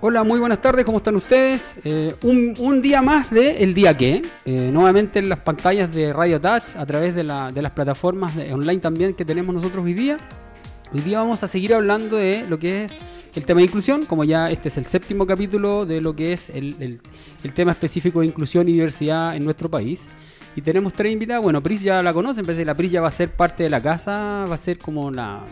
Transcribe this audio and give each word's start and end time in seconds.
Hola, 0.00 0.22
muy 0.24 0.38
buenas 0.38 0.60
tardes, 0.60 0.84
¿cómo 0.84 0.98
están 0.98 1.16
ustedes? 1.16 1.74
Eh, 1.84 2.14
un, 2.22 2.54
un 2.58 2.82
día 2.82 3.00
más 3.02 3.30
de 3.30 3.62
El 3.64 3.72
Día 3.74 3.96
Que, 3.96 4.22
eh, 4.44 4.70
nuevamente 4.72 5.18
en 5.18 5.28
las 5.28 5.40
pantallas 5.40 5.92
de 5.94 6.12
Radio 6.12 6.40
Touch, 6.40 6.76
a 6.76 6.84
través 6.86 7.14
de, 7.14 7.24
la- 7.24 7.50
de 7.50 7.62
las 7.62 7.72
plataformas 7.72 8.36
de- 8.36 8.52
online 8.52 8.78
también 8.80 9.14
que 9.14 9.24
tenemos 9.24 9.54
nosotros 9.54 9.84
hoy 9.84 9.94
día. 9.94 10.18
Hoy 10.92 11.00
día 11.00 11.18
vamos 11.18 11.42
a 11.42 11.48
seguir 11.48 11.74
hablando 11.74 12.16
de 12.16 12.44
lo 12.48 12.58
que 12.58 12.84
es 12.84 12.92
el 13.34 13.44
tema 13.44 13.58
de 13.60 13.64
inclusión, 13.66 14.04
como 14.04 14.22
ya 14.24 14.50
este 14.50 14.68
es 14.68 14.76
el 14.76 14.86
séptimo 14.86 15.26
capítulo 15.26 15.86
de 15.86 16.00
lo 16.00 16.14
que 16.14 16.32
es 16.34 16.50
el, 16.50 16.76
el- 16.80 17.00
el 17.42 17.52
tema 17.54 17.72
específico 17.72 18.20
de 18.20 18.26
inclusión 18.26 18.68
y 18.68 18.72
diversidad 18.74 19.34
en 19.34 19.44
nuestro 19.44 19.70
país. 19.70 20.06
Y 20.54 20.60
tenemos 20.60 20.92
tres 20.92 21.12
invitadas, 21.12 21.42
bueno, 21.42 21.62
Pris 21.62 21.82
ya 21.82 22.02
la 22.02 22.12
conocen, 22.12 22.44
parece 22.44 22.62
que 22.62 22.66
la 22.66 22.74
Pris 22.76 22.90
ya 22.92 23.00
va 23.00 23.08
a 23.08 23.12
ser 23.12 23.30
parte 23.30 23.62
de 23.64 23.70
la 23.70 23.82
casa, 23.82 24.44
va 24.48 24.54
a 24.54 24.58
ser 24.58 24.78
como 24.78 25.10
la, 25.10 25.44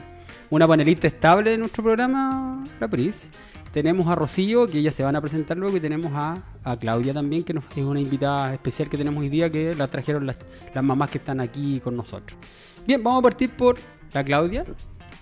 una 0.51 0.67
panelista 0.67 1.07
estable 1.07 1.51
de 1.51 1.59
nuestro 1.59 1.83
programa, 1.83 2.63
la 2.81 2.89
Pris. 2.89 3.31
Tenemos 3.73 4.07
a 4.07 4.15
Rocío, 4.15 4.67
que 4.67 4.79
ellas 4.79 4.95
se 4.95 5.03
van 5.03 5.17
a 5.17 5.21
presentar 5.21 5.57
luego, 5.57 5.77
y 5.77 5.81
tenemos 5.81 6.13
a, 6.15 6.41
a 6.63 6.77
Claudia 6.77 7.13
también, 7.13 7.43
que 7.43 7.53
nos, 7.53 7.65
es 7.75 7.85
una 7.85 8.01
invitada 8.01 8.55
especial 8.55 8.89
que 8.89 8.97
tenemos 8.97 9.21
hoy 9.21 9.29
día, 9.29 9.51
que 9.51 9.75
la 9.75 9.89
trajeron 9.89 10.27
las, 10.27 10.39
las 10.73 10.85
mamás 10.85 11.11
que 11.11 11.19
están 11.19 11.41
aquí 11.41 11.81
con 11.81 11.97
nosotros. 11.97 12.39
Bien, 12.87 13.03
vamos 13.03 13.19
a 13.19 13.23
partir 13.23 13.51
por 13.51 13.77
la 14.13 14.23
Claudia, 14.23 14.65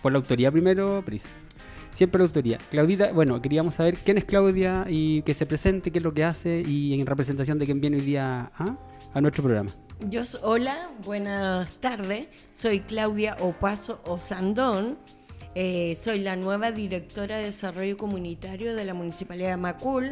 por 0.03 0.13
la 0.13 0.19
autoría 0.19 0.51
primero, 0.51 1.03
Pris. 1.03 1.25
Siempre 1.93 2.19
la 2.19 2.25
autoría. 2.25 2.59
Claudita, 2.71 3.13
bueno, 3.13 3.41
queríamos 3.41 3.75
saber 3.75 3.97
quién 3.99 4.19
es 4.19 4.25
Claudia 4.25 4.87
y 4.89 5.23
que 5.23 5.35
se 5.35 5.47
presente, 5.47 5.91
qué 5.91 5.99
es 5.99 6.05
lo 6.05 6.13
que 6.13 6.25
hace 6.25 6.63
y 6.67 6.99
en 6.99 7.07
representación 7.07 7.59
de 7.59 7.67
quién 7.67 7.81
viene 7.81 7.99
hoy 7.99 8.03
día 8.03 8.51
a, 8.57 8.77
a 9.15 9.21
nuestro 9.21 9.45
programa. 9.45 9.71
Yo, 10.01 10.23
hola, 10.43 10.91
buenas 11.05 11.77
tardes. 11.79 12.27
Soy 12.55 12.81
Claudia 12.81 13.37
Opaso 13.41 14.01
Osandón. 14.05 14.99
Eh, 15.55 15.97
soy 16.03 16.21
la 16.21 16.35
nueva 16.35 16.73
directora 16.73 17.37
de 17.37 17.45
Desarrollo 17.47 17.97
Comunitario 17.97 18.75
de 18.75 18.85
la 18.85 18.95
Municipalidad 18.95 19.51
de 19.51 19.57
Macul. 19.59 20.11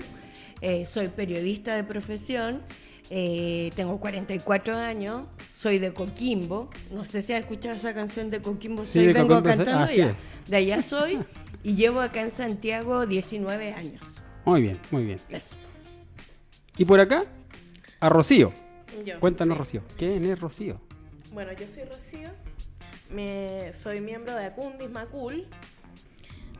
Eh, 0.60 0.86
soy 0.86 1.08
periodista 1.08 1.74
de 1.74 1.82
profesión. 1.82 2.62
Eh, 3.10 3.70
tengo 3.74 3.98
44 3.98 4.76
años. 4.76 5.22
Soy 5.56 5.78
de 5.78 5.92
Coquimbo. 5.92 6.70
No 6.92 7.04
sé 7.04 7.22
si 7.22 7.32
has 7.32 7.40
escuchado 7.40 7.74
esa 7.74 7.92
canción 7.92 8.30
de 8.30 8.40
Coquimbo. 8.40 8.84
Sí, 8.84 8.92
Soy, 8.92 9.06
de 9.06 9.12
vengo 9.14 9.28
Coquimbo, 9.36 9.48
cantando 9.56 9.84
así 9.84 9.96
ya. 9.96 10.10
es. 10.10 10.16
De 10.48 10.56
allá 10.56 10.82
soy. 10.82 11.18
y 11.64 11.74
llevo 11.74 12.00
acá 12.00 12.20
en 12.20 12.30
Santiago 12.30 13.06
19 13.06 13.72
años. 13.72 14.02
Muy 14.44 14.62
bien, 14.62 14.78
muy 14.92 15.04
bien. 15.04 15.18
Eso. 15.28 15.56
Y 16.76 16.84
por 16.84 17.00
acá, 17.00 17.24
a 17.98 18.08
Rocío. 18.08 18.52
Yo, 19.04 19.20
Cuéntanos, 19.20 19.56
sí. 19.56 19.78
Rocío. 19.78 19.82
¿Quién 19.96 20.24
es 20.24 20.40
Rocío? 20.40 20.80
Bueno, 21.32 21.52
yo 21.52 21.66
soy 21.68 21.84
Rocío, 21.84 22.30
me, 23.08 23.72
soy 23.72 24.00
miembro 24.00 24.34
de 24.34 24.46
Acundis 24.46 24.90
Macul, 24.90 25.46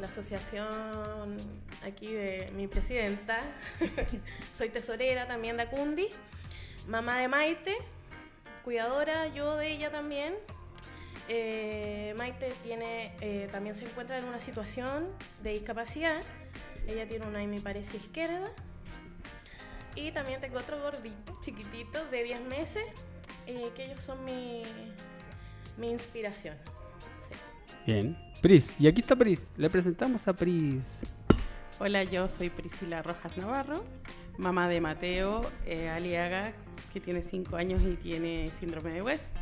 la 0.00 0.06
asociación 0.06 1.36
aquí 1.82 2.12
de 2.12 2.52
mi 2.54 2.66
presidenta. 2.68 3.40
soy 4.52 4.68
tesorera 4.68 5.26
también 5.26 5.56
de 5.56 5.64
Acundis, 5.64 6.16
mamá 6.86 7.18
de 7.18 7.28
Maite, 7.28 7.76
cuidadora 8.64 9.26
yo 9.28 9.56
de 9.56 9.72
ella 9.72 9.90
también. 9.90 10.34
Eh, 11.28 12.14
Maite 12.16 12.52
tiene, 12.62 13.14
eh, 13.20 13.48
también 13.52 13.74
se 13.74 13.84
encuentra 13.84 14.18
en 14.18 14.24
una 14.24 14.40
situación 14.40 15.08
de 15.42 15.50
discapacidad. 15.50 16.22
Ella 16.86 17.06
tiene 17.06 17.26
una 17.26 17.42
hemiparesia 17.42 17.98
izquierda. 17.98 18.50
Y 20.02 20.12
también 20.12 20.40
tengo 20.40 20.58
otro 20.58 20.80
gordito, 20.80 21.38
chiquitito, 21.40 22.04
de 22.06 22.24
10 22.24 22.40
meses, 22.42 22.84
eh, 23.46 23.70
que 23.76 23.84
ellos 23.84 24.00
son 24.00 24.24
mi, 24.24 24.62
mi 25.76 25.90
inspiración. 25.90 26.56
Sí. 27.28 27.34
Bien. 27.86 28.16
Pris. 28.40 28.74
Y 28.78 28.88
aquí 28.88 29.02
está 29.02 29.14
Pris. 29.14 29.48
Le 29.58 29.68
presentamos 29.68 30.26
a 30.26 30.32
Pris. 30.32 31.00
Hola, 31.78 32.04
yo 32.04 32.28
soy 32.28 32.48
Priscila 32.48 33.02
Rojas 33.02 33.36
Navarro, 33.36 33.84
mamá 34.38 34.68
de 34.68 34.80
Mateo 34.80 35.42
eh, 35.66 35.90
Aliaga, 35.90 36.52
que 36.92 37.00
tiene 37.00 37.22
5 37.22 37.56
años 37.56 37.82
y 37.82 37.96
tiene 37.96 38.48
síndrome 38.58 38.92
de 38.92 39.02
West. 39.02 39.36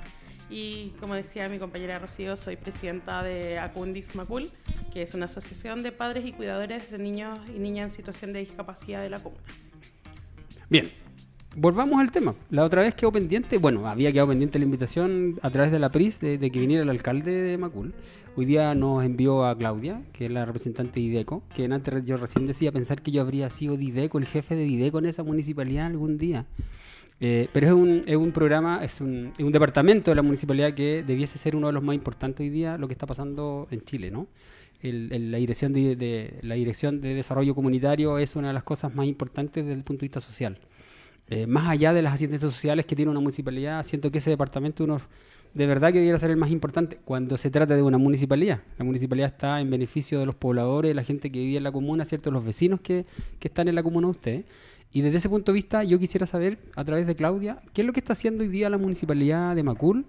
Y 0.50 0.90
como 0.98 1.14
decía 1.14 1.48
mi 1.48 1.58
compañera 1.60 2.00
Rocío, 2.00 2.36
soy 2.36 2.56
presidenta 2.56 3.22
de 3.22 3.60
Acundis 3.60 4.16
Macul, 4.16 4.50
que 4.92 5.02
es 5.02 5.14
una 5.14 5.26
asociación 5.26 5.84
de 5.84 5.92
padres 5.92 6.26
y 6.26 6.32
cuidadores 6.32 6.90
de 6.90 6.98
niños 6.98 7.38
y 7.48 7.58
niñas 7.58 7.90
en 7.90 7.90
situación 7.96 8.32
de 8.32 8.40
discapacidad 8.40 9.02
de 9.02 9.10
la 9.10 9.22
comuna. 9.22 9.42
Bien. 10.70 10.90
Volvamos 11.56 11.98
al 11.98 12.12
tema. 12.12 12.34
La 12.50 12.62
otra 12.62 12.82
vez 12.82 12.94
quedó 12.94 13.10
pendiente, 13.10 13.56
bueno, 13.56 13.88
había 13.88 14.12
quedado 14.12 14.28
pendiente 14.28 14.58
la 14.58 14.66
invitación 14.66 15.40
a 15.40 15.48
través 15.48 15.72
de 15.72 15.78
la 15.78 15.90
PRIS 15.90 16.20
de, 16.20 16.38
que 16.38 16.60
viniera 16.60 16.82
el 16.82 16.90
alcalde 16.90 17.32
de 17.32 17.56
Macul. 17.56 17.94
Hoy 18.36 18.44
día 18.44 18.74
nos 18.74 19.02
envió 19.02 19.46
a 19.46 19.56
Claudia, 19.56 20.02
que 20.12 20.26
es 20.26 20.30
la 20.30 20.44
representante 20.44 21.00
de 21.00 21.06
IDECO, 21.06 21.42
que 21.54 21.64
antes 21.64 22.04
yo 22.04 22.18
recién 22.18 22.46
decía 22.46 22.70
pensar 22.70 23.00
que 23.00 23.10
yo 23.10 23.22
habría 23.22 23.48
sido 23.48 23.78
de 23.78 23.84
IDECO, 23.84 24.18
el 24.18 24.26
jefe 24.26 24.56
de 24.56 24.66
IDECO 24.66 24.98
en 24.98 25.06
esa 25.06 25.22
municipalidad 25.22 25.86
algún 25.86 26.18
día. 26.18 26.44
Eh, 27.18 27.48
pero 27.52 27.66
es 27.66 27.72
un, 27.72 28.04
es 28.06 28.16
un 28.16 28.30
programa, 28.30 28.84
es 28.84 29.00
un, 29.00 29.32
es 29.36 29.44
un 29.44 29.50
departamento 29.50 30.10
de 30.10 30.16
la 30.16 30.22
municipalidad 30.22 30.74
que 30.74 31.02
debiese 31.02 31.38
ser 31.38 31.56
uno 31.56 31.68
de 31.68 31.72
los 31.72 31.82
más 31.82 31.94
importantes 31.94 32.44
hoy 32.44 32.50
día, 32.50 32.76
lo 32.76 32.86
que 32.88 32.92
está 32.92 33.06
pasando 33.06 33.66
en 33.70 33.80
Chile, 33.80 34.10
¿no? 34.10 34.28
La, 34.80 35.38
dirección 35.38 35.72
de, 35.72 36.38
la 36.42 36.54
dirección 36.54 37.00
de 37.00 37.14
desarrollo 37.14 37.54
comunitario 37.54 38.18
es 38.18 38.36
una 38.36 38.48
de 38.48 38.54
las 38.54 38.62
cosas 38.62 38.94
más 38.94 39.06
importantes 39.06 39.64
desde 39.64 39.76
el 39.76 39.84
punto 39.84 40.00
de 40.00 40.06
vista 40.06 40.20
social. 40.20 40.58
Eh, 41.30 41.46
más 41.46 41.68
allá 41.68 41.92
de 41.92 42.00
las 42.00 42.14
asistencias 42.14 42.52
sociales 42.52 42.86
que 42.86 42.96
tiene 42.96 43.10
una 43.10 43.20
municipalidad, 43.20 43.84
siento 43.84 44.10
que 44.10 44.18
ese 44.18 44.30
departamento 44.30 44.86
de 45.54 45.66
verdad 45.66 45.92
que 45.92 45.98
debiera 45.98 46.18
ser 46.18 46.30
el 46.30 46.36
más 46.36 46.50
importante 46.50 46.98
cuando 47.04 47.36
se 47.36 47.50
trata 47.50 47.74
de 47.74 47.82
una 47.82 47.98
municipalidad. 47.98 48.60
La 48.78 48.84
municipalidad 48.84 49.28
está 49.32 49.60
en 49.60 49.68
beneficio 49.68 50.20
de 50.20 50.26
los 50.26 50.34
pobladores, 50.36 50.90
de 50.90 50.94
la 50.94 51.04
gente 51.04 51.30
que 51.30 51.40
vive 51.40 51.56
en 51.58 51.64
la 51.64 51.72
comuna, 51.72 52.04
¿cierto? 52.04 52.30
Los 52.30 52.44
vecinos 52.44 52.80
que, 52.80 53.04
que 53.38 53.48
están 53.48 53.68
en 53.68 53.74
la 53.74 53.82
comuna 53.82 54.10
de. 54.22 54.44
Y 54.92 55.02
desde 55.02 55.18
ese 55.18 55.28
punto 55.28 55.52
de 55.52 55.56
vista, 55.56 55.84
yo 55.84 55.98
quisiera 55.98 56.26
saber, 56.26 56.58
a 56.76 56.84
través 56.84 57.06
de 57.06 57.14
Claudia, 57.14 57.58
qué 57.72 57.82
es 57.82 57.86
lo 57.86 57.92
que 57.92 58.00
está 58.00 58.14
haciendo 58.14 58.42
hoy 58.42 58.48
día 58.48 58.70
la 58.70 58.78
municipalidad 58.78 59.54
de 59.54 59.62
Macul 59.62 60.06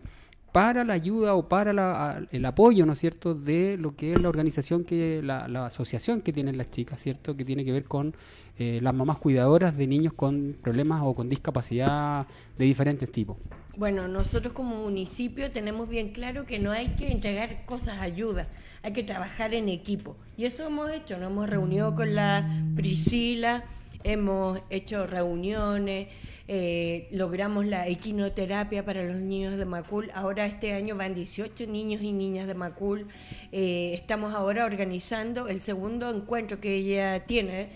para 0.51 0.83
la 0.83 0.93
ayuda 0.93 1.35
o 1.35 1.47
para 1.47 1.73
la- 1.73 2.21
el 2.31 2.45
apoyo, 2.45 2.85
¿no 2.85 2.93
es 2.93 2.99
cierto?, 2.99 3.35
de 3.35 3.77
lo 3.77 3.95
que 3.95 4.13
es 4.13 4.21
la 4.21 4.29
organización, 4.29 4.83
que 4.83 5.21
la, 5.23 5.47
la 5.47 5.67
asociación 5.67 6.21
que 6.21 6.33
tienen 6.33 6.57
las 6.57 6.71
chicas, 6.71 7.01
¿cierto?, 7.01 7.35
que 7.35 7.45
tiene 7.45 7.63
que 7.65 7.71
ver 7.71 7.83
con 7.85 8.15
eh, 8.57 8.79
las 8.81 8.93
mamás 8.93 9.17
cuidadoras 9.19 9.77
de 9.77 9.87
niños 9.87 10.13
con 10.13 10.55
problemas 10.61 11.01
o 11.03 11.13
con 11.15 11.29
discapacidad 11.29 12.27
de 12.57 12.65
diferentes 12.65 13.09
tipos. 13.11 13.37
Bueno, 13.77 14.07
nosotros 14.09 14.53
como 14.53 14.75
municipio 14.75 15.49
tenemos 15.51 15.87
bien 15.87 16.09
claro 16.09 16.45
que 16.45 16.59
no 16.59 16.71
hay 16.71 16.89
que 16.89 17.09
entregar 17.11 17.65
cosas 17.65 18.01
ayuda, 18.01 18.47
hay 18.83 18.91
que 18.91 19.03
trabajar 19.03 19.53
en 19.53 19.69
equipo. 19.69 20.17
Y 20.35 20.43
eso 20.45 20.65
hemos 20.67 20.91
hecho, 20.91 21.17
nos 21.17 21.31
hemos 21.31 21.49
reunido 21.49 21.95
con 21.95 22.13
la 22.15 22.45
Priscila, 22.75 23.63
hemos 24.03 24.59
hecho 24.69 25.07
reuniones, 25.07 26.07
eh, 26.51 27.07
logramos 27.11 27.67
la 27.67 27.87
equinoterapia 27.87 28.83
para 28.83 29.03
los 29.03 29.17
niños 29.17 29.55
de 29.55 29.65
Macul. 29.65 30.09
Ahora 30.15 30.47
este 30.47 30.73
año 30.73 30.95
van 30.95 31.13
18 31.13 31.67
niños 31.67 32.01
y 32.01 32.11
niñas 32.11 32.47
de 32.47 32.55
Macul. 32.55 33.07
Eh, 33.51 33.91
estamos 33.93 34.33
ahora 34.33 34.65
organizando 34.65 35.47
el 35.47 35.61
segundo 35.61 36.09
encuentro 36.09 36.59
que 36.59 36.73
ella 36.73 37.27
tiene 37.27 37.69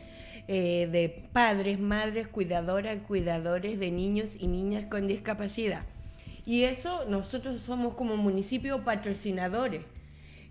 eh, 0.47 0.89
de 0.91 1.07
padres, 1.31 1.79
madres, 1.79 2.27
cuidadoras, 2.27 2.97
cuidadores 3.07 3.77
de 3.79 3.91
niños 3.91 4.29
y 4.39 4.47
niñas 4.47 4.85
con 4.87 5.05
discapacidad. 5.05 5.83
Y 6.43 6.63
eso 6.63 7.05
nosotros 7.07 7.61
somos 7.61 7.93
como 7.93 8.17
municipio 8.17 8.83
patrocinadores. 8.83 9.83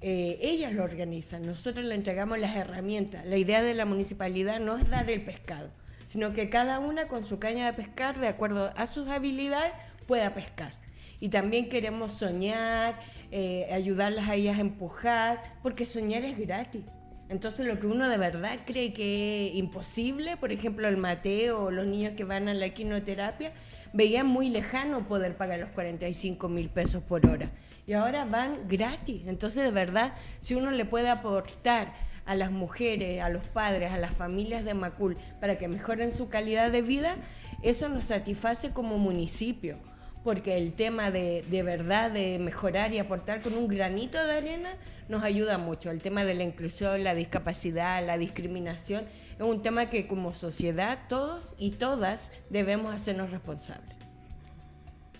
Ellas 0.00 0.72
lo 0.72 0.84
organizan, 0.84 1.44
nosotros 1.44 1.84
le 1.84 1.96
entregamos 1.96 2.38
las 2.38 2.54
herramientas. 2.54 3.26
La 3.26 3.36
idea 3.36 3.62
de 3.62 3.74
la 3.74 3.84
municipalidad 3.84 4.60
no 4.60 4.76
es 4.76 4.88
dar 4.88 5.10
el 5.10 5.22
pescado, 5.22 5.70
sino 6.12 6.34
que 6.34 6.50
cada 6.50 6.78
una 6.78 7.08
con 7.08 7.24
su 7.24 7.38
caña 7.38 7.64
de 7.64 7.72
pescar, 7.72 8.20
de 8.20 8.28
acuerdo 8.28 8.70
a 8.76 8.86
sus 8.86 9.08
habilidades, 9.08 9.72
pueda 10.06 10.34
pescar. 10.34 10.74
Y 11.20 11.30
también 11.30 11.70
queremos 11.70 12.12
soñar, 12.12 13.00
eh, 13.30 13.66
ayudarlas 13.72 14.28
a 14.28 14.34
ellas 14.34 14.58
a 14.58 14.60
empujar, 14.60 15.42
porque 15.62 15.86
soñar 15.86 16.22
es 16.22 16.36
gratis. 16.36 16.82
Entonces 17.30 17.64
lo 17.64 17.80
que 17.80 17.86
uno 17.86 18.10
de 18.10 18.18
verdad 18.18 18.58
cree 18.66 18.92
que 18.92 19.48
es 19.48 19.54
imposible, 19.54 20.36
por 20.36 20.52
ejemplo 20.52 20.86
el 20.86 20.98
Mateo 20.98 21.62
o 21.62 21.70
los 21.70 21.86
niños 21.86 22.12
que 22.14 22.24
van 22.24 22.46
a 22.46 22.52
la 22.52 22.68
quinoterapia, 22.68 23.54
veían 23.94 24.26
muy 24.26 24.50
lejano 24.50 25.08
poder 25.08 25.38
pagar 25.38 25.60
los 25.60 25.70
45 25.70 26.46
mil 26.50 26.68
pesos 26.68 27.02
por 27.02 27.24
hora. 27.26 27.50
Y 27.86 27.94
ahora 27.94 28.26
van 28.26 28.68
gratis. 28.68 29.22
Entonces 29.26 29.64
de 29.64 29.70
verdad, 29.70 30.12
si 30.40 30.56
uno 30.56 30.72
le 30.72 30.84
puede 30.84 31.08
aportar 31.08 31.94
a 32.24 32.34
las 32.34 32.50
mujeres, 32.50 33.22
a 33.22 33.28
los 33.28 33.44
padres, 33.44 33.92
a 33.92 33.98
las 33.98 34.12
familias 34.12 34.64
de 34.64 34.74
Macul 34.74 35.16
para 35.40 35.58
que 35.58 35.68
mejoren 35.68 36.12
su 36.12 36.28
calidad 36.28 36.70
de 36.70 36.82
vida, 36.82 37.16
eso 37.62 37.88
nos 37.88 38.04
satisface 38.04 38.70
como 38.70 38.98
municipio 38.98 39.78
porque 40.24 40.56
el 40.56 40.72
tema 40.74 41.10
de, 41.10 41.44
de 41.50 41.62
verdad 41.62 42.10
de 42.10 42.38
mejorar 42.38 42.92
y 42.92 42.98
aportar 42.98 43.40
con 43.40 43.54
un 43.54 43.68
granito 43.68 44.22
de 44.22 44.32
arena 44.32 44.70
nos 45.08 45.22
ayuda 45.22 45.58
mucho. 45.58 45.90
El 45.90 46.00
tema 46.00 46.24
de 46.24 46.34
la 46.34 46.44
inclusión, 46.44 47.02
la 47.02 47.14
discapacidad, 47.14 48.04
la 48.06 48.18
discriminación, 48.18 49.04
es 49.36 49.42
un 49.42 49.62
tema 49.62 49.90
que 49.90 50.06
como 50.06 50.32
sociedad 50.32 50.98
todos 51.08 51.54
y 51.58 51.72
todas 51.72 52.30
debemos 52.50 52.94
hacernos 52.94 53.30
responsables. 53.30 53.96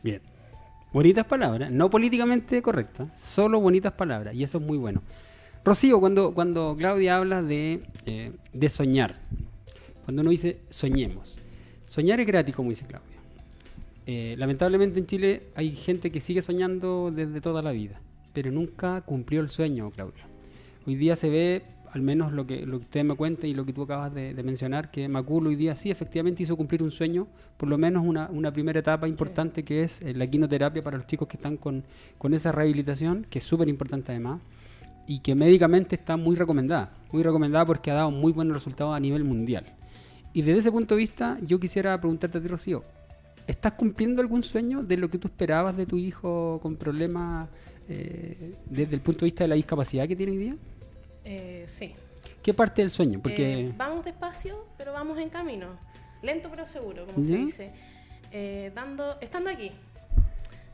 Bien. 0.03 0.21
Bonitas 0.93 1.25
palabras, 1.25 1.71
no 1.71 1.89
políticamente 1.89 2.61
correctas, 2.61 3.19
solo 3.19 3.59
bonitas 3.61 3.95
palabras, 3.95 4.35
y 4.35 4.45
eso 4.45 4.59
es 4.59 4.65
muy 4.65 4.77
bueno. 4.77 5.03
Rocío, 5.65 6.01
cuando, 6.01 6.35
cuando 6.35 6.75
Claudia 6.77 7.19
habla 7.19 7.41
de, 7.41 7.83
eh, 8.05 8.33
de 8.53 8.69
soñar, 8.69 9.21
cuando 10.05 10.23
uno 10.23 10.33
dice 10.33 10.59
soñemos, 10.71 11.39
soñar 11.85 12.19
es 12.19 12.27
gratis, 12.27 12.53
como 12.53 12.71
dice 12.71 12.85
Claudia. 12.85 13.19
Eh, 14.07 14.35
lamentablemente 14.39 14.99
en 14.99 15.07
Chile 15.07 15.45
hay 15.55 15.71
gente 15.71 16.11
que 16.11 16.21
sigue 16.21 16.43
soñando 16.43 17.13
desde 17.15 17.41
toda 17.41 17.63
la 17.63 17.71
vida, 17.71 18.01
pero 18.33 18.51
nunca 18.51 19.03
cumplió 19.03 19.41
el 19.41 19.49
sueño, 19.49 19.93
Claudia. 19.93 20.25
Hoy 20.85 20.97
día 20.97 21.15
se 21.15 21.31
ve, 21.31 21.63
al 21.93 22.03
menos 22.03 22.33
lo 22.33 22.45
que, 22.45 22.67
lo 22.67 22.81
que 22.81 22.85
usted 22.87 23.05
me 23.05 23.15
cuenta 23.15 23.47
y 23.47 23.55
lo 23.55 23.65
que 23.65 23.73
tú 23.73 23.83
acabas 23.83 24.13
de, 24.13 24.35
de 24.35 24.43
mencionar, 24.43 24.91
que 24.91 25.07
Macul 25.07 25.47
hoy 25.47 25.55
día 25.55 25.77
sí 25.77 25.93
efectivamente 25.93 26.43
hizo 26.43 26.57
cumplir 26.57 26.83
un 26.83 26.91
sueño, 26.91 27.29
por 27.57 27.69
lo 27.69 27.79
menos 27.79 28.05
una, 28.05 28.29
una 28.33 28.53
primera 28.53 28.81
etapa 28.81 29.07
importante 29.07 29.63
que 29.63 29.85
es 29.85 30.03
eh, 30.03 30.13
la 30.13 30.27
quinoterapia 30.27 30.83
para 30.83 30.97
los 30.97 31.07
chicos 31.07 31.29
que 31.29 31.37
están 31.37 31.57
con, 31.57 31.85
con 32.19 32.35
esa 32.35 32.51
rehabilitación, 32.51 33.25
que 33.31 33.39
es 33.39 33.45
súper 33.45 33.69
importante 33.69 34.11
además, 34.11 34.41
y 35.07 35.19
que 35.21 35.35
médicamente 35.35 35.97
está 35.97 36.17
muy 36.17 36.37
recomendada, 36.37 36.93
muy 37.13 37.23
recomendada 37.23 37.67
porque 37.67 37.91
ha 37.91 37.95
dado 37.95 38.11
muy 38.11 38.33
buenos 38.33 38.55
resultados 38.55 38.95
a 38.95 39.01
nivel 39.01 39.25
mundial. 39.25 39.65
Y 40.33 40.43
desde 40.43 40.61
ese 40.61 40.73
punto 40.73 40.95
de 40.95 40.99
vista, 41.01 41.39
yo 41.43 41.61
quisiera 41.61 42.01
preguntarte 42.01 42.39
a 42.39 42.41
ti, 42.41 42.49
Rocío, 42.49 42.85
¿estás 43.47 43.73
cumpliendo 43.73 44.23
algún 44.23 44.43
sueño 44.43 44.83
de 44.83 44.97
lo 44.97 45.11
que 45.11 45.19
tú 45.19 45.29
esperabas 45.29 45.77
de 45.77 45.85
tu 45.87 45.99
hijo 45.99 46.59
con 46.63 46.77
problemas 46.77 47.49
eh, 47.89 48.55
desde 48.65 48.95
el 48.95 49.01
punto 49.01 49.21
de 49.21 49.27
vista 49.27 49.45
de 49.45 49.49
la 49.49 49.55
discapacidad 49.57 50.09
que 50.09 50.17
tiene 50.17 50.33
hoy 50.33 50.39
día? 50.39 50.57
Eh, 51.25 51.65
sí. 51.67 51.95
¿Qué 52.43 52.55
parte 52.55 52.83
del 52.83 52.91
sueño? 52.91 53.21
Porque 53.23 53.65
Eh, 53.65 53.75
vamos 53.77 54.05
despacio, 54.05 54.67
pero 54.79 54.93
vamos 54.93 55.19
en 55.19 55.29
camino. 55.29 55.69
Lento 56.23 56.49
pero 56.51 56.67
seguro, 56.67 57.05
como 57.07 57.19
¿Ya? 57.25 57.37
se 57.37 57.45
dice. 57.45 57.71
Eh, 58.33 58.73
dando, 58.75 59.17
estando 59.21 59.51
aquí, 59.51 59.73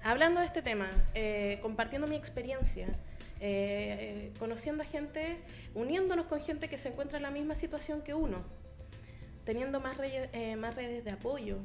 hablando 0.04 0.40
de 0.40 0.46
este 0.46 0.62
tema, 0.62 0.88
eh, 1.14 1.58
compartiendo 1.60 2.06
mi 2.06 2.14
experiencia, 2.16 2.86
eh, 3.40 4.32
conociendo 4.38 4.82
a 4.82 4.86
gente, 4.86 5.38
uniéndonos 5.74 6.26
con 6.26 6.40
gente 6.40 6.68
que 6.68 6.78
se 6.78 6.88
encuentra 6.88 7.18
en 7.18 7.22
la 7.22 7.30
misma 7.30 7.54
situación 7.54 8.02
que 8.02 8.14
uno, 8.14 8.42
teniendo 9.44 9.80
más, 9.80 9.98
eh, 10.00 10.56
más 10.56 10.74
redes 10.74 11.04
de 11.04 11.10
apoyo, 11.10 11.58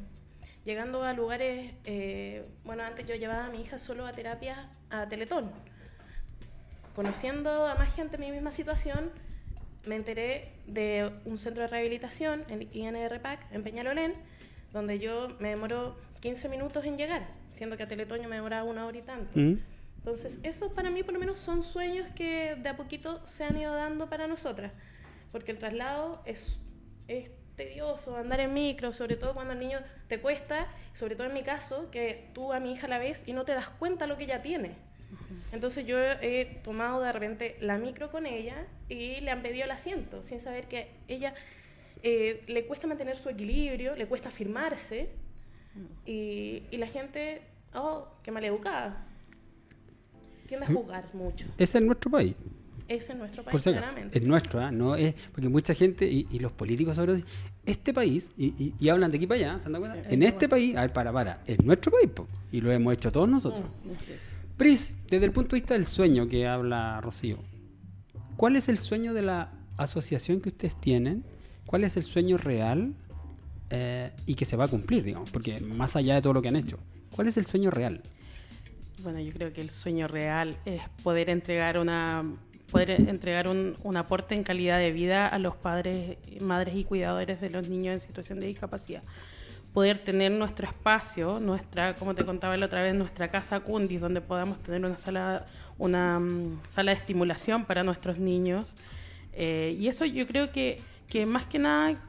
llegando 0.65 1.03
a 1.03 1.13
lugares, 1.13 1.73
eh, 1.85 2.45
bueno, 2.63 2.83
antes 2.83 3.05
yo 3.07 3.15
llevaba 3.15 3.45
a 3.45 3.49
mi 3.49 3.61
hija 3.61 3.77
solo 3.77 4.05
a 4.05 4.13
terapia 4.13 4.69
a 4.89 5.07
Teletón 5.07 5.51
conociendo 6.95 7.65
a 7.65 7.75
más 7.75 7.93
gente 7.95 8.15
en 8.15 8.21
mi 8.21 8.31
misma 8.31 8.51
situación, 8.51 9.11
me 9.85 9.95
enteré 9.95 10.53
de 10.67 11.11
un 11.25 11.37
centro 11.37 11.63
de 11.63 11.67
rehabilitación, 11.67 12.45
el 12.49 12.69
INRPAC, 12.73 13.51
en 13.51 13.63
Peñalolén, 13.63 14.13
donde 14.71 14.99
yo 14.99 15.29
me 15.39 15.49
demoró 15.49 15.97
15 16.21 16.49
minutos 16.49 16.85
en 16.85 16.97
llegar, 16.97 17.27
siendo 17.53 17.77
que 17.77 17.83
a 17.83 17.87
Teletoño 17.87 18.29
me 18.29 18.35
demoraba 18.37 18.63
una 18.63 18.85
hora 18.85 18.97
y 18.97 19.01
tanto. 19.01 19.39
¿Mm? 19.39 19.57
Entonces, 20.03 20.41
esos 20.43 20.73
para 20.73 20.89
mí 20.89 21.01
por 21.01 21.13
lo 21.13 21.19
menos 21.19 21.39
son 21.39 21.63
sueños 21.63 22.05
que 22.13 22.55
de 22.55 22.67
a 22.67 22.75
poquito 22.75 23.25
se 23.25 23.45
han 23.45 23.57
ido 23.57 23.73
dando 23.73 24.09
para 24.09 24.27
nosotras, 24.27 24.73
porque 25.31 25.51
el 25.51 25.59
traslado 25.59 26.21
es, 26.25 26.57
es 27.07 27.31
tedioso, 27.55 28.17
andar 28.17 28.41
en 28.41 28.53
micro, 28.53 28.91
sobre 28.91 29.15
todo 29.15 29.33
cuando 29.33 29.53
el 29.53 29.59
niño 29.59 29.79
te 30.09 30.19
cuesta, 30.19 30.67
sobre 30.93 31.15
todo 31.15 31.27
en 31.27 31.33
mi 31.33 31.43
caso, 31.43 31.89
que 31.89 32.29
tú 32.33 32.51
a 32.51 32.59
mi 32.59 32.73
hija 32.73 32.89
la 32.89 32.97
ves 32.97 33.23
y 33.25 33.31
no 33.31 33.45
te 33.45 33.53
das 33.53 33.69
cuenta 33.69 34.05
lo 34.05 34.17
que 34.17 34.25
ella 34.25 34.41
tiene. 34.41 34.75
Entonces 35.53 35.85
yo 35.85 35.97
he 35.97 36.59
tomado 36.65 36.99
de 36.99 37.13
repente 37.13 37.55
la 37.61 37.77
micro 37.77 38.09
con 38.09 38.25
ella 38.25 38.67
y 38.89 39.21
le 39.21 39.31
han 39.31 39.41
pedido 39.41 39.63
el 39.63 39.71
asiento, 39.71 40.21
sin 40.21 40.41
saber 40.41 40.67
que 40.67 40.91
ella 41.07 41.33
eh, 42.01 42.43
le 42.47 42.65
cuesta 42.65 42.87
mantener 42.87 43.15
su 43.15 43.29
equilibrio, 43.29 43.95
le 43.95 44.05
cuesta 44.05 44.31
firmarse 44.31 45.11
y, 46.05 46.63
y 46.71 46.77
la 46.77 46.87
gente, 46.87 47.43
oh, 47.73 48.09
qué 48.21 48.31
maleducada. 48.31 49.07
Tiende 50.47 50.65
a 50.65 50.69
jugar 50.73 51.05
mucho. 51.13 51.45
Ese 51.57 51.77
es 51.79 51.83
nuestro 51.85 52.11
país. 52.11 52.33
Ese 52.87 53.13
es 53.13 53.17
nuestro 53.17 53.43
país, 53.43 53.65
acaso, 53.65 53.71
claramente. 53.71 54.17
es 54.19 54.25
nuestro, 54.25 54.59
¿ah? 54.59 54.69
no 54.69 54.95
es 54.97 55.15
porque 55.31 55.47
mucha 55.47 55.73
gente 55.73 56.05
y, 56.05 56.27
y 56.31 56.39
los 56.39 56.51
políticos 56.51 56.97
sobre 56.97 57.13
todo, 57.13 57.25
este 57.65 57.93
país 57.93 58.29
y, 58.37 58.47
y- 58.61 58.73
y 58.77 58.89
hablan 58.89 59.09
de 59.09 59.17
aquí 59.17 59.25
para 59.25 59.39
allá, 59.53 59.59
¿se 59.63 59.69
dan 59.69 59.81
cuenta? 59.81 60.09
En 60.09 60.21
este 60.21 60.49
país, 60.49 60.75
a 60.75 60.81
ver, 60.81 60.91
para, 60.91 61.13
para, 61.13 61.41
es 61.47 61.63
nuestro 61.63 61.91
país 61.93 62.09
po, 62.13 62.27
y 62.51 62.59
lo 62.59 62.71
hemos 62.73 62.93
hecho 62.93 63.09
todos 63.11 63.29
nosotros. 63.29 63.63
Pris, 64.57 64.95
desde 65.09 65.25
el 65.25 65.31
punto 65.31 65.55
de 65.55 65.61
vista 65.61 65.75
del 65.75 65.85
sueño 65.85 66.27
que 66.27 66.45
habla 66.45 66.99
Rocío, 67.01 67.37
¿cuál 68.35 68.57
es 68.57 68.67
el 68.67 68.77
sueño 68.79 69.13
de 69.13 69.21
la 69.21 69.49
asociación 69.77 70.41
que 70.41 70.49
ustedes 70.49 70.75
tienen? 70.79 71.23
¿Cuál 71.65 71.85
es 71.85 71.95
el 71.95 72.03
sueño 72.03 72.37
real 72.37 72.93
eh, 73.69 74.11
y 74.25 74.35
que 74.35 74.43
se 74.45 74.57
va 74.57 74.65
a 74.65 74.67
cumplir, 74.67 75.03
digamos? 75.03 75.29
Porque 75.31 75.59
más 75.61 75.95
allá 75.95 76.15
de 76.15 76.21
todo 76.21 76.33
lo 76.33 76.41
que 76.41 76.49
han 76.49 76.57
hecho, 76.57 76.77
¿cuál 77.15 77.27
es 77.29 77.37
el 77.37 77.45
sueño 77.45 77.71
real? 77.71 78.01
Bueno, 79.03 79.19
yo 79.19 79.33
creo 79.33 79.51
que 79.51 79.59
el 79.59 79.69
sueño 79.69 80.07
real 80.07 80.55
es 80.63 80.81
poder 81.03 81.29
entregar 81.29 81.77
una 81.77 82.23
poder 82.71 82.91
entregar 82.91 83.47
un, 83.49 83.77
un 83.83 83.97
aporte 83.97 84.33
en 84.33 84.43
calidad 84.43 84.79
de 84.79 84.91
vida 84.91 85.27
a 85.27 85.37
los 85.37 85.55
padres, 85.55 86.17
madres 86.41 86.75
y 86.75 86.85
cuidadores 86.85 87.39
de 87.39 87.51
los 87.51 87.67
niños 87.67 87.93
en 87.93 87.99
situación 87.99 88.39
de 88.39 88.47
discapacidad. 88.47 89.03
Poder 89.73 89.99
tener 89.99 90.31
nuestro 90.31 90.67
espacio, 90.67 91.39
nuestra, 91.39 91.93
como 91.95 92.15
te 92.15 92.25
contaba 92.25 92.57
la 92.57 92.65
otra 92.65 92.81
vez, 92.81 92.95
nuestra 92.95 93.29
casa 93.29 93.59
Cundis, 93.59 94.01
donde 94.01 94.21
podamos 94.21 94.57
tener 94.63 94.83
una 94.83 94.97
sala, 94.97 95.45
una 95.77 96.19
mm, 96.19 96.61
sala 96.67 96.93
de 96.93 96.97
estimulación 96.97 97.65
para 97.65 97.83
nuestros 97.83 98.17
niños. 98.17 98.73
Eh, 99.33 99.75
y 99.77 99.87
eso 99.87 100.05
yo 100.05 100.25
creo 100.25 100.51
que, 100.51 100.79
que 101.07 101.25
más 101.25 101.45
que 101.45 101.59
nada 101.59 102.01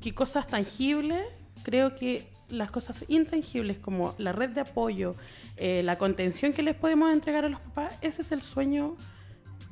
que 0.00 0.12
cosas 0.12 0.46
tangibles, 0.46 1.24
creo 1.62 1.94
que 1.94 2.28
las 2.48 2.70
cosas 2.70 3.04
intangibles 3.08 3.78
como 3.78 4.14
la 4.18 4.32
red 4.32 4.50
de 4.50 4.60
apoyo, 4.60 5.14
eh, 5.56 5.82
la 5.82 5.96
contención 5.96 6.52
que 6.52 6.62
les 6.62 6.74
podemos 6.74 7.12
entregar 7.12 7.44
a 7.44 7.48
los 7.48 7.60
papás, 7.60 7.94
ese 8.02 8.22
es 8.22 8.32
el 8.32 8.42
sueño, 8.42 8.96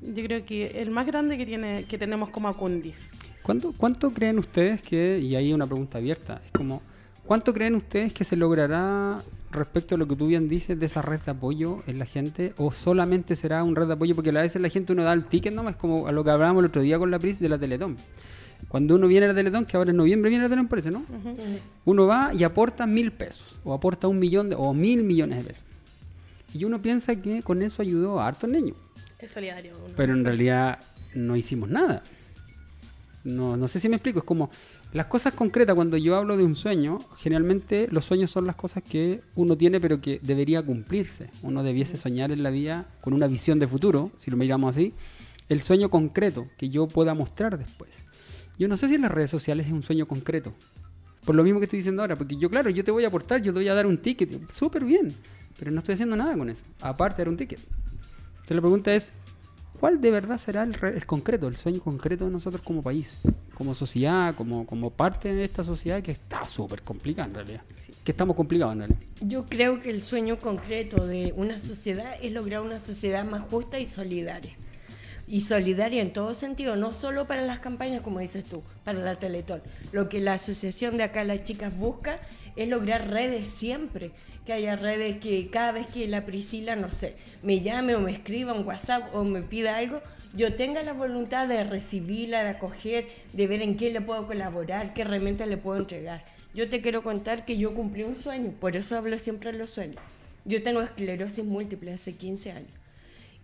yo 0.01 0.25
creo 0.25 0.45
que 0.45 0.83
el 0.83 0.91
más 0.91 1.07
grande 1.07 1.37
que, 1.37 1.47
tiene, 1.47 1.85
que 1.85 1.99
tenemos 1.99 2.31
como 2.31 2.49
Acundis. 2.49 3.11
¿Cuánto, 3.43 3.73
¿Cuánto 3.77 4.13
creen 4.13 4.39
ustedes 4.39 4.81
que, 4.83 5.19
y 5.19 5.37
ahí 5.37 5.53
una 5.53 5.67
pregunta 5.67 5.99
abierta, 5.99 6.41
es 6.45 6.51
como, 6.53 6.83
¿cuánto 7.27 7.53
creen 7.53 7.75
ustedes 7.75 8.13
que 8.13 8.25
se 8.25 8.37
logrará 8.37 9.23
respecto 9.51 9.95
a 9.95 9.99
lo 9.99 10.09
que 10.09 10.17
tú 10.17 10.27
bien 10.27 10.49
dices 10.49 10.79
de 10.79 10.87
esa 10.87 11.03
red 11.03 11.21
de 11.21 11.31
apoyo 11.31 11.83
en 11.87 11.99
la 11.99 12.07
gente? 12.07 12.55
¿O 12.57 12.73
solamente 12.73 13.37
será 13.37 13.63
un 13.63 13.77
red 13.77 13.87
de 13.87 13.93
apoyo? 13.93 14.15
Porque 14.15 14.31
a 14.31 14.33
veces 14.33 14.61
la 14.61 14.71
gente 14.71 14.93
uno 14.93 15.05
da 15.05 15.13
el 15.13 15.27
ticket 15.27 15.53
nomás, 15.53 15.77
como 15.77 16.07
a 16.07 16.13
lo 16.13 16.25
que 16.25 16.31
hablábamos 16.31 16.63
el 16.63 16.69
otro 16.69 16.83
día 16.83 16.99
con 16.99 17.11
la 17.11 17.19
PRIS 17.19 17.39
de 17.39 17.49
la 17.49 17.59
Teletón. 17.59 17.97
Cuando 18.75 18.97
uno 18.97 19.07
viene 19.07 19.27
a 19.27 19.29
la 19.29 19.37
Teletón, 19.37 19.67
que 19.67 19.77
ahora 19.77 19.93
en 19.93 19.97
noviembre 19.97 20.31
viene 20.31 20.43
la 20.43 20.49
Teletón, 20.49 20.67
parece, 20.67 20.91
¿no? 20.91 21.05
Uno 21.85 22.07
va 22.09 22.35
y 22.35 22.43
aporta 22.43 22.89
mil 22.89 23.13
pesos, 23.13 23.55
o 23.63 23.73
aporta 23.73 24.09
un 24.09 24.19
millón, 24.19 24.49
de, 24.51 24.57
o 24.57 24.75
mil 24.75 25.05
millones 25.05 25.39
de 25.39 25.45
pesos. 25.45 25.63
Y 26.53 26.65
uno 26.65 26.83
piensa 26.83 27.15
que 27.15 27.41
con 27.45 27.63
eso 27.63 27.83
ayudó 27.83 28.19
a 28.19 28.27
hartos 28.27 28.51
niños. 28.51 28.77
Es 29.21 29.31
solidario. 29.31 29.77
uno. 29.77 29.95
Pero 29.97 30.15
en 30.15 30.25
realidad 30.25 30.81
no 31.15 31.37
hicimos 31.37 31.69
nada. 31.69 32.03
No, 33.23 33.57
no 33.57 33.69
sé 33.69 33.79
si 33.79 33.89
me 33.89 33.95
explico. 33.95 34.19
Es 34.19 34.25
como 34.25 34.51
las 34.93 35.07
cosas 35.07 35.35
concretas, 35.35 35.77
cuando 35.77 35.97
yo 35.97 36.17
hablo 36.17 36.37
de 36.37 36.43
un 36.43 36.57
sueño, 36.57 36.99
generalmente 37.19 37.87
los 37.93 38.05
sueños 38.05 38.33
son 38.33 38.45
las 38.45 38.57
cosas 38.57 38.83
que 38.83 39.21
uno 39.37 39.57
tiene 39.57 39.81
pero 39.81 40.01
que 40.01 40.19
debería 40.21 40.61
cumplirse. 40.65 41.31
Uno 41.43 41.63
debiese 41.63 41.97
soñar 41.97 42.33
en 42.33 42.43
la 42.43 42.51
vida 42.51 42.89
con 43.03 43.13
una 43.13 43.29
visión 43.29 43.61
de 43.61 43.69
futuro, 43.69 44.11
si 44.19 44.33
lo 44.33 44.37
miramos 44.37 44.75
así, 44.75 44.95
el 45.49 45.61
sueño 45.61 45.91
concreto 45.91 46.49
que 46.59 46.71
yo 46.71 46.89
pueda 46.89 47.15
mostrar 47.15 47.57
después. 47.57 48.05
Yo 48.57 48.69
no 48.69 48.77
sé 48.77 48.89
si 48.89 48.95
en 48.95 49.03
las 49.03 49.11
redes 49.11 49.31
sociales 49.31 49.67
es 49.67 49.73
un 49.73 49.83
sueño 49.83 50.07
concreto. 50.07 50.53
Por 51.25 51.35
lo 51.35 51.43
mismo 51.43 51.59
que 51.59 51.65
estoy 51.65 51.79
diciendo 51.79 52.03
ahora, 52.03 52.17
porque 52.17 52.37
yo, 52.37 52.51
claro, 52.51 52.71
yo 52.71 52.85
te 52.85 52.91
voy 52.91 53.05
a 53.05 53.09
aportar, 53.09 53.43
yo 53.43 53.53
te 53.53 53.59
voy 53.59 53.69
a 53.69 53.75
dar 53.75 53.87
un 53.87 53.99
ticket, 53.99 54.51
súper 54.53 54.85
bien, 54.85 55.13
pero 55.59 55.71
no 55.71 55.79
estoy 55.79 55.95
haciendo 55.95 56.17
nada 56.17 56.37
con 56.37 56.51
eso, 56.51 56.63
aparte 56.81 57.17
de 57.17 57.25
dar 57.25 57.29
un 57.31 57.37
ticket. 57.37 57.61
Entonces 57.61 58.55
la 58.55 58.61
pregunta 58.61 58.95
es, 58.95 59.13
¿cuál 59.81 60.01
de 60.01 60.11
verdad 60.11 60.37
será 60.37 60.63
el, 60.65 60.77
el 60.83 61.07
concreto, 61.07 61.49
el 61.49 61.57
sueño 61.57 61.81
concreto 61.81 62.27
de 62.27 62.31
nosotros 62.31 62.61
como 62.61 62.83
país, 62.83 63.21
como 63.55 63.75
sociedad, 63.75 64.35
como, 64.35 64.67
como 64.67 64.91
parte 64.91 65.35
de 65.35 65.45
esta 65.45 65.65
sociedad 65.65 66.03
que 66.03 66.13
está 66.13 66.45
súper 66.45 66.83
complicada 66.83 67.29
en 67.29 67.35
realidad? 67.35 67.63
Que 68.05 68.13
estamos 68.13 68.37
complicados 68.37 68.75
en 68.75 68.81
realidad. 68.81 69.01
Yo 69.23 69.47
creo 69.47 69.81
que 69.81 69.91
el 69.91 70.03
sueño 70.03 70.39
concreto 70.39 71.07
de 71.07 71.33
una 71.37 71.59
sociedad 71.59 72.17
es 72.21 72.31
lograr 72.33 72.61
una 72.61 72.79
sociedad 72.79 73.25
más 73.25 73.43
justa 73.49 73.79
y 73.79 73.87
solidaria. 73.87 74.55
Y 75.27 75.41
solidaria 75.41 76.03
en 76.03 76.13
todo 76.13 76.35
sentido, 76.35 76.77
no 76.77 76.93
solo 76.93 77.27
para 77.27 77.43
las 77.43 77.61
campañas, 77.61 78.03
como 78.03 78.21
dices 78.21 78.45
tú, 78.45 78.63
para 78.85 78.99
la 78.99 79.17
Teletón. 79.17 79.63
Lo 79.93 80.09
que 80.09 80.21
la 80.21 80.35
asociación 80.35 80.97
de 80.97 81.05
acá, 81.05 81.25
las 81.25 81.45
chicas, 81.45 81.77
busca 81.77 82.21
es 82.57 82.69
lograr 82.69 83.09
redes 83.11 83.47
siempre. 83.47 84.11
Que 84.45 84.53
haya 84.53 84.77
redes 84.77 85.17
que 85.17 85.49
cada 85.49 85.73
vez 85.73 85.87
que 85.87 86.07
la 86.07 86.27
Priscila, 86.27 86.77
no 86.77 86.91
sé, 86.91 87.17
me 87.43 87.61
llame 87.61 87.95
o 87.95 88.01
me 88.01 88.13
escriba 88.13 88.53
un 88.53 88.67
WhatsApp 88.67 89.15
o 89.15 89.25
me 89.25 89.41
pida 89.43 89.79
algo, 89.79 90.03
yo 90.37 90.55
tenga 90.55 90.83
la 90.83 90.93
voluntad 90.93 91.49
de 91.49 91.65
recibirla, 91.65 92.43
de 92.43 92.51
acoger, 92.51 93.07
de 93.33 93.47
ver 93.47 93.63
en 93.63 93.77
qué 93.77 93.91
le 93.91 94.01
puedo 94.01 94.27
colaborar, 94.27 94.93
qué 94.93 95.03
herramientas 95.03 95.49
le 95.49 95.57
puedo 95.57 95.79
entregar. 95.79 96.25
Yo 96.55 96.69
te 96.69 96.83
quiero 96.83 97.03
contar 97.03 97.45
que 97.45 97.57
yo 97.57 97.75
cumplí 97.75 98.03
un 98.03 98.17
sueño, 98.17 98.53
por 98.61 98.77
eso 98.77 98.97
hablo 98.97 99.19
siempre 99.19 99.53
de 99.53 99.59
los 99.59 99.71
sueños. 99.71 99.97
Yo 100.45 100.63
tengo 100.63 100.83
esclerosis 100.83 101.45
múltiple 101.45 101.93
hace 101.93 102.15
15 102.15 102.53
años. 102.53 102.84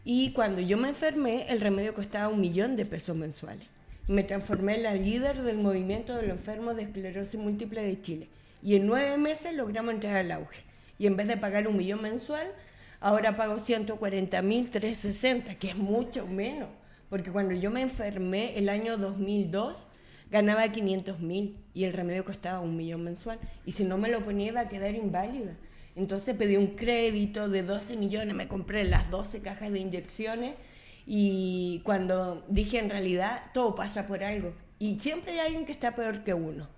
Y 0.05 0.33
cuando 0.33 0.61
yo 0.61 0.77
me 0.79 0.89
enfermé, 0.89 1.47
el 1.49 1.61
remedio 1.61 1.95
costaba 1.95 2.29
un 2.29 2.41
millón 2.41 2.75
de 2.77 2.87
pesos 2.87 3.17
mensuales. 3.17 3.67
Me 4.09 4.25
transformé 4.25 4.77
en 4.77 4.85
la 4.85 4.95
líder 4.95 5.43
del 5.43 5.59
movimiento 5.59 6.17
de 6.17 6.23
los 6.23 6.39
enfermos 6.39 6.77
de 6.77 6.85
esclerosis 6.85 7.39
múltiple 7.39 7.83
de 7.83 8.01
Chile. 8.01 8.29
Y 8.63 8.77
en 8.77 8.87
nueve 8.87 9.19
meses 9.19 9.55
logramos 9.55 9.93
entrar 9.95 10.17
al 10.17 10.33
auge. 10.33 10.63
Y 10.99 11.07
en 11.07 11.17
vez 11.17 11.29
de 11.29 11.37
pagar 11.37 11.69
un 11.69 11.77
millón 11.77 12.01
mensual, 12.03 12.49
ahora 13.01 13.37
pago 13.37 13.57
140.360, 13.57 15.59
que 15.59 15.69
es 15.69 15.77
mucho 15.77 16.27
menos. 16.27 16.71
Porque 17.09 17.31
cuando 17.31 17.55
yo 17.55 17.71
me 17.71 17.83
enfermé 17.83 18.59
el 18.59 18.69
año 18.69 18.97
2002, 18.97 19.87
ganaba 20.31 20.69
500 20.69 21.21
mil 21.21 21.57
y 21.75 21.85
el 21.85 21.93
remedio 21.93 22.25
costaba 22.25 22.61
un 22.61 22.77
millón 22.77 23.05
mensual. 23.05 23.39
Y 23.67 23.73
si 23.73 23.85
no 23.85 23.99
me 23.99 24.09
lo 24.09 24.25
ponía 24.25 24.49
iba 24.49 24.61
a 24.61 24.69
quedar 24.69 24.95
inválida. 24.95 25.53
Entonces 25.97 26.37
pedí 26.37 26.57
un 26.57 26.77
crédito 26.77 27.49
de 27.49 27.63
12 27.63 27.97
millones, 27.97 28.35
me 28.35 28.49
compré 28.49 28.85
las 28.85 29.11
12 29.11 29.43
cajas 29.43 29.73
de 29.73 29.81
inyecciones 29.81 30.55
y 31.07 31.81
cuando 31.85 32.45
dije 32.49 32.79
en 32.79 32.91
realidad 32.91 33.45
todo 33.53 33.75
pasa 33.75 34.07
por 34.07 34.23
algo 34.23 34.55
y 34.79 34.99
siempre 34.99 35.33
hay 35.33 35.41
alguien 35.41 35.67
que 35.67 35.73
está 35.73 35.95
peor 35.95 36.25
que 36.25 36.35
uno. 36.35 36.69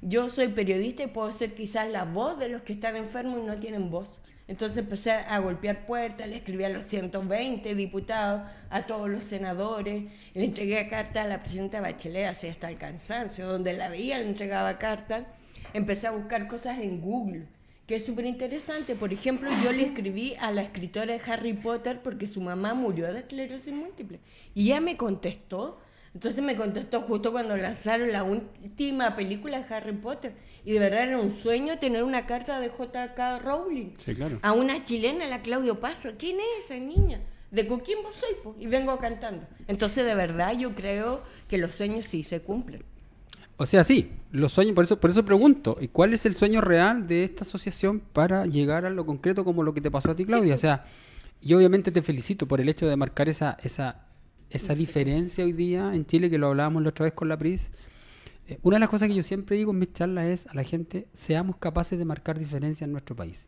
Yo 0.00 0.30
soy 0.30 0.48
periodista 0.48 1.02
y 1.02 1.08
puedo 1.08 1.32
ser 1.32 1.54
quizás 1.54 1.90
la 1.90 2.04
voz 2.04 2.38
de 2.38 2.48
los 2.48 2.62
que 2.62 2.72
están 2.72 2.94
enfermos 2.94 3.40
y 3.40 3.46
no 3.46 3.56
tienen 3.56 3.90
voz. 3.90 4.20
Entonces 4.46 4.78
empecé 4.78 5.10
a 5.10 5.38
golpear 5.40 5.84
puertas, 5.84 6.28
le 6.28 6.36
escribí 6.36 6.64
a 6.64 6.68
los 6.68 6.86
120 6.86 7.74
diputados, 7.74 8.42
a 8.70 8.86
todos 8.86 9.10
los 9.10 9.24
senadores, 9.24 10.04
le 10.34 10.44
entregué 10.44 10.88
carta 10.88 11.22
a 11.22 11.26
la 11.26 11.42
presidenta 11.42 11.80
Bachelet, 11.80 12.26
así 12.26 12.46
hasta 12.46 12.70
el 12.70 12.78
cansancio, 12.78 13.48
donde 13.48 13.72
la 13.72 13.88
veía 13.88 14.18
le 14.18 14.28
entregaba 14.28 14.78
cartas. 14.78 15.24
Empecé 15.74 16.06
a 16.06 16.12
buscar 16.12 16.46
cosas 16.46 16.78
en 16.78 17.00
Google, 17.00 17.46
que 17.88 17.96
es 17.96 18.06
súper 18.06 18.26
interesante. 18.26 18.94
Por 18.94 19.12
ejemplo, 19.12 19.50
yo 19.64 19.72
le 19.72 19.82
escribí 19.82 20.34
a 20.38 20.52
la 20.52 20.62
escritora 20.62 21.14
de 21.14 21.20
Harry 21.26 21.54
Potter 21.54 22.00
porque 22.02 22.28
su 22.28 22.40
mamá 22.40 22.74
murió 22.74 23.12
de 23.12 23.18
esclerosis 23.18 23.74
múltiple. 23.74 24.20
Y 24.54 24.66
ella 24.66 24.80
me 24.80 24.96
contestó 24.96 25.80
entonces 26.14 26.42
me 26.42 26.56
contestó 26.56 27.02
justo 27.02 27.32
cuando 27.32 27.56
lanzaron 27.56 28.10
la 28.12 28.24
última 28.24 29.14
película 29.14 29.60
de 29.60 29.74
Harry 29.74 29.92
Potter. 29.92 30.32
Y 30.64 30.72
de 30.72 30.80
verdad 30.80 31.04
era 31.04 31.18
un 31.18 31.30
sueño 31.30 31.78
tener 31.78 32.02
una 32.02 32.26
carta 32.26 32.58
de 32.58 32.70
J.K. 32.70 33.38
Rowling. 33.38 33.90
Sí, 33.98 34.14
claro. 34.14 34.38
A 34.42 34.52
una 34.52 34.82
chilena, 34.84 35.26
la 35.26 35.42
Claudio 35.42 35.80
Paso. 35.80 36.10
¿Quién 36.18 36.38
es 36.40 36.64
esa 36.64 36.76
niña? 36.76 37.20
¿De 37.50 37.66
Coquimbo 37.66 38.10
soy? 38.12 38.54
Y 38.58 38.66
vengo 38.66 38.98
cantando. 38.98 39.46
Entonces, 39.68 40.04
de 40.04 40.14
verdad, 40.14 40.58
yo 40.58 40.74
creo 40.74 41.22
que 41.46 41.58
los 41.58 41.72
sueños 41.72 42.06
sí 42.06 42.24
se 42.24 42.40
cumplen. 42.40 42.82
O 43.58 43.66
sea, 43.66 43.84
sí, 43.84 44.12
los 44.32 44.52
sueños, 44.52 44.74
por 44.74 44.84
eso, 44.84 44.98
por 44.98 45.10
eso 45.10 45.24
pregunto, 45.24 45.78
¿cuál 45.92 46.14
es 46.14 46.24
el 46.24 46.34
sueño 46.34 46.60
real 46.60 47.06
de 47.06 47.24
esta 47.24 47.42
asociación 47.44 48.00
para 48.00 48.46
llegar 48.46 48.86
a 48.86 48.90
lo 48.90 49.04
concreto 49.04 49.44
como 49.44 49.62
lo 49.62 49.74
que 49.74 49.80
te 49.80 49.90
pasó 49.90 50.12
a 50.12 50.16
ti, 50.16 50.24
Claudia? 50.24 50.54
O 50.54 50.58
sea, 50.58 50.86
yo 51.42 51.58
obviamente 51.58 51.92
te 51.92 52.00
felicito 52.00 52.48
por 52.48 52.60
el 52.60 52.68
hecho 52.68 52.86
de 52.86 52.96
marcar 52.96 53.28
esa, 53.28 53.58
esa 53.62 54.08
esa 54.50 54.74
diferencia 54.74 55.44
hoy 55.44 55.52
día 55.52 55.94
en 55.94 56.06
Chile, 56.06 56.30
que 56.30 56.38
lo 56.38 56.48
hablábamos 56.48 56.82
la 56.82 56.90
otra 56.90 57.04
vez 57.04 57.12
con 57.12 57.28
la 57.28 57.36
PRIS. 57.36 57.70
Eh, 58.48 58.58
una 58.62 58.76
de 58.76 58.80
las 58.80 58.88
cosas 58.88 59.08
que 59.08 59.14
yo 59.14 59.22
siempre 59.22 59.56
digo 59.56 59.72
en 59.72 59.78
mis 59.78 59.92
charlas 59.92 60.26
es 60.26 60.46
a 60.46 60.54
la 60.54 60.64
gente, 60.64 61.06
seamos 61.12 61.56
capaces 61.56 61.98
de 61.98 62.04
marcar 62.04 62.38
diferencia 62.38 62.84
en 62.84 62.92
nuestro 62.92 63.14
país. 63.14 63.46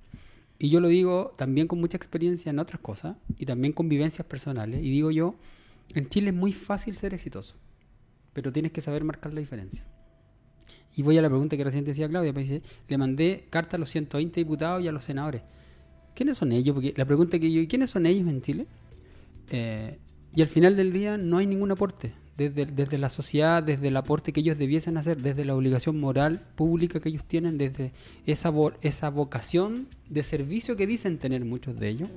Y 0.59 0.69
yo 0.69 0.81
lo 0.81 0.89
digo 0.89 1.35
también 1.39 1.67
con 1.67 1.81
mucha 1.81 1.97
experiencia 1.97 2.51
en 2.51 2.59
otras 2.59 2.81
cosas 2.81 3.17
y 3.39 3.47
también 3.47 3.73
con 3.73 3.89
vivencias 3.89 4.27
personales. 4.27 4.81
Y 4.83 4.91
digo 4.91 5.11
yo, 5.11 5.37
en 5.95 6.09
Chile 6.09 6.31
es 6.31 6.37
muy 6.37 6.53
fácil 6.53 6.95
ser 6.97 7.15
exitoso, 7.15 7.55
pero 8.35 8.53
tienes 8.53 8.73
que 8.73 8.83
saber 8.83 9.03
marcar 9.03 9.33
la 9.33 9.41
diferencia. 9.41 9.87
Y 10.97 11.03
voy 11.03 11.17
a 11.19 11.23
la 11.23 11.29
pregunta 11.29 11.57
que 11.57 11.65
recién 11.65 11.85
decía 11.85 12.09
Claudia, 12.09 12.33
pues 12.33 12.49
dice, 12.49 12.63
le 12.89 12.99
mandé 12.99 13.47
carta 13.51 13.77
a 13.77 13.81
los 13.81 13.91
120 13.91 14.41
diputados 14.41 14.83
y 14.83 14.89
a 14.89 14.93
los 14.93 15.05
senadores. 15.05 15.43
¿Quiénes 16.15 16.37
son 16.37 16.53
ellos? 16.53 16.75
Porque 16.75 16.93
la 16.97 17.05
pregunta 17.05 17.39
que 17.39 17.51
yo, 17.51 17.67
¿quiénes 17.69 17.91
son 17.91 18.07
ellos 18.07 18.29
en 18.29 18.43
Chile? 18.43 18.67
Eh, 19.51 19.99
y 20.35 20.43
al 20.43 20.49
final 20.49 20.77
del 20.77 20.93
día 20.93 21.17
no 21.17 21.39
hay 21.39 21.47
ningún 21.47 21.71
aporte, 21.71 22.13
desde, 22.37 22.67
desde 22.67 22.99
la 22.99 23.09
sociedad, 23.09 23.63
desde 23.63 23.89
el 23.89 23.97
aporte 23.97 24.33
que 24.33 24.41
ellos 24.41 24.59
debiesen 24.59 24.97
hacer, 24.97 25.21
desde 25.21 25.45
la 25.45 25.55
obligación 25.55 25.99
moral 25.99 26.41
pública 26.57 27.01
que 27.01 27.09
ellos 27.09 27.25
tienen, 27.25 27.59
desde 27.59 27.93
esa, 28.27 28.53
esa 28.83 29.11
vocación 29.11 29.89
de 30.09 30.23
servicio 30.23 30.77
que 30.77 30.87
dicen 30.87 31.19
tener 31.19 31.45
muchos 31.45 31.79
de 31.79 31.89
ellos. 31.89 32.11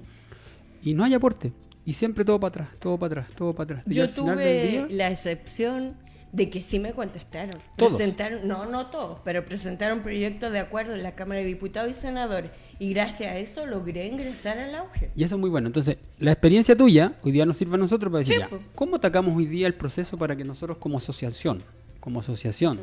Y 0.83 0.93
no 0.93 1.03
hay 1.03 1.13
aporte. 1.13 1.51
Y 1.85 1.93
siempre 1.93 2.23
todo 2.23 2.39
para 2.39 2.49
atrás, 2.49 2.79
todo 2.79 2.97
para 2.97 3.21
atrás, 3.21 3.35
todo 3.35 3.53
para 3.53 3.79
atrás. 3.79 3.85
Yo 3.87 4.09
tuve 4.09 4.87
la 4.89 5.09
excepción 5.09 5.95
de 6.33 6.49
que 6.49 6.61
sí 6.61 6.79
me 6.79 6.93
contestaron. 6.93 7.61
Presentaron, 7.77 8.47
no, 8.47 8.65
no 8.65 8.87
todos, 8.87 9.19
pero 9.23 9.45
presentaron 9.45 10.01
proyectos 10.01 10.51
de 10.51 10.59
acuerdo 10.59 10.95
en 10.95 11.03
la 11.03 11.13
Cámara 11.13 11.41
de 11.41 11.45
Diputados 11.45 11.91
y 11.91 11.93
Senadores. 11.93 12.49
Y 12.79 12.91
gracias 12.91 13.31
a 13.31 13.37
eso 13.37 13.67
logré 13.67 14.07
ingresar 14.07 14.57
al 14.57 14.73
auge. 14.73 15.11
Y 15.15 15.23
eso 15.23 15.35
es 15.35 15.41
muy 15.41 15.51
bueno. 15.51 15.67
Entonces, 15.67 15.97
la 16.17 16.31
experiencia 16.31 16.75
tuya 16.75 17.13
hoy 17.21 17.31
día 17.31 17.45
nos 17.45 17.57
sirve 17.57 17.75
a 17.75 17.77
nosotros 17.77 18.11
para 18.11 18.19
decir, 18.19 18.43
¿cómo 18.73 18.95
atacamos 18.95 19.37
hoy 19.37 19.45
día 19.45 19.67
el 19.67 19.75
proceso 19.75 20.17
para 20.17 20.35
que 20.35 20.43
nosotros 20.43 20.79
como 20.79 20.97
asociación, 20.97 21.61
como 21.99 22.19
asociación, 22.19 22.79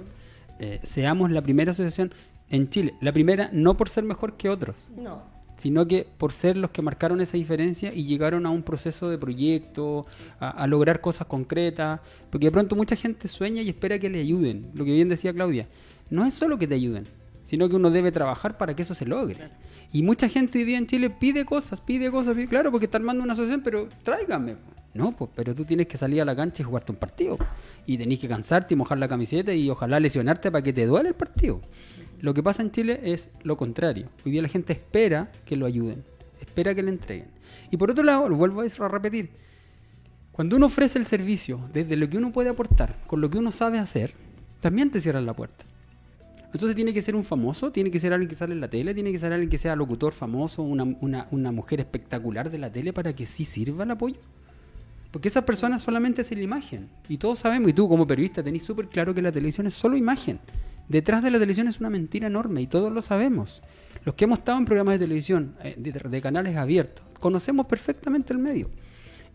eh, 0.61 0.79
seamos 0.85 1.33
la 1.33 1.43
primera 1.43 1.73
asociación 1.73 2.15
en 2.51 2.71
Chile? 2.71 2.95
La 3.01 3.13
primera 3.13 3.51
no 3.53 3.77
por 3.77 3.89
ser 3.89 4.05
mejor 4.05 4.37
que 4.37 4.49
otros. 4.49 4.89
No 4.97 5.40
sino 5.61 5.87
que 5.87 6.07
por 6.17 6.33
ser 6.33 6.57
los 6.57 6.71
que 6.71 6.81
marcaron 6.81 7.21
esa 7.21 7.37
diferencia 7.37 7.93
y 7.93 8.07
llegaron 8.07 8.47
a 8.47 8.51
un 8.51 8.63
proceso 8.63 9.11
de 9.11 9.19
proyecto, 9.19 10.07
a, 10.39 10.67
lograr 10.67 11.03
cosas 11.03 11.27
concretas, 11.27 12.01
porque 12.31 12.47
de 12.47 12.51
pronto 12.51 12.77
mucha 12.77 12.97
gente 12.97 13.29
sueña 13.29 13.61
y 13.61 13.69
espera 13.69 13.99
que 13.99 14.09
le 14.09 14.21
ayuden, 14.21 14.71
lo 14.73 14.87
que 14.87 14.93
bien 14.93 15.11
decía 15.11 15.35
Claudia, 15.35 15.69
no 16.09 16.25
es 16.25 16.33
solo 16.33 16.59
que 16.59 16.67
te 16.67 16.77
ayuden, 16.77 17.07
sino 17.43 17.69
que 17.69 17.77
uno 17.77 17.91
debe 17.91 18.11
trabajar 18.11 18.57
para 18.57 18.75
que 18.75 18.81
eso 18.81 18.95
se 18.95 19.05
logre. 19.05 19.51
Y 19.93 20.03
mucha 20.03 20.31
gente 20.31 20.61
hoy 20.61 20.65
día 20.65 20.79
en 20.79 20.87
Chile 20.87 21.11
pide 21.11 21.45
cosas, 21.45 21.83
pide 21.83 22.11
cosas, 22.11 22.35
claro, 22.49 22.71
porque 22.71 22.87
está 22.87 22.97
armando 22.97 23.23
una 23.23 23.35
asociación, 23.35 23.61
pero 23.63 23.91
tráigame. 24.03 24.57
No, 24.95 25.15
pues, 25.15 25.31
pero 25.35 25.55
tú 25.55 25.67
tienes 25.67 25.89
que 25.89 25.99
salir 25.99 26.23
a 26.23 26.25
la 26.25 26.35
cancha 26.35 26.63
y 26.63 26.65
jugarte 26.65 26.91
un 26.91 26.97
partido. 26.97 27.37
Y 27.85 27.99
tenés 27.99 28.19
que 28.19 28.29
cansarte 28.29 28.73
y 28.73 28.77
mojar 28.79 28.97
la 28.97 29.09
camiseta 29.09 29.53
y 29.53 29.69
ojalá 29.69 30.01
lesionarte 30.01 30.51
para 30.51 30.63
que 30.63 30.73
te 30.73 30.87
duele 30.87 31.11
el 31.11 31.15
partido. 31.15 31.61
Lo 32.21 32.35
que 32.35 32.43
pasa 32.43 32.63
en 32.63 32.71
Chile 32.71 33.01
es 33.03 33.31
lo 33.43 33.57
contrario. 33.57 34.09
Hoy 34.25 34.33
día 34.33 34.43
la 34.43 34.49
gente 34.49 34.73
espera 34.73 35.31
que 35.45 35.57
lo 35.57 35.67
ayuden, 35.67 36.05
espera 36.41 36.75
que 36.75 36.83
le 36.83 36.91
entreguen. 36.91 37.29
Y 37.71 37.77
por 37.77 37.91
otro 37.91 38.05
lado, 38.05 38.29
lo 38.29 38.37
vuelvo 38.37 38.61
a 38.61 38.89
repetir, 38.89 39.31
cuando 40.33 40.57
uno 40.57 40.67
ofrece 40.67 40.99
el 40.99 41.07
servicio 41.07 41.61
desde 41.73 41.97
lo 41.97 42.09
que 42.09 42.19
uno 42.19 42.33
puede 42.33 42.51
aportar, 42.51 42.97
con 43.07 43.21
lo 43.21 43.31
que 43.31 43.39
uno 43.39 43.53
sabe 43.53 43.79
hacer, 43.79 44.15
también 44.61 44.91
te 44.91 45.01
cierran 45.01 45.27
la 45.27 45.35
puerta. 45.35 45.65
Entonces 46.53 46.75
tiene 46.75 46.93
que 46.93 47.03
ser 47.03 47.15
un 47.15 47.25
famoso, 47.25 47.71
tiene 47.71 47.91
que 47.91 48.01
ser 48.01 48.13
alguien 48.13 48.29
que 48.29 48.35
sale 48.35 48.53
en 48.53 48.61
la 48.61 48.69
tele, 48.69 48.93
tiene 48.93 49.13
que 49.13 49.19
ser 49.19 49.33
alguien 49.33 49.49
que 49.49 49.59
sea 49.59 49.77
locutor 49.77 50.13
famoso, 50.13 50.63
una, 50.63 51.27
una 51.31 51.53
mujer 51.53 51.81
espectacular 51.81 52.51
de 52.51 52.59
la 52.59 52.71
tele 52.73 52.93
para 52.93 53.15
que 53.15 53.27
sí 53.27 53.45
sirva 53.45 53.85
el 53.85 53.93
apoyo. 53.93 54.17
Porque 55.11 55.29
esas 55.29 55.45
personas 55.45 55.83
solamente 55.83 56.23
hacen 56.23 56.39
la 56.39 56.45
imagen. 56.45 56.89
Y 57.09 57.19
todos 57.19 57.41
sabemos, 57.41 57.71
y 57.71 57.73
tú 57.73 57.89
como 57.89 58.07
periodista 58.07 58.43
tenés 58.43 58.63
súper 58.63 58.89
claro 58.89 59.15
que 59.15 59.23
la 59.23 59.33
televisión 59.33 59.67
es 59.67 59.75
solo 59.75 59.97
imagen. 59.97 60.41
Detrás 60.91 61.23
de 61.23 61.31
la 61.31 61.39
televisión 61.39 61.69
es 61.69 61.79
una 61.79 61.89
mentira 61.89 62.27
enorme 62.27 62.63
y 62.63 62.67
todos 62.67 62.93
lo 62.93 63.01
sabemos. 63.01 63.63
Los 64.05 64.17
que 64.17 64.25
hemos 64.25 64.41
estado 64.41 64.59
en 64.59 64.65
programas 64.65 64.95
de 64.95 64.99
televisión, 64.99 65.55
eh, 65.63 65.77
de, 65.79 66.21
canales 66.21 66.57
abiertos, 66.57 67.07
conocemos 67.21 67.67
perfectamente 67.67 68.33
el 68.33 68.41
medio. 68.41 68.69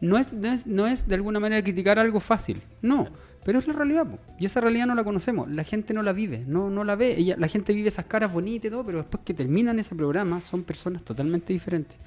No 0.02 0.18
es, 0.18 0.28
no 0.66 0.86
es, 0.86 1.08
de 1.08 1.16
alguna 1.16 1.40
manera 1.40 1.64
criticar 1.64 1.98
algo 1.98 2.20
fácil, 2.20 2.62
no, 2.82 3.08
pero 3.46 3.60
es 3.60 3.68
la 3.68 3.74
realidad. 3.74 4.06
Y 4.38 4.46
esa 4.46 4.60
realidad 4.60 4.86
no 4.86 4.96
la 4.96 5.06
conocemos, 5.06 5.50
la 5.50 5.64
gente 5.64 5.94
no 5.94 6.02
la 6.02 6.12
vive, 6.12 6.44
no, 6.46 6.70
no 6.70 6.84
la 6.84 6.98
ve. 6.98 7.36
La 7.38 7.48
gente 7.48 7.72
vive 7.72 7.88
esas 7.88 8.04
caras 8.04 8.34
bonitas 8.34 8.68
y 8.68 8.72
todo, 8.72 8.86
pero 8.86 8.98
después 8.98 9.24
que 9.24 9.34
terminan 9.34 9.80
ese 9.80 9.96
programa 9.96 10.42
son 10.42 10.64
personas 10.64 11.04
totalmente 11.04 11.54
diferentes. 11.54 11.98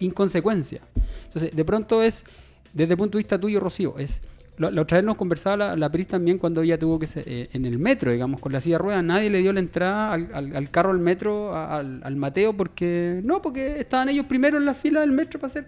Inconsecuencia. 0.00 0.82
Entonces, 1.24 1.56
de 1.56 1.64
pronto 1.64 2.02
es, 2.02 2.26
desde 2.74 2.92
el 2.92 2.98
punto 2.98 3.16
de 3.16 3.22
vista 3.22 3.40
tuyo, 3.40 3.58
Rocío, 3.58 3.98
es 3.98 4.20
la, 4.58 4.82
otra 4.82 4.98
vez 4.98 5.04
nos 5.04 5.16
conversaba 5.16 5.56
la, 5.56 5.76
la 5.76 5.90
Pris 5.90 6.08
también 6.08 6.38
cuando 6.38 6.62
ella 6.62 6.78
tuvo 6.78 6.98
que 6.98 7.06
ser 7.06 7.24
eh, 7.26 7.48
en 7.52 7.64
el 7.64 7.78
metro, 7.78 8.10
digamos, 8.10 8.40
con 8.40 8.52
la 8.52 8.60
silla 8.60 8.74
de 8.74 8.82
ruedas, 8.82 9.04
nadie 9.04 9.30
le 9.30 9.38
dio 9.38 9.52
la 9.52 9.60
entrada 9.60 10.12
al, 10.12 10.70
carro 10.70 10.90
al 10.90 10.98
metro, 10.98 11.54
al, 11.56 12.16
Mateo, 12.16 12.56
porque 12.56 13.20
no, 13.24 13.40
porque 13.40 13.80
estaban 13.80 14.08
ellos 14.08 14.26
primero 14.26 14.58
en 14.58 14.64
la 14.64 14.74
fila 14.74 15.00
del 15.00 15.12
metro 15.12 15.38
para 15.38 15.50
hacer. 15.50 15.66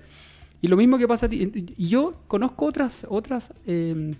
Y 0.60 0.68
lo 0.68 0.76
mismo 0.76 0.98
que 0.98 1.08
pasa 1.08 1.26
a 1.26 1.28
ti. 1.28 1.74
Y 1.76 1.88
yo 1.88 2.14
conozco 2.26 2.66
otras, 2.66 3.06
otras 3.08 3.54
em, 3.66 4.14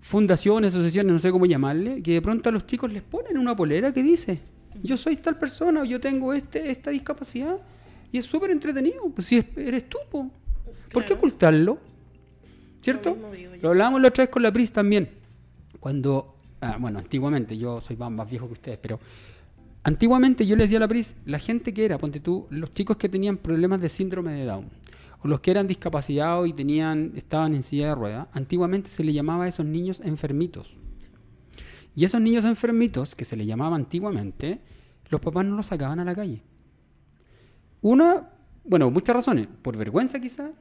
fundaciones, 0.00 0.72
asociaciones, 0.72 1.12
no 1.12 1.18
sé 1.18 1.30
cómo 1.30 1.44
llamarle, 1.44 2.02
que 2.02 2.14
de 2.14 2.22
pronto 2.22 2.48
a 2.48 2.52
los 2.52 2.66
chicos 2.66 2.92
les 2.92 3.02
ponen 3.02 3.36
una 3.36 3.54
polera 3.54 3.92
que 3.92 4.02
dice, 4.02 4.38
yo 4.82 4.96
soy 4.96 5.16
tal 5.16 5.38
persona, 5.38 5.84
yo 5.84 6.00
tengo 6.00 6.32
este, 6.32 6.70
esta 6.70 6.90
discapacidad, 6.90 7.58
y 8.12 8.18
es 8.18 8.26
súper 8.26 8.50
entretenido. 8.50 9.02
Pues 9.10 9.26
si 9.26 9.44
eres 9.56 9.88
tú, 9.88 9.98
¿por 10.92 11.04
qué 11.04 11.12
ocultarlo? 11.12 11.78
¿Cierto? 12.86 13.18
Lo, 13.62 13.70
hablábamos 13.70 14.00
la 14.00 14.06
otra 14.06 14.22
vez 14.22 14.30
con 14.30 14.44
la 14.44 14.52
PRIS 14.52 14.70
también. 14.70 15.10
Cuando, 15.80 16.36
ah, 16.60 16.76
bueno, 16.78 17.00
antiguamente, 17.00 17.58
yo 17.58 17.80
soy 17.80 17.96
más, 17.96 18.30
viejo 18.30 18.46
que 18.46 18.52
ustedes, 18.52 18.78
pero 18.78 19.00
antiguamente 19.82 20.46
yo 20.46 20.54
le 20.54 20.62
decía 20.62 20.78
a 20.78 20.82
la 20.82 20.86
PRIS, 20.86 21.16
la 21.24 21.40
gente 21.40 21.74
que 21.74 21.84
era, 21.84 21.98
ponte 21.98 22.20
tú, 22.20 22.46
los 22.48 22.72
chicos 22.74 22.96
que 22.96 23.08
tenían 23.08 23.38
problemas 23.38 23.80
de 23.80 23.88
síndrome 23.88 24.34
de 24.34 24.44
Down, 24.44 24.68
o 25.20 25.26
los 25.26 25.40
que 25.40 25.50
eran 25.50 25.66
discapacitados 25.66 26.46
y 26.46 26.52
tenían, 26.52 27.10
estaban 27.16 27.56
en 27.56 27.64
silla 27.64 27.88
de 27.88 27.94
ruedas, 27.96 28.28
antiguamente 28.32 28.88
se 28.88 29.02
le 29.02 29.12
llamaba 29.12 29.46
a 29.46 29.48
esos 29.48 29.66
niños 29.66 30.00
enfermitos. 30.04 30.78
Y 31.96 32.04
esos 32.04 32.20
niños 32.20 32.44
enfermitos, 32.44 33.16
que 33.16 33.24
se 33.24 33.34
le 33.34 33.46
llamaba 33.46 33.74
antiguamente, 33.74 34.60
los 35.08 35.20
papás 35.20 35.44
no 35.44 35.56
los 35.56 35.66
sacaban 35.66 35.98
a 35.98 36.04
la 36.04 36.14
calle. 36.14 36.40
Una, 37.80 38.30
bueno, 38.64 38.92
muchas 38.92 39.16
razones, 39.16 39.48
por 39.60 39.76
vergüenza 39.76 40.20
quizás, 40.20 40.52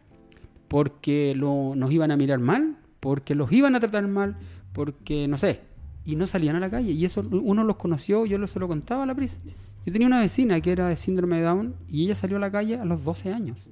porque 0.68 1.34
nos 1.36 1.92
iban 1.92 2.12
a 2.12 2.18
mirar 2.18 2.40
mal, 2.40 2.78
porque 3.00 3.36
los 3.36 3.52
iban 3.52 3.76
a 3.76 3.80
tratar 3.80 4.08
mal, 4.08 4.38
porque 4.74 5.28
no 5.28 5.38
sé, 5.38 5.62
y 6.06 6.16
no 6.16 6.28
salían 6.28 6.56
a 6.56 6.60
la 6.60 6.70
calle. 6.70 6.92
Y 6.92 7.06
eso 7.06 7.26
uno 7.30 7.64
los 7.64 7.76
conoció, 7.78 8.26
yo 8.26 8.46
se 8.48 8.60
lo 8.60 8.68
contaba 8.68 9.04
a 9.04 9.06
la 9.06 9.16
prisa. 9.16 9.38
Yo 9.86 9.92
tenía 9.92 10.08
una 10.08 10.20
vecina 10.20 10.60
que 10.62 10.72
era 10.72 10.88
de 10.88 10.98
síndrome 10.98 11.38
de 11.38 11.44
Down 11.44 11.76
y 11.88 12.06
ella 12.06 12.16
salió 12.16 12.38
a 12.38 12.40
la 12.40 12.52
calle 12.52 12.78
a 12.78 12.86
los 12.86 13.04
12 13.04 13.32
años. 13.32 13.68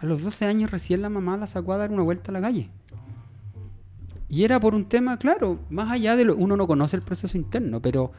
A 0.00 0.06
los 0.06 0.22
12 0.22 0.44
años 0.44 0.70
recién 0.70 1.02
la 1.02 1.08
mamá 1.08 1.36
la 1.36 1.48
sacó 1.48 1.72
a 1.72 1.78
dar 1.78 1.90
una 1.90 2.02
vuelta 2.02 2.30
a 2.30 2.34
la 2.34 2.40
calle. 2.40 2.70
Y 4.28 4.44
era 4.44 4.60
por 4.60 4.74
un 4.74 4.84
tema, 4.84 5.18
claro, 5.18 5.58
más 5.70 5.90
allá 5.90 6.14
de 6.14 6.24
lo. 6.24 6.36
Uno 6.36 6.56
no 6.56 6.66
conoce 6.66 6.96
el 6.96 7.02
proceso 7.02 7.36
interno, 7.36 7.80
pero. 7.80 8.12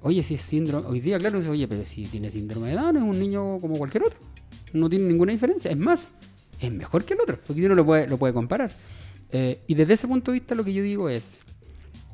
Oye, 0.00 0.22
si 0.24 0.34
es 0.34 0.42
síndrome. 0.42 0.86
Hoy 0.88 1.00
día, 1.00 1.18
claro, 1.18 1.38
dice, 1.38 1.50
oye, 1.50 1.68
pero 1.68 1.84
si 1.84 2.04
tiene 2.06 2.30
síndrome 2.30 2.70
de 2.70 2.74
Down, 2.74 2.96
es 2.96 3.02
un 3.02 3.18
niño 3.20 3.58
como 3.60 3.76
cualquier 3.76 4.04
otro. 4.04 4.18
No 4.72 4.88
tiene 4.88 5.04
ninguna 5.04 5.30
diferencia. 5.30 5.70
Es 5.70 5.78
más, 5.78 6.12
es 6.66 6.72
mejor 6.72 7.04
que 7.04 7.14
el 7.14 7.20
otro, 7.20 7.38
porque 7.46 7.64
uno 7.66 7.74
lo 7.74 7.84
puede, 7.84 8.08
lo 8.08 8.16
puede 8.18 8.32
comparar. 8.32 8.72
Eh, 9.30 9.60
y 9.66 9.74
desde 9.74 9.94
ese 9.94 10.06
punto 10.08 10.30
de 10.30 10.38
vista, 10.38 10.54
lo 10.54 10.64
que 10.64 10.72
yo 10.72 10.82
digo 10.82 11.08
es. 11.08 11.40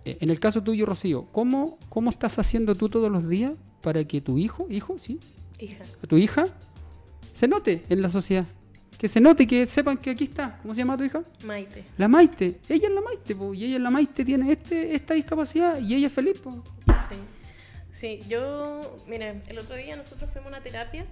eh, 0.05 0.19
en 0.21 0.31
el 0.31 0.39
caso 0.41 0.63
tuyo, 0.63 0.87
Rocío, 0.87 1.27
¿cómo, 1.33 1.79
¿cómo 1.89 2.11
estás 2.11 2.39
haciendo 2.39 2.75
tú 2.75 2.89
todos 2.89 3.11
los 3.11 3.29
días 3.29 3.53
para 3.83 4.05
que 4.05 4.21
tu 4.21 4.39
hijo, 4.39 4.67
hijo, 4.71 4.97
sí, 4.99 5.19
Hija. 5.59 5.85
tu 6.07 6.17
hija, 6.17 6.47
se 7.35 7.47
note 7.49 7.83
en 7.89 8.03
la 8.03 8.09
sociedad? 8.09 8.47
Que 8.99 9.07
se 9.09 9.21
note, 9.21 9.47
que 9.47 9.65
sepan 9.67 9.97
que 9.99 10.11
aquí 10.11 10.25
está. 10.25 10.59
¿Cómo 10.63 10.75
se 10.75 10.79
llama 10.81 10.97
tu 10.97 11.05
hija? 11.05 11.23
Maite. 11.45 11.85
La 11.99 12.09
Maite, 12.09 12.59
ella 12.69 12.89
es 12.89 12.95
la 12.95 13.01
Maite, 13.01 13.35
po, 13.37 13.55
y 13.55 13.65
ella 13.65 13.77
es 13.77 13.83
la 13.83 13.91
Maite 13.91 14.25
tiene 14.25 14.51
este, 14.51 14.93
esta 14.95 15.15
discapacidad 15.15 15.79
y 15.81 15.95
ella 15.95 16.09
es 16.09 16.13
feliz. 16.13 16.39
po. 16.39 16.51
Sí. 17.09 17.15
Sí, 17.99 18.21
yo, 18.29 18.81
miren, 19.09 19.43
el 19.49 19.59
otro 19.59 19.75
día 19.75 19.97
nosotros 19.97 20.31
fuimos 20.31 20.47
a 20.47 20.51
una 20.51 20.63
terapia 20.63 21.05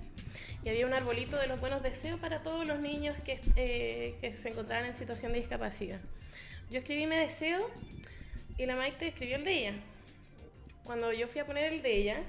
y 0.62 0.68
había 0.68 0.87
un 0.87 0.94
arbolito 0.94 1.37
de 1.37 1.49
los 1.49 1.59
buenos 1.59 1.83
deseos 1.83 2.20
para 2.20 2.44
todos 2.44 2.64
los 2.64 2.79
niños 2.79 3.18
que, 3.25 3.40
eh, 3.57 4.14
que 4.20 4.37
se 4.37 4.51
encontraban 4.51 4.85
en 4.87 4.94
situación 4.94 5.33
de 5.33 5.40
discapacidad. 5.40 5.99
Yo 6.70 6.79
escribí 6.79 7.09
mi 7.09 7.16
deseo 7.16 7.68
y 8.57 8.66
la 8.66 8.77
Maite 8.77 9.09
escribió 9.09 9.35
el 9.35 9.42
de 9.42 9.59
ella. 9.59 9.72
Cuando 10.85 11.12
yo 11.12 11.27
fui 11.27 11.40
a 11.40 11.46
poner 11.46 11.72
el 11.72 11.83
de 11.83 11.96
ella, 11.96 12.22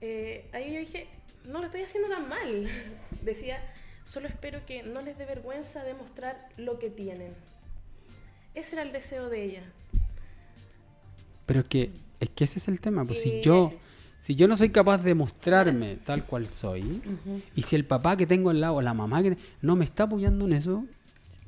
eh, 0.00 0.48
ahí 0.54 0.72
yo 0.72 0.80
dije, 0.80 1.06
no 1.44 1.58
lo 1.58 1.66
estoy 1.66 1.82
haciendo 1.82 2.08
tan 2.08 2.26
mal. 2.30 2.66
Decía, 3.20 3.60
solo 4.04 4.26
espero 4.26 4.64
que 4.64 4.84
no 4.84 5.02
les 5.02 5.18
dé 5.18 5.26
vergüenza 5.26 5.84
demostrar 5.84 6.48
lo 6.56 6.78
que 6.78 6.88
tienen. 6.88 7.34
Ese 8.54 8.76
era 8.76 8.82
el 8.82 8.92
deseo 8.92 9.28
de 9.28 9.44
ella. 9.44 9.62
Pero 11.44 11.68
que, 11.68 11.90
es 12.22 12.30
que 12.30 12.44
ese 12.44 12.60
es 12.60 12.68
el 12.68 12.80
tema. 12.80 13.04
Pues 13.04 13.20
si 13.20 13.40
yo, 13.40 13.72
si 14.20 14.36
yo 14.36 14.46
no 14.46 14.56
soy 14.56 14.70
capaz 14.70 14.98
de 14.98 15.14
mostrarme 15.14 15.96
tal 15.96 16.24
cual 16.24 16.48
soy, 16.48 17.02
y 17.56 17.62
si 17.62 17.74
el 17.74 17.84
papá 17.84 18.16
que 18.16 18.26
tengo 18.26 18.50
al 18.50 18.60
lado, 18.60 18.76
o 18.76 18.82
la 18.82 18.94
mamá 18.94 19.22
que 19.22 19.36
no 19.60 19.74
me 19.74 19.84
está 19.84 20.04
apoyando 20.04 20.46
en 20.46 20.52
eso, 20.52 20.84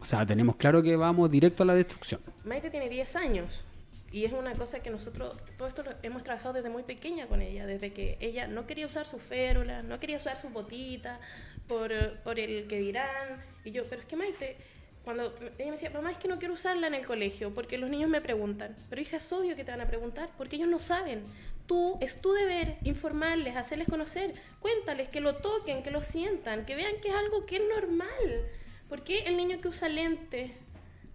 o 0.00 0.04
sea, 0.04 0.26
tenemos 0.26 0.56
claro 0.56 0.82
que 0.82 0.96
vamos 0.96 1.30
directo 1.30 1.62
a 1.62 1.66
la 1.66 1.74
destrucción. 1.74 2.20
Maite 2.44 2.70
tiene 2.70 2.88
10 2.88 3.16
años 3.16 3.64
y 4.10 4.24
es 4.24 4.32
una 4.32 4.52
cosa 4.52 4.80
que 4.80 4.90
nosotros, 4.90 5.36
todo 5.56 5.68
esto 5.68 5.84
lo 5.84 5.92
hemos 6.02 6.24
trabajado 6.24 6.54
desde 6.54 6.70
muy 6.70 6.82
pequeña 6.82 7.26
con 7.26 7.40
ella, 7.40 7.66
desde 7.66 7.92
que 7.92 8.18
ella 8.20 8.48
no 8.48 8.66
quería 8.66 8.86
usar 8.86 9.06
su 9.06 9.18
férula, 9.18 9.82
no 9.82 10.00
quería 10.00 10.16
usar 10.16 10.36
sus 10.36 10.52
botitas 10.52 11.20
por, 11.68 11.92
por 12.24 12.40
el 12.40 12.66
que 12.66 12.80
dirán. 12.80 13.44
Y 13.64 13.70
yo, 13.70 13.84
pero 13.88 14.02
es 14.02 14.06
que 14.06 14.16
Maite, 14.16 14.56
cuando 15.04 15.34
ella 15.58 15.66
me 15.66 15.72
decía, 15.72 15.90
mamá, 15.90 16.10
es 16.10 16.18
que 16.18 16.28
no 16.28 16.38
quiero 16.38 16.54
usarla 16.54 16.86
en 16.86 16.94
el 16.94 17.06
colegio 17.06 17.54
porque 17.54 17.78
los 17.78 17.90
niños 17.90 18.08
me 18.08 18.20
preguntan. 18.20 18.74
Pero 18.88 19.02
hija, 19.02 19.18
es 19.18 19.32
obvio 19.32 19.54
que 19.54 19.64
te 19.64 19.70
van 19.70 19.80
a 19.80 19.88
preguntar 19.88 20.30
porque 20.38 20.56
ellos 20.56 20.68
no 20.68 20.78
saben. 20.78 21.22
Tú, 21.66 21.98
es 22.00 22.20
tu 22.20 22.32
deber 22.32 22.76
informarles, 22.84 23.56
hacerles 23.56 23.88
conocer, 23.88 24.32
cuéntales, 24.60 25.08
que 25.08 25.20
lo 25.20 25.36
toquen, 25.36 25.82
que 25.82 25.90
lo 25.90 26.02
sientan, 26.04 26.66
que 26.66 26.74
vean 26.74 26.94
que 27.02 27.08
es 27.08 27.14
algo 27.14 27.46
que 27.46 27.56
es 27.56 27.62
normal. 27.68 28.48
¿Por 28.88 29.02
qué 29.02 29.20
el 29.20 29.36
niño 29.36 29.60
que 29.60 29.68
usa 29.68 29.88
lentes 29.88 30.50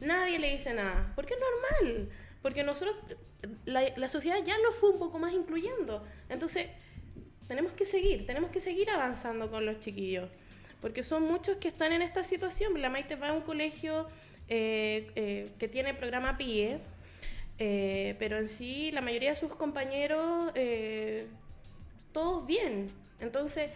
Nadie 0.01 0.39
le 0.39 0.51
dice 0.51 0.73
nada, 0.73 1.11
porque 1.15 1.33
es 1.33 1.39
normal, 1.39 2.09
porque 2.41 2.63
nosotros, 2.63 2.95
la, 3.65 3.83
la 3.97 4.09
sociedad 4.09 4.37
ya 4.45 4.57
lo 4.59 4.71
fue 4.71 4.91
un 4.91 4.99
poco 4.99 5.19
más 5.19 5.33
incluyendo. 5.33 6.05
Entonces, 6.29 6.67
tenemos 7.47 7.73
que 7.73 7.85
seguir, 7.85 8.25
tenemos 8.25 8.49
que 8.49 8.61
seguir 8.61 8.89
avanzando 8.89 9.51
con 9.51 9.65
los 9.65 9.79
chiquillos, 9.79 10.29
porque 10.81 11.03
son 11.03 11.23
muchos 11.23 11.57
que 11.57 11.67
están 11.67 11.91
en 11.93 12.01
esta 12.01 12.23
situación. 12.23 12.81
La 12.81 12.89
Maite 12.89 13.15
va 13.15 13.29
a 13.29 13.33
un 13.33 13.41
colegio 13.41 14.07
eh, 14.47 15.11
eh, 15.15 15.49
que 15.59 15.67
tiene 15.67 15.93
programa 15.93 16.37
PIE, 16.37 16.79
eh, 17.59 18.15
pero 18.17 18.37
en 18.37 18.47
sí 18.47 18.91
la 18.91 19.01
mayoría 19.01 19.29
de 19.29 19.35
sus 19.35 19.53
compañeros, 19.53 20.51
eh, 20.55 21.27
todos 22.13 22.45
bien. 22.45 22.87
Entonces, 23.19 23.69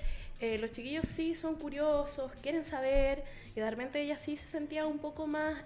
los 0.59 0.71
chiquillos 0.71 1.07
sí 1.07 1.35
son 1.35 1.55
curiosos, 1.55 2.29
quieren 2.41 2.65
saber, 2.65 3.23
y 3.55 3.61
de 3.61 3.69
repente 3.69 4.01
ella 4.01 4.17
sí 4.17 4.35
se 4.35 4.45
sentía 4.45 4.85
un 4.85 4.99
poco 4.99 5.25
más 5.25 5.63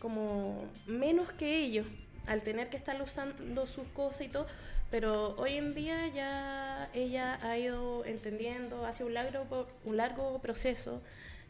como 0.00 0.64
menos 0.86 1.30
que 1.32 1.58
ellos, 1.58 1.86
al 2.26 2.42
tener 2.42 2.68
que 2.68 2.76
estar 2.76 3.00
usando 3.00 3.66
sus 3.68 3.86
cosas 3.88 4.22
y 4.22 4.28
todo, 4.28 4.46
pero 4.90 5.34
hoy 5.36 5.54
en 5.54 5.74
día 5.74 6.08
ya 6.08 6.90
ella 6.94 7.38
ha 7.42 7.58
ido 7.58 8.04
entendiendo, 8.04 8.86
hace 8.86 9.04
un 9.04 9.14
largo, 9.14 9.66
un 9.84 9.96
largo 9.96 10.38
proceso, 10.40 11.02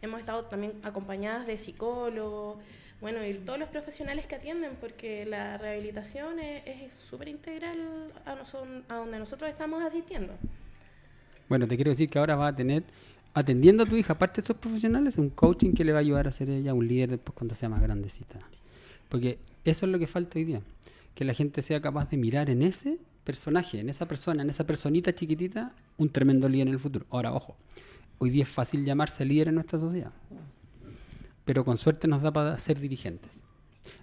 hemos 0.03 0.21
estado 0.21 0.45
también 0.45 0.73
acompañadas 0.83 1.47
de 1.47 1.59
psicólogos, 1.59 2.59
bueno, 3.01 3.27
y 3.27 3.35
todos 3.35 3.59
los 3.59 3.69
profesionales 3.69 4.27
que 4.27 4.37
atienden, 4.37 4.73
porque 4.81 5.27
la 5.27 5.59
rehabilitación 5.59 6.39
es 6.39 6.93
súper 6.95 7.29
integral 7.29 7.77
a 8.25 8.95
donde 8.95 9.19
nosotros 9.19 9.51
estamos 9.51 9.85
asistiendo. 9.85 10.33
Bueno, 11.49 11.69
te 11.69 11.77
quiero 11.77 11.91
decir 11.91 12.09
que 12.09 12.19
ahora 12.19 12.37
va 12.37 12.49
a 12.49 12.57
tener, 12.57 12.85
atendiendo 13.35 13.83
a 13.83 13.87
tu 13.87 13.97
hija, 13.97 14.15
aparte 14.15 14.41
de 14.41 14.47
esos 14.47 14.57
profesionales, 14.57 15.19
un 15.19 15.29
coaching 15.29 15.75
que 15.75 15.85
le 15.85 15.93
va 15.93 15.99
a 15.99 16.01
ayudar 16.01 16.27
a 16.27 16.33
ser 16.33 16.49
ella 16.49 16.73
un 16.73 16.89
líder 16.89 17.11
después 17.11 17.37
cuando 17.37 17.55
sea 17.55 17.69
más 17.69 17.83
grandecita. 17.83 18.39
Porque 19.11 19.39
eso 19.65 19.85
es 19.85 19.93
lo 19.93 19.99
que 19.99 20.07
falta 20.07 20.39
hoy 20.39 20.45
día. 20.45 20.63
Que 21.15 21.25
la 21.25 21.35
gente 21.35 21.61
sea 21.61 21.83
capaz 21.83 22.09
de 22.09 22.17
mirar 22.17 22.49
en 22.49 22.63
ese 22.63 22.99
personaje, 23.27 23.81
en 23.81 23.91
esa 23.91 24.07
persona, 24.07 24.43
en 24.43 24.51
esa 24.51 24.65
personita 24.65 25.13
chiquitita, 25.13 25.75
un 25.99 26.09
tremendo 26.09 26.49
líder 26.49 26.69
en 26.69 26.75
el 26.75 26.81
futuro. 26.81 27.05
Ahora, 27.11 27.35
ojo, 27.35 27.57
hoy 28.19 28.31
día 28.31 28.45
es 28.45 28.49
fácil 28.49 28.85
llamarse 28.85 29.25
líder 29.25 29.49
en 29.49 29.57
nuestra 29.57 29.79
sociedad. 29.79 30.13
Pero 31.45 31.65
con 31.65 31.77
suerte 31.77 32.07
nos 32.07 32.23
da 32.23 32.33
para 32.33 32.57
ser 32.59 32.81
dirigentes. 32.81 33.43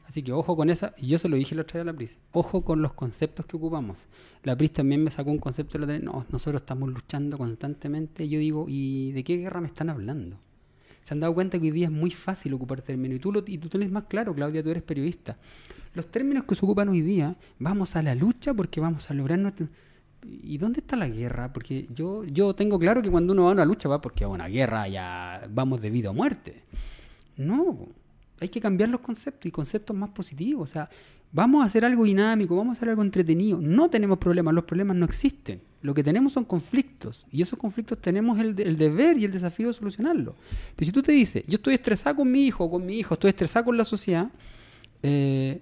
Así 0.05 0.21
que 0.21 0.33
ojo 0.33 0.55
con 0.55 0.69
esa, 0.69 0.93
y 0.97 1.07
yo 1.07 1.17
se 1.17 1.29
lo 1.29 1.37
dije 1.37 1.55
la 1.55 1.61
otra 1.63 1.79
vez 1.79 1.81
a 1.83 1.91
la 1.91 1.93
Pris, 1.93 2.19
ojo 2.33 2.63
con 2.63 2.81
los 2.81 2.93
conceptos 2.93 3.45
que 3.45 3.55
ocupamos. 3.55 3.97
La 4.43 4.55
Pris 4.55 4.73
también 4.73 5.03
me 5.03 5.09
sacó 5.09 5.31
un 5.31 5.39
concepto, 5.39 5.79
vez, 5.79 6.03
no, 6.03 6.25
nosotros 6.29 6.61
estamos 6.61 6.89
luchando 6.89 7.37
constantemente. 7.37 8.27
Yo 8.27 8.39
digo, 8.39 8.65
¿y 8.67 9.13
de 9.13 9.23
qué 9.23 9.37
guerra 9.37 9.61
me 9.61 9.67
están 9.67 9.89
hablando? 9.89 10.37
Se 11.03 11.13
han 11.13 11.19
dado 11.19 11.33
cuenta 11.33 11.59
que 11.59 11.65
hoy 11.65 11.71
día 11.71 11.87
es 11.87 11.91
muy 11.91 12.11
fácil 12.11 12.53
ocupar 12.53 12.81
términos, 12.81 13.17
y 13.17 13.19
tú 13.19 13.31
lo 13.31 13.43
y 13.45 13.57
tú 13.57 13.69
tienes 13.69 13.91
más 13.91 14.05
claro, 14.05 14.33
Claudia, 14.33 14.63
tú 14.63 14.69
eres 14.69 14.83
periodista. 14.83 15.37
Los 15.93 16.07
términos 16.07 16.45
que 16.45 16.55
se 16.55 16.65
ocupan 16.65 16.89
hoy 16.89 17.01
día, 17.01 17.35
vamos 17.59 17.95
a 17.95 18.01
la 18.01 18.15
lucha 18.15 18.53
porque 18.53 18.79
vamos 18.79 19.09
a 19.11 19.13
lograr 19.13 19.39
nuestro... 19.39 19.67
¿Y 20.25 20.57
dónde 20.57 20.79
está 20.79 20.95
la 20.95 21.09
guerra? 21.09 21.51
Porque 21.51 21.87
yo, 21.93 22.23
yo 22.23 22.55
tengo 22.55 22.79
claro 22.79 23.01
que 23.01 23.11
cuando 23.11 23.33
uno 23.33 23.43
va 23.43 23.49
a 23.49 23.53
una 23.53 23.65
lucha 23.65 23.89
va 23.89 23.99
porque 23.99 24.23
a 24.23 24.29
una 24.29 24.47
guerra 24.47 24.87
ya 24.87 25.45
vamos 25.51 25.81
de 25.81 25.89
vida 25.89 26.11
o 26.11 26.13
muerte. 26.13 26.63
No, 27.35 27.89
hay 28.39 28.47
que 28.49 28.61
cambiar 28.61 28.89
los 28.89 29.01
conceptos 29.01 29.45
y 29.45 29.51
conceptos 29.51 29.95
más 29.95 30.09
positivos. 30.11 30.69
O 30.69 30.71
sea, 30.71 30.89
vamos 31.33 31.63
a 31.63 31.65
hacer 31.67 31.83
algo 31.83 32.05
dinámico, 32.05 32.55
vamos 32.55 32.75
a 32.75 32.77
hacer 32.77 32.89
algo 32.89 33.01
entretenido. 33.01 33.59
No 33.59 33.89
tenemos 33.89 34.17
problemas, 34.19 34.53
los 34.53 34.63
problemas 34.63 34.95
no 34.95 35.03
existen. 35.05 35.59
Lo 35.81 35.93
que 35.93 36.01
tenemos 36.03 36.31
son 36.31 36.45
conflictos 36.45 37.25
y 37.29 37.41
esos 37.41 37.59
conflictos 37.59 37.99
tenemos 37.99 38.39
el, 38.39 38.55
de- 38.55 38.63
el 38.63 38.77
deber 38.77 39.17
y 39.17 39.25
el 39.25 39.31
desafío 39.33 39.67
de 39.67 39.73
solucionarlos. 39.73 40.35
Pero 40.75 40.85
si 40.85 40.91
tú 40.93 41.01
te 41.01 41.11
dices, 41.11 41.43
yo 41.45 41.55
estoy 41.55 41.73
estresado 41.73 42.15
con 42.15 42.31
mi 42.31 42.45
hijo, 42.45 42.69
con 42.71 42.85
mi 42.85 42.99
hijo, 42.99 43.15
estoy 43.15 43.29
estresado 43.29 43.65
con 43.65 43.75
la 43.75 43.83
sociedad, 43.83 44.29
eh, 45.01 45.61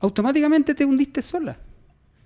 automáticamente 0.00 0.74
te 0.74 0.84
hundiste 0.84 1.22
sola. 1.22 1.58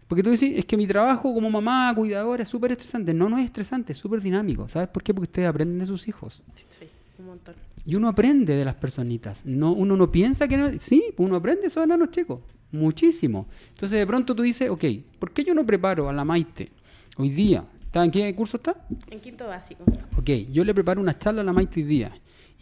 Porque 0.09 0.23
tú 0.25 0.31
dices, 0.31 0.53
es 0.57 0.65
que 0.65 0.77
mi 0.77 0.87
trabajo 0.89 1.33
como 1.33 1.49
mamá, 1.51 1.93
cuidadora, 1.95 2.43
es 2.43 2.49
súper 2.49 2.73
estresante. 2.73 3.15
No, 3.15 3.29
no 3.29 3.39
es 3.39 3.45
estresante, 3.45 3.93
es 3.93 3.99
súper 3.99 4.21
dinámico. 4.21 4.67
¿Sabes 4.69 4.89
por 4.89 5.03
qué? 5.05 5.15
Porque 5.15 5.29
ustedes 5.29 5.49
aprenden 5.49 5.79
de 5.79 5.87
sus 5.87 6.09
hijos. 6.09 6.43
Sí, 6.71 6.87
un 7.21 7.27
montón. 7.27 7.55
Y 7.85 7.95
uno 7.95 8.09
aprende 8.09 8.55
de 8.55 8.65
las 8.65 8.75
personitas. 8.75 9.45
No, 9.45 9.73
uno 9.73 9.97
no 9.97 10.11
piensa 10.11 10.49
que 10.49 10.57
no. 10.57 10.71
Sí, 10.79 11.03
uno 11.17 11.37
aprende 11.37 11.67
esos 11.67 11.85
enanos 11.85 12.11
chicos. 12.11 12.41
Muchísimo. 12.73 13.47
Entonces 13.71 13.99
de 13.99 14.07
pronto 14.07 14.35
tú 14.35 14.43
dices, 14.43 14.71
ok, 14.71 14.85
¿por 15.19 15.33
qué 15.33 15.45
yo 15.45 15.55
no 15.55 15.67
preparo 15.67 16.09
a 16.09 16.13
la 16.13 16.25
Maite 16.25 16.71
hoy 17.17 17.31
día? 17.31 17.65
¿Está 17.85 18.05
en 18.05 18.11
qué 18.11 18.35
curso 18.35 18.59
está? 18.59 18.87
En 19.11 19.21
quinto 19.21 19.47
básico. 19.47 19.85
Ok, 20.17 20.31
yo 20.53 20.65
le 20.65 20.73
preparo 20.75 21.01
una 21.01 21.19
charla 21.19 21.41
a 21.41 21.45
la 21.45 21.53
Maite 21.53 21.81
hoy 21.81 21.87
día 21.87 22.13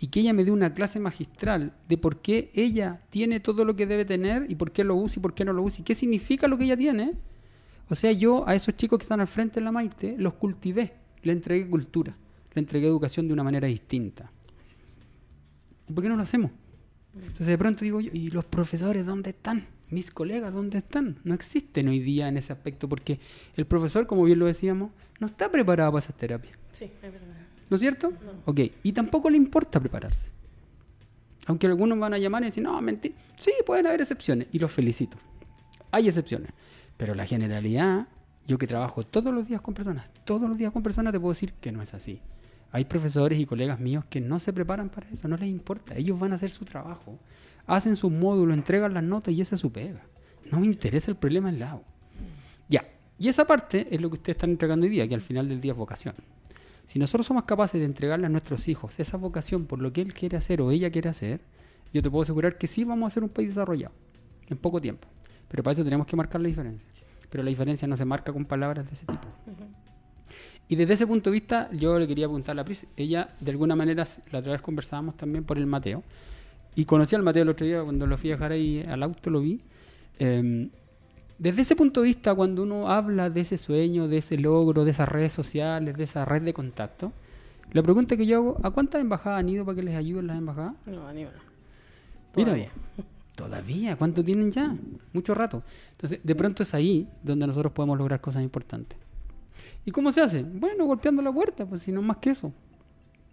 y 0.01 0.07
que 0.07 0.21
ella 0.21 0.33
me 0.33 0.44
dé 0.44 0.51
una 0.51 0.75
clase 0.75 1.01
magistral 1.01 1.75
de 1.88 1.99
por 1.99 2.23
qué 2.23 2.51
ella 2.55 3.03
tiene 3.11 3.40
todo 3.40 3.64
lo 3.64 3.77
que 3.77 3.87
debe 3.87 4.05
tener 4.05 4.47
y 4.49 4.55
por 4.55 4.71
qué 4.71 4.85
lo 4.85 4.94
usa 4.94 5.18
y 5.18 5.23
por 5.23 5.35
qué 5.35 5.44
no 5.44 5.53
lo 5.53 5.62
usa 5.62 5.81
y 5.81 5.85
qué 5.85 5.94
significa 5.94 6.49
lo 6.49 6.57
que 6.57 6.64
ella 6.64 6.77
tiene. 6.77 7.14
O 7.90 7.94
sea, 7.94 8.12
yo 8.12 8.49
a 8.49 8.55
esos 8.55 8.77
chicos 8.77 8.99
que 8.99 9.05
están 9.05 9.21
al 9.21 9.27
frente 9.27 9.61
en 9.61 9.64
la 9.64 9.73
Maite 9.73 10.14
los 10.18 10.35
cultivé, 10.35 10.94
le 11.23 11.33
entregué 11.33 11.68
cultura, 11.68 12.16
le 12.55 12.61
entregué 12.61 12.87
educación 12.87 13.27
de 13.27 13.35
una 13.35 13.42
manera 13.42 13.66
distinta. 13.66 14.31
¿Y 15.88 15.92
por 15.92 16.03
qué 16.03 16.09
no 16.09 16.16
lo 16.16 16.22
hacemos? 16.22 16.51
Entonces 17.14 17.46
de 17.46 17.59
pronto 17.59 17.85
digo 17.85 18.01
yo, 18.01 18.11
¿y 18.12 18.31
los 18.31 18.44
profesores 18.44 19.05
dónde 19.05 19.31
están? 19.31 19.66
Mis 19.90 20.11
colegas, 20.11 20.53
¿dónde 20.53 20.79
están? 20.79 21.18
No 21.24 21.35
existen 21.35 21.88
hoy 21.88 21.98
día 21.98 22.29
en 22.29 22.37
ese 22.37 22.53
aspecto 22.53 22.88
porque 22.88 23.18
el 23.57 23.66
profesor, 23.66 24.07
como 24.07 24.24
bien 24.24 24.38
lo 24.38 24.46
decíamos, 24.46 24.90
no 25.18 25.27
está 25.27 25.51
preparado 25.51 25.92
para 25.92 26.05
esas 26.05 26.16
terapias. 26.16 26.59
Sí, 26.72 26.85
es 26.85 27.12
verdad. 27.12 27.37
¿No 27.70 27.74
es 27.74 27.81
cierto? 27.81 28.12
Ok, 28.44 28.61
y 28.83 28.92
tampoco 28.92 29.31
le 29.31 29.37
importa 29.37 29.81
prepararse. 29.81 30.31
Aunque 31.46 31.66
algunos 31.66 31.98
van 31.98 32.12
a 32.14 32.18
llamar 32.18 32.42
y 32.42 32.46
decir, 32.46 32.62
no, 32.62 32.81
mentira. 32.83 33.14
Sí, 33.37 33.53
pueden 33.64 33.87
haber 33.87 34.03
excepciones, 34.03 34.48
y 34.53 34.59
los 34.59 34.70
felicito. 34.70 35.16
Hay 35.90 36.07
excepciones. 36.09 36.53
Pero 36.96 37.14
la 37.14 37.24
generalidad, 37.24 38.09
yo 38.46 38.59
que 38.59 38.66
trabajo 38.66 39.05
todos 39.05 39.35
los 39.35 39.48
días 39.48 39.62
con 39.62 39.72
personas, 39.72 40.11
todos 40.24 40.48
los 40.48 40.59
días 40.59 40.72
con 40.72 40.83
personas, 40.83 41.12
te 41.12 41.20
puedo 41.20 41.33
decir 41.33 41.55
que 41.55 41.72
no 41.72 41.81
es 41.81 41.94
así. 41.94 42.20
Hay 42.70 42.85
profesores 42.85 43.38
y 43.38 43.46
colegas 43.46 43.81
míos 43.81 44.04
que 44.11 44.20
no 44.20 44.38
se 44.38 44.52
preparan 44.52 44.90
para 44.90 45.09
eso, 45.11 45.26
no 45.28 45.37
les 45.37 45.48
importa. 45.48 45.96
Ellos 45.96 46.18
van 46.18 46.33
a 46.33 46.35
hacer 46.35 46.50
su 46.50 46.64
trabajo, 46.64 47.18
hacen 47.66 47.96
sus 47.96 48.12
módulos, 48.12 48.57
entregan 48.57 48.92
las 48.94 49.02
notas 49.02 49.33
y 49.33 49.40
esa 49.40 49.54
es 49.54 49.61
su 49.61 49.72
pega. 49.72 50.02
No 50.50 50.61
me 50.61 50.66
interesa 50.66 51.11
el 51.11 51.16
problema 51.16 51.48
al 51.48 51.59
lado. 51.59 51.83
Ya. 52.68 52.87
Y 53.18 53.28
esa 53.28 53.46
parte 53.46 53.88
es 53.90 54.00
lo 54.00 54.11
que 54.11 54.16
ustedes 54.16 54.37
están 54.37 54.50
entregando 54.50 54.85
hoy 54.85 54.90
día, 54.90 55.09
que 55.09 55.14
al 55.14 55.20
final 55.20 55.48
del 55.48 55.61
día 55.61 55.72
es 55.72 55.78
vocación. 55.78 56.14
Si 56.87 56.98
nosotros 56.98 57.26
somos 57.26 57.44
capaces 57.44 57.78
de 57.78 57.85
entregarle 57.85 58.26
a 58.26 58.31
nuestros 58.31 58.68
hijos 58.68 58.98
esa 58.98 59.16
vocación 59.16 59.66
por 59.66 59.78
lo 59.78 59.92
que 59.92 60.00
él 60.00 60.14
quiere 60.14 60.37
hacer 60.37 60.62
o 60.62 60.70
ella 60.70 60.90
quiere 60.90 61.11
hacer, 61.11 61.40
yo 61.92 62.02
te 62.02 62.11
puedo 62.11 62.22
asegurar 62.22 62.57
que 62.59 62.66
sí 62.66 62.85
vamos 62.85 63.12
a 63.12 63.14
ser 63.14 63.22
un 63.22 63.28
país 63.28 63.48
desarrollado 63.48 63.94
en 64.48 64.57
poco 64.57 64.81
tiempo. 64.81 65.09
Pero 65.48 65.62
para 65.62 65.72
eso 65.72 65.85
tenemos 65.85 66.07
que 66.07 66.16
marcar 66.16 66.40
la 66.40 66.48
diferencia. 66.48 66.88
Pero 67.31 67.42
la 67.42 67.50
diferencia 67.50 67.87
no 67.88 67.96
se 67.96 68.04
marca 68.04 68.33
con 68.33 68.44
palabras 68.44 68.87
de 68.87 68.92
ese 68.92 69.07
tipo. 69.07 69.28
Y 70.68 70.76
desde 70.76 70.94
ese 70.94 71.07
punto 71.07 71.31
de 71.31 71.35
vista, 71.35 71.70
yo 71.72 71.98
le 71.98 72.07
quería 72.07 72.26
preguntar 72.26 72.52
a 72.52 72.57
la 72.57 72.64
Pris, 72.64 72.87
ella 72.96 73.31
de 73.40 73.50
alguna 73.50 73.74
manera, 73.74 74.04
la 74.31 74.40
otra 74.40 74.52
vez 74.52 74.61
conversábamos 74.61 75.16
también 75.16 75.44
por 75.44 75.57
el 75.57 75.66
Mateo, 75.66 76.02
y 76.74 76.85
conocí 76.85 77.16
al 77.16 77.22
Mateo 77.22 77.42
el 77.42 77.48
otro 77.48 77.66
día 77.66 77.83
cuando 77.83 78.07
lo 78.07 78.18
fui 78.18 78.31
a 78.31 78.35
dejar 78.35 78.52
ahí 78.52 78.85
al 78.87 79.02
auto, 79.02 79.31
lo 79.31 79.40
vi. 79.40 79.61
Em, 80.18 80.70
desde 81.38 81.62
ese 81.62 81.74
punto 81.74 82.02
de 82.02 82.09
vista, 82.09 82.35
cuando 82.35 82.62
uno 82.62 82.90
habla 82.90 83.31
de 83.31 83.40
ese 83.40 83.57
sueño, 83.57 84.09
de 84.09 84.18
ese 84.18 84.37
logro, 84.37 84.85
de 84.85 84.90
esas 84.90 85.09
redes 85.09 85.33
sociales, 85.33 85.96
de 85.96 86.04
esa 86.04 86.24
red 86.24 86.42
de 86.42 86.52
contacto, 86.52 87.12
la 87.72 87.83
pregunta 87.83 88.16
que 88.16 88.26
yo 88.26 88.37
hago, 88.37 88.61
¿a 88.62 88.70
cuántas 88.70 89.00
embajadas 89.00 89.40
han 89.40 89.48
ido 89.48 89.64
para 89.64 89.76
que 89.76 89.83
les 89.83 89.94
ayuden 89.94 90.26
las 90.26 90.38
embajadas? 90.38 90.74
No, 90.87 91.12
ni 91.12 91.22
una. 91.22 91.33
Mira, 92.37 92.52
Todavía. 92.52 92.70
Todavía, 93.35 93.96
¿cuánto 93.96 94.24
tienen 94.24 94.50
ya? 94.50 94.74
Mucho 95.12 95.35
rato. 95.35 95.62
Entonces, 95.92 96.20
de 96.22 96.35
pronto 96.35 96.62
es 96.62 96.74
ahí 96.74 97.09
donde 97.22 97.46
nosotros 97.46 97.72
podemos 97.72 97.96
lograr 97.96 98.20
cosas 98.20 98.42
importantes. 98.42 98.98
¿Y 99.88 99.90
cómo 99.90 100.12
se 100.12 100.20
hace? 100.20 100.42
Bueno, 100.42 100.85
golpeando 100.85 101.22
la 101.22 101.33
puerta, 101.33 101.64
pues 101.64 101.81
si 101.81 101.92
no 101.92 102.03
más 102.03 102.18
que 102.18 102.29
eso. 102.29 102.53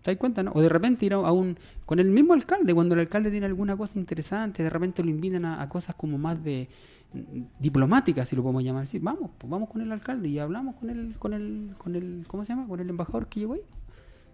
¿Te 0.01 0.11
das 0.11 0.17
cuenta, 0.17 0.41
no? 0.41 0.53
O 0.53 0.61
de 0.61 0.69
repente 0.69 1.05
ir 1.05 1.11
a, 1.11 1.19
un... 1.19 1.57
con 1.85 1.99
el 1.99 2.09
mismo 2.09 2.31
alcalde, 2.31 2.73
cuando 2.73 2.93
el 2.95 3.01
alcalde 3.01 3.29
tiene 3.29 3.45
alguna 3.45 3.75
cosa 3.75 3.99
interesante, 3.99 4.63
de 4.63 4.69
repente 4.69 5.03
lo 5.03 5.09
invitan 5.09 5.43
a, 5.43 5.67
cosas 5.67 5.95
como 5.95 6.17
más 6.17 6.41
de 6.41 6.69
mm, 7.11 7.41
diplomáticas, 7.59 8.29
si 8.29 8.37
lo 8.37 8.41
podemos 8.41 8.63
llamar 8.63 8.83
así. 8.83 8.99
Vamos, 8.99 9.31
pues 9.37 9.51
vamos 9.51 9.69
con 9.69 9.81
el 9.81 9.91
alcalde 9.91 10.29
y 10.29 10.39
hablamos 10.39 10.77
con 10.77 10.89
el, 10.89 11.19
con 11.19 11.33
el, 11.33 11.73
con 11.77 11.93
el, 11.93 12.23
¿cómo 12.25 12.45
se 12.45 12.53
llama? 12.53 12.65
Con 12.69 12.79
el 12.79 12.89
embajador 12.89 13.27
que 13.27 13.41
llegó 13.41 13.55
ahí. 13.55 13.63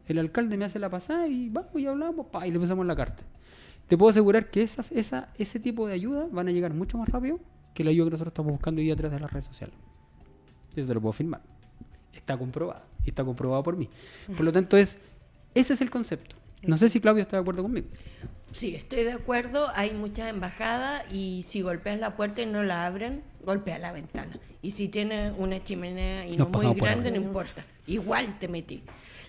El 0.06 0.20
alcalde 0.20 0.58
me 0.58 0.66
hace 0.66 0.78
la 0.78 0.92
pasada 0.92 1.28
y 1.28 1.50
vamos 1.50 1.72
y 1.74 1.88
hablamos, 1.88 2.28
pa, 2.28 2.46
y 2.46 2.52
le 2.52 2.60
pasamos 2.60 2.86
la 2.86 2.96
carta. 2.96 3.24
Te 3.88 3.98
puedo 3.98 4.12
asegurar 4.12 4.52
que 4.52 4.62
esas, 4.62 4.92
esa, 4.92 5.30
ese 5.40 5.60
tipo 5.60 5.88
de 5.88 5.96
ayuda 5.96 6.28
van 6.32 6.50
a 6.50 6.52
llegar 6.52 6.72
mucho 6.76 7.00
más 7.00 7.10
rápido 7.10 7.40
que 7.74 7.84
la 7.84 7.90
ayuda 7.90 8.06
que 8.06 8.12
nosotros 8.12 8.32
estamos 8.32 8.52
buscando 8.52 8.78
hoy 8.78 8.84
día 8.86 8.94
a 8.94 8.98
través 8.98 9.14
de 9.14 9.22
las 9.22 9.32
redes 9.32 9.46
sociales. 9.46 9.76
Eso 10.76 10.88
te 10.88 10.94
lo 10.94 11.02
puedo 11.02 11.14
firmar. 11.14 11.51
Está 12.14 12.38
comprobado. 12.38 12.84
Y 13.06 13.10
está 13.10 13.24
comprobado 13.24 13.64
por 13.64 13.78
mí. 13.78 13.90
Por 14.28 14.42
lo 14.42 14.52
tanto, 14.52 14.78
es 14.78 15.00
ese 15.54 15.74
es 15.74 15.82
el 15.82 15.90
concepto. 15.90 16.36
No 16.64 16.78
sé 16.78 16.90
si 16.90 17.00
Claudia 17.00 17.24
está 17.24 17.38
de 17.38 17.42
acuerdo 17.42 17.64
conmigo. 17.64 17.88
Sí, 18.52 18.76
estoy 18.76 19.04
de 19.04 19.14
acuerdo. 19.14 19.70
Hay 19.76 19.92
muchas 19.92 20.30
embajadas 20.30 21.04
y 21.12 21.44
si 21.48 21.62
golpeas 21.62 22.00
la 22.00 22.16
puerta 22.16 22.42
y 22.42 22.46
no 22.46 22.64
la 22.64 22.86
abren, 22.86 23.24
golpea 23.44 23.80
la 23.80 23.92
ventana. 23.92 24.40
Y 24.62 24.72
si 24.72 24.88
tiene 24.88 25.32
una 25.32 25.64
chimenea 25.64 26.28
y 26.28 26.38
Nos 26.38 26.50
no 26.50 26.60
muy 26.60 26.80
grande, 26.80 27.12
no 27.12 27.18
importa. 27.18 27.66
Igual 27.88 28.38
te 28.40 28.48
metí. 28.48 28.84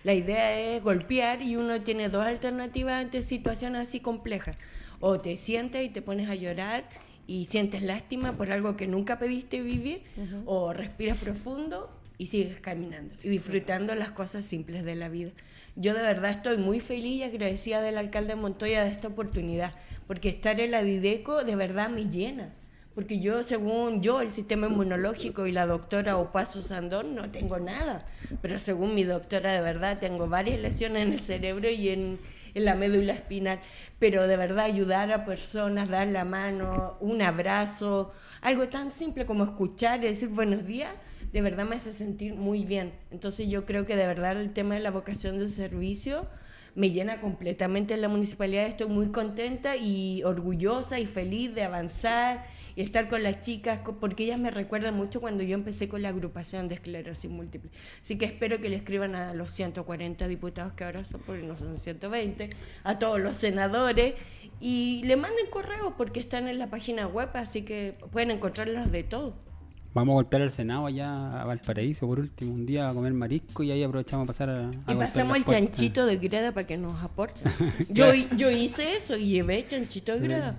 La 0.04 0.14
idea 0.14 0.58
es 0.58 0.82
golpear 0.82 1.42
y 1.42 1.56
uno 1.56 1.80
tiene 1.80 2.08
dos 2.08 2.24
alternativas 2.24 3.04
ante 3.04 3.22
situaciones 3.22 3.88
así 3.88 4.00
complejas. 4.00 4.56
O 5.00 5.20
te 5.20 5.36
sientes 5.36 5.84
y 5.84 5.88
te 5.88 6.02
pones 6.02 6.28
a 6.28 6.34
llorar 6.34 6.88
y 7.26 7.46
sientes 7.46 7.82
lástima 7.82 8.36
por 8.36 8.50
algo 8.50 8.76
que 8.76 8.86
nunca 8.86 9.18
pediste 9.18 9.62
vivir, 9.62 10.02
o 10.44 10.72
respiras 10.72 11.18
profundo 11.18 11.88
y 12.18 12.26
sigues 12.26 12.60
caminando 12.60 13.14
y 13.22 13.28
disfrutando 13.28 13.94
las 13.94 14.10
cosas 14.10 14.44
simples 14.44 14.84
de 14.84 14.94
la 14.94 15.08
vida. 15.08 15.30
Yo 15.74 15.94
de 15.94 16.02
verdad 16.02 16.32
estoy 16.32 16.58
muy 16.58 16.80
feliz 16.80 17.20
y 17.20 17.22
agradecida 17.22 17.80
del 17.80 17.98
alcalde 17.98 18.36
Montoya 18.36 18.84
de 18.84 18.90
esta 18.90 19.08
oportunidad, 19.08 19.72
porque 20.06 20.28
estar 20.28 20.60
en 20.60 20.70
la 20.70 20.82
Dideco 20.82 21.44
de 21.44 21.56
verdad 21.56 21.88
me 21.88 22.10
llena. 22.10 22.52
Porque 22.94 23.20
yo, 23.20 23.42
según 23.42 24.02
yo, 24.02 24.20
el 24.20 24.30
sistema 24.30 24.66
inmunológico 24.66 25.46
y 25.46 25.52
la 25.52 25.66
doctora 25.66 26.18
Opaso 26.18 26.60
Sandón, 26.60 27.14
no 27.14 27.30
tengo 27.30 27.58
nada. 27.58 28.04
Pero 28.42 28.58
según 28.58 28.94
mi 28.94 29.04
doctora, 29.04 29.54
de 29.54 29.62
verdad, 29.62 29.98
tengo 29.98 30.28
varias 30.28 30.60
lesiones 30.60 31.06
en 31.06 31.12
el 31.14 31.20
cerebro 31.20 31.70
y 31.70 31.88
en, 31.88 32.18
en 32.52 32.64
la 32.66 32.74
médula 32.74 33.14
espinal. 33.14 33.60
Pero 33.98 34.26
de 34.26 34.36
verdad, 34.36 34.66
ayudar 34.66 35.10
a 35.10 35.24
personas, 35.24 35.88
dar 35.88 36.06
la 36.08 36.26
mano, 36.26 36.98
un 37.00 37.22
abrazo, 37.22 38.12
algo 38.42 38.68
tan 38.68 38.90
simple 38.90 39.24
como 39.24 39.44
escuchar 39.44 40.04
y 40.04 40.08
decir 40.08 40.28
buenos 40.28 40.66
días, 40.66 40.92
de 41.32 41.40
verdad 41.40 41.64
me 41.64 41.76
hace 41.76 41.92
sentir 41.92 42.34
muy 42.34 42.64
bien. 42.64 42.92
Entonces 43.10 43.48
yo 43.48 43.64
creo 43.64 43.86
que 43.86 43.96
de 43.96 44.06
verdad 44.06 44.40
el 44.40 44.52
tema 44.52 44.74
de 44.74 44.80
la 44.80 44.90
vocación 44.90 45.38
del 45.38 45.50
servicio 45.50 46.26
me 46.74 46.90
llena 46.90 47.20
completamente 47.20 47.94
en 47.94 48.02
la 48.02 48.08
municipalidad. 48.08 48.66
Estoy 48.66 48.88
muy 48.88 49.08
contenta 49.08 49.76
y 49.76 50.22
orgullosa 50.24 50.98
y 50.98 51.06
feliz 51.06 51.54
de 51.54 51.64
avanzar 51.64 52.46
y 52.74 52.80
estar 52.80 53.08
con 53.08 53.22
las 53.22 53.42
chicas, 53.42 53.80
porque 54.00 54.24
ellas 54.24 54.38
me 54.38 54.50
recuerdan 54.50 54.96
mucho 54.96 55.20
cuando 55.20 55.42
yo 55.42 55.54
empecé 55.54 55.88
con 55.88 56.00
la 56.00 56.08
agrupación 56.08 56.68
de 56.68 56.76
esclerosis 56.76 57.30
múltiple. 57.30 57.70
Así 58.02 58.16
que 58.16 58.24
espero 58.24 58.60
que 58.60 58.70
le 58.70 58.76
escriban 58.76 59.14
a 59.14 59.34
los 59.34 59.50
140 59.50 60.26
diputados 60.26 60.72
que 60.72 60.84
ahora 60.84 61.04
son, 61.04 61.20
porque 61.20 61.42
no 61.42 61.58
son 61.58 61.76
120, 61.76 62.48
a 62.84 62.98
todos 62.98 63.20
los 63.20 63.36
senadores 63.36 64.14
y 64.58 65.02
le 65.04 65.16
manden 65.16 65.46
correos 65.50 65.92
porque 65.98 66.20
están 66.20 66.48
en 66.48 66.58
la 66.58 66.68
página 66.68 67.06
web, 67.06 67.28
así 67.34 67.62
que 67.62 67.98
pueden 68.10 68.30
encontrarlas 68.30 68.90
de 68.90 69.02
todo. 69.02 69.51
Vamos 69.94 70.12
a 70.12 70.14
golpear 70.14 70.42
al 70.42 70.50
Senado 70.50 70.86
allá 70.86 71.42
a 71.42 71.44
Valparaíso 71.44 72.06
por 72.06 72.18
último, 72.18 72.54
un 72.54 72.64
día 72.64 72.88
a 72.88 72.94
comer 72.94 73.12
marisco 73.12 73.62
y 73.62 73.70
ahí 73.72 73.82
aprovechamos 73.82 74.24
a 74.24 74.26
pasar 74.26 74.48
a, 74.48 74.68
a 74.86 74.92
Y 74.92 74.96
pasamos 74.96 75.36
el 75.36 75.44
puertas. 75.44 75.48
chanchito 75.68 76.06
de 76.06 76.16
greda 76.16 76.52
para 76.52 76.66
que 76.66 76.78
nos 76.78 76.98
aporten. 77.02 77.52
yo, 77.90 78.06
yo 78.36 78.50
hice 78.50 78.96
eso 78.96 79.16
y 79.16 79.26
llevé 79.26 79.66
chanchito 79.66 80.12
de 80.12 80.20
greda. 80.20 80.56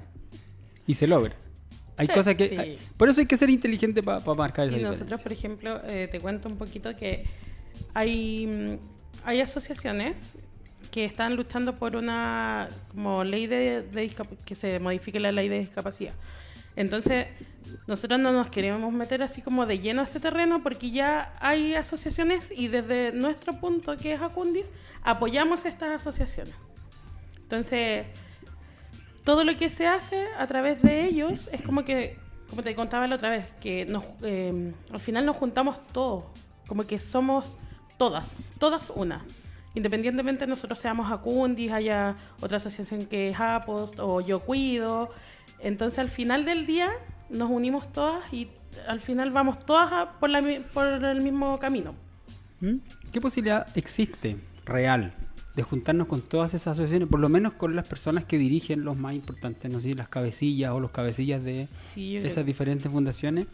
Y 0.85 0.93
se 0.93 1.07
logra. 1.07 1.35
Hay 1.97 2.07
Sí, 2.07 2.13
cosas 2.13 2.35
que... 2.35 2.49
sí. 2.49 2.57
hay- 2.57 2.77
por 2.97 3.09
eso 3.09 3.21
hay 3.21 3.25
que 3.27 3.37
ser 3.37 3.49
inteligente 3.49 4.03
para 4.03 4.19
marcar 4.35 4.67
esa 4.67 4.77
Y 4.77 4.83
nosotros, 4.83 5.21
por 5.23 5.31
ejemplo, 5.31 5.81
eh, 5.87 6.07
te 6.11 6.19
cuento 6.19 6.47
un 6.47 6.57
poquito 6.57 6.95
que 6.95 7.25
hay, 7.95 8.45
mm, 8.45 9.25
hay 9.27 9.41
asociaciones 9.41 10.35
que 10.91 11.05
están 11.05 11.35
luchando 11.35 11.75
por 11.79 11.95
una 11.95 12.67
como 12.89 13.23
ley 13.23 13.47
de, 13.47 13.81
de 13.81 14.11
que 14.45 14.53
se 14.53 14.79
modifique 14.79 15.19
la 15.19 15.31
ley 15.31 15.49
de 15.49 15.57
discapacidad. 15.59 16.13
Entonces, 16.75 17.27
nosotros 17.87 18.19
no 18.19 18.31
nos 18.31 18.47
queremos 18.49 18.91
meter 18.93 19.23
así 19.23 19.41
como 19.41 19.65
de 19.65 19.79
lleno 19.79 20.01
a 20.01 20.03
ese 20.05 20.19
terreno 20.19 20.63
porque 20.63 20.91
ya 20.91 21.35
hay 21.39 21.75
asociaciones 21.75 22.51
y 22.55 22.67
desde 22.67 23.11
nuestro 23.11 23.59
punto, 23.59 23.97
que 23.97 24.13
es 24.13 24.21
Acundis, 24.21 24.67
apoyamos 25.03 25.65
estas 25.65 26.01
asociaciones. 26.01 26.55
Entonces, 27.37 28.05
todo 29.23 29.43
lo 29.43 29.55
que 29.55 29.69
se 29.69 29.87
hace 29.87 30.27
a 30.37 30.47
través 30.47 30.81
de 30.81 31.05
ellos 31.05 31.49
es 31.51 31.61
como 31.61 31.85
que, 31.85 32.17
como 32.49 32.63
te 32.63 32.75
contaba 32.75 33.07
la 33.07 33.15
otra 33.15 33.29
vez, 33.29 33.45
que 33.61 33.85
nos, 33.85 34.03
eh, 34.21 34.73
al 34.91 34.99
final 34.99 35.25
nos 35.25 35.37
juntamos 35.37 35.85
todos, 35.87 36.25
como 36.67 36.85
que 36.85 36.99
somos 36.99 37.55
todas, 37.97 38.35
todas 38.59 38.91
una. 38.95 39.23
Independientemente 39.75 40.45
nosotros 40.45 40.79
seamos 40.79 41.11
Acundis, 41.11 41.71
haya 41.71 42.15
otra 42.41 42.57
asociación 42.57 43.05
que 43.05 43.29
es 43.29 43.39
Apost 43.39 43.99
o 43.99 44.21
Yo 44.21 44.39
Cuido. 44.41 45.09
Entonces 45.63 45.99
al 45.99 46.09
final 46.09 46.45
del 46.45 46.65
día 46.67 46.89
nos 47.29 47.49
unimos 47.49 47.91
todas 47.91 48.31
y 48.33 48.49
al 48.87 48.99
final 48.99 49.31
vamos 49.31 49.59
todas 49.65 49.91
a- 49.91 50.19
por, 50.19 50.29
la 50.29 50.41
por 50.73 50.85
el 50.87 51.21
mismo 51.21 51.57
camino. 51.59 51.95
¿Mm? 52.61 52.75
¿Qué 53.11 53.21
posibilidad 53.21 53.65
existe 53.75 54.37
real 54.65 55.13
de 55.55 55.63
juntarnos 55.63 56.07
con 56.07 56.21
todas 56.21 56.53
esas 56.55 56.73
asociaciones, 56.73 57.07
por 57.07 57.19
lo 57.19 57.29
menos 57.29 57.53
con 57.53 57.75
las 57.75 57.87
personas 57.87 58.25
que 58.25 58.37
dirigen 58.39 58.83
los 58.83 58.97
más 58.97 59.13
importantes, 59.13 59.71
no 59.71 59.79
sé, 59.79 59.89
si 59.89 59.93
las 59.93 60.07
cabecillas 60.09 60.71
o 60.71 60.79
los 60.79 60.89
cabecillas 60.91 61.43
de 61.43 61.67
Sí, 61.93 62.15
creo 62.15 62.25
esas 62.25 62.37
que- 62.43 62.43
diferentes 62.45 62.91
fundaciones? 62.91 63.45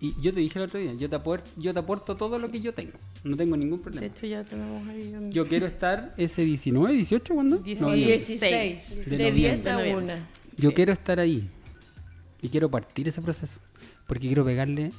Y 0.00 0.12
yo 0.20 0.32
te 0.34 0.40
dije 0.40 0.58
el 0.58 0.66
otro 0.66 0.78
día, 0.78 0.92
yo 0.94 1.08
te 1.08 1.16
aporto, 1.16 1.50
yo 1.56 1.72
te 1.72 1.78
aporto 1.80 2.16
todo 2.16 2.38
lo 2.38 2.50
que 2.50 2.60
yo 2.60 2.74
tengo, 2.74 2.92
no 3.24 3.36
tengo 3.36 3.56
ningún 3.56 3.78
De 3.78 3.84
problema. 3.84 4.06
hecho 4.06 4.26
ya 4.26 4.44
tenemos 4.44 4.86
ahí 4.88 5.12
un- 5.14 5.32
Yo 5.32 5.46
quiero 5.48 5.66
estar 5.66 6.12
ese 6.16 6.44
19, 6.44 6.92
18, 6.94 7.34
¿cuándo? 7.34 7.58
Diez- 7.58 7.80
No, 7.80 7.88
Noviembre. 7.88 8.18
16, 8.18 9.06
De 9.06 9.16
de 9.16 9.32
10 9.32 9.66
a 9.66 9.72
noviembre. 9.78 10.14
1. 10.14 10.43
Yo 10.56 10.70
Sí. 10.70 10.74
quiero 10.76 10.92
estar 10.92 11.18
ahí 11.20 11.50
y 12.40 12.48
quiero 12.48 12.70
partir 12.70 13.08
ese 13.08 13.20
proceso 13.22 13.58
porque 14.06 14.26
quiero 14.26 14.44
pegarle. 14.44 14.92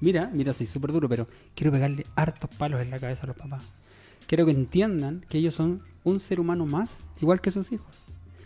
Mira, 0.00 0.30
mira, 0.32 0.52
soy 0.52 0.66
súper 0.66 0.92
duro, 0.92 1.08
pero 1.08 1.26
quiero 1.54 1.72
pegarle 1.72 2.06
hartos 2.14 2.50
palos 2.56 2.80
en 2.80 2.90
la 2.90 2.98
cabeza 2.98 3.24
a 3.24 3.28
los 3.28 3.36
papás. 3.36 3.64
Quiero 4.26 4.44
que 4.44 4.52
entiendan 4.52 5.24
que 5.28 5.38
ellos 5.38 5.54
son 5.54 5.82
un 6.04 6.20
ser 6.20 6.40
humano 6.40 6.66
más, 6.66 6.96
igual 7.20 7.40
que 7.40 7.50
sus 7.50 7.72
hijos. 7.72 7.96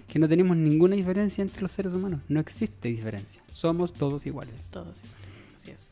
Que 0.08 0.18
no 0.18 0.28
tenemos 0.28 0.56
ninguna 0.56 0.94
diferencia 0.94 1.42
entre 1.42 1.62
los 1.62 1.72
seres 1.72 1.92
humanos. 1.94 2.20
No 2.28 2.38
existe 2.40 2.88
diferencia. 2.88 3.42
Somos 3.48 3.92
todos 3.92 4.26
iguales. 4.26 4.68
Todos 4.70 4.98
iguales, 4.98 5.26
así 5.56 5.70
es. 5.70 5.88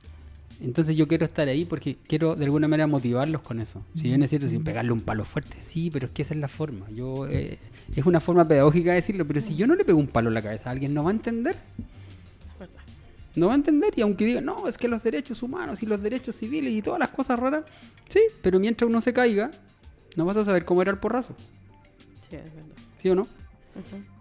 Entonces 0.60 0.96
yo 0.96 1.08
quiero 1.08 1.24
estar 1.24 1.48
ahí 1.48 1.64
porque 1.64 1.96
quiero 2.06 2.36
de 2.36 2.44
alguna 2.44 2.68
manera 2.68 2.86
motivarlos 2.86 3.40
con 3.40 3.60
eso. 3.60 3.82
Si 3.94 4.02
bien 4.02 4.22
es 4.22 4.30
cierto, 4.30 4.46
sin 4.46 4.62
pegarle 4.62 4.92
un 4.92 5.00
palo 5.00 5.24
fuerte, 5.24 5.56
sí, 5.60 5.90
pero 5.90 6.06
es 6.06 6.12
que 6.12 6.22
esa 6.22 6.34
es 6.34 6.40
la 6.40 6.48
forma. 6.48 6.90
Yo 6.90 7.26
eh, 7.28 7.58
Es 7.96 8.04
una 8.04 8.20
forma 8.20 8.46
pedagógica 8.46 8.90
de 8.90 8.96
decirlo, 8.96 9.26
pero 9.26 9.40
si 9.40 9.56
yo 9.56 9.66
no 9.66 9.74
le 9.74 9.84
pego 9.84 9.98
un 9.98 10.08
palo 10.08 10.28
en 10.28 10.34
la 10.34 10.42
cabeza 10.42 10.68
a 10.68 10.72
alguien, 10.72 10.92
no 10.92 11.04
va 11.04 11.10
a 11.10 11.14
entender. 11.14 11.56
No 13.36 13.46
va 13.46 13.52
a 13.52 13.56
entender 13.56 13.94
y 13.96 14.00
aunque 14.02 14.26
diga, 14.26 14.40
no, 14.40 14.66
es 14.66 14.76
que 14.76 14.88
los 14.88 15.04
derechos 15.04 15.42
humanos 15.42 15.82
y 15.82 15.86
los 15.86 16.02
derechos 16.02 16.34
civiles 16.34 16.74
y 16.74 16.82
todas 16.82 16.98
las 16.98 17.10
cosas 17.10 17.38
raras, 17.38 17.64
sí, 18.08 18.20
pero 18.42 18.58
mientras 18.58 18.90
uno 18.90 19.00
se 19.00 19.12
caiga 19.12 19.50
no 20.16 20.24
vas 20.24 20.36
a 20.36 20.44
saber 20.44 20.64
cómo 20.64 20.82
era 20.82 20.90
el 20.90 20.98
porrazo. 20.98 21.34
Sí, 22.28 22.36
es 22.36 22.54
verdad. 22.54 22.76
¿Sí 23.00 23.08
o 23.08 23.14
no? 23.14 23.26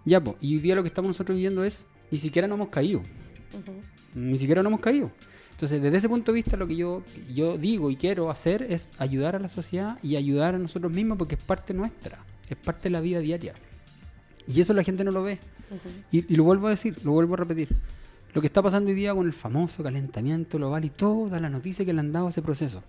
Ya, 0.06 0.23
pues. 0.23 0.38
Y 0.41 0.56
hoy 0.56 0.62
día 0.62 0.75
lo 0.75 0.84
que 0.84 0.89
estamos 0.89 1.10
nosotros 1.10 1.36
viviendo 1.36 1.63
es, 1.63 1.86
ni 2.12 2.17
siquiera 2.17 2.47
no 2.47 2.56
hemos 2.56 2.69
caído. 2.69 3.02
Ni 4.13 4.38
siquiera 4.38 4.62
no 4.63 4.69
hemos 4.69 4.80
caído. 4.80 5.12
Entonces, 5.60 5.82
desde 5.82 5.98
ese 5.98 6.08
punto 6.08 6.32
de 6.32 6.36
vista, 6.38 6.56
lo 6.56 6.65
que 6.67 6.78
yo, 6.78 7.04
yo 7.36 7.58
digo 7.58 7.89
y 7.89 7.98
quiero 7.98 8.30
hacer 8.32 8.63
es 8.69 8.88
ayudar 8.98 9.36
a 9.36 9.39
la 9.39 9.50
sociedad 9.50 9.98
y 10.02 10.15
ayudar 10.15 10.56
a 10.56 10.58
nosotros 10.58 10.89
mismos 10.89 11.17
porque 11.17 11.36
es 11.36 11.41
parte 11.41 11.74
nuestra, 11.74 12.17
es 12.50 12.56
parte 12.56 12.84
de 12.84 12.91
la 12.91 13.02
vida 13.02 13.19
diaria. 13.19 13.54
Y 14.48 14.62
eso 14.62 14.74
la 14.74 14.86
gente 14.86 15.04
no 15.04 15.12
lo 15.12 15.22
ve. 15.22 15.38
Y, 16.13 16.32
y 16.32 16.36
lo 16.38 16.45
vuelvo 16.45 16.67
a 16.67 16.69
decir, 16.69 16.95
lo 17.04 17.12
vuelvo 17.12 17.34
a 17.34 17.38
repetir. 17.38 17.67
Lo 18.34 18.39
que 18.39 18.48
está 18.48 18.62
pasando 18.62 18.89
hoy 18.89 18.95
día 18.95 19.13
con 19.13 19.28
el 19.28 19.34
famoso 19.34 19.84
calentamiento 19.84 20.58
global 20.58 20.86
y 20.86 20.91
toda 20.91 21.39
la 21.41 21.50
noticia 21.50 21.84
que 21.84 21.91
le 21.91 22.00
han 22.00 22.13
dado 22.13 22.28
a 22.28 22.30
ese 22.30 22.41
proceso. 22.41 22.82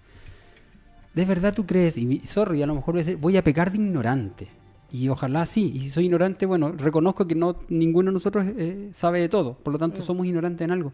¿De 1.12 1.24
verdad 1.24 1.52
tú 1.52 1.66
crees? 1.66 1.98
Y 1.98 2.20
sorry, 2.24 2.62
a 2.62 2.66
lo 2.66 2.76
mejor 2.76 2.94
voy 2.94 3.00
a, 3.02 3.04
decir- 3.04 3.18
voy 3.20 3.36
a 3.36 3.42
pecar 3.42 3.72
de 3.72 3.78
ignorante. 3.78 4.46
Y 4.92 5.08
ojalá 5.08 5.44
sí. 5.44 5.72
Y 5.74 5.80
si 5.80 5.88
soy 5.90 6.04
ignorante, 6.04 6.46
bueno, 6.46 6.70
reconozco 6.70 7.26
que 7.26 7.34
no 7.34 7.56
ninguno 7.68 8.10
de 8.10 8.14
nosotros 8.14 8.46
eh, 8.56 8.90
sabe 8.92 9.18
de 9.18 9.28
todo. 9.28 9.54
Por 9.54 9.72
lo 9.72 9.78
tanto, 9.80 10.02
somos 10.04 10.24
ignorantes 10.24 10.64
en 10.64 10.70
algo. 10.70 10.92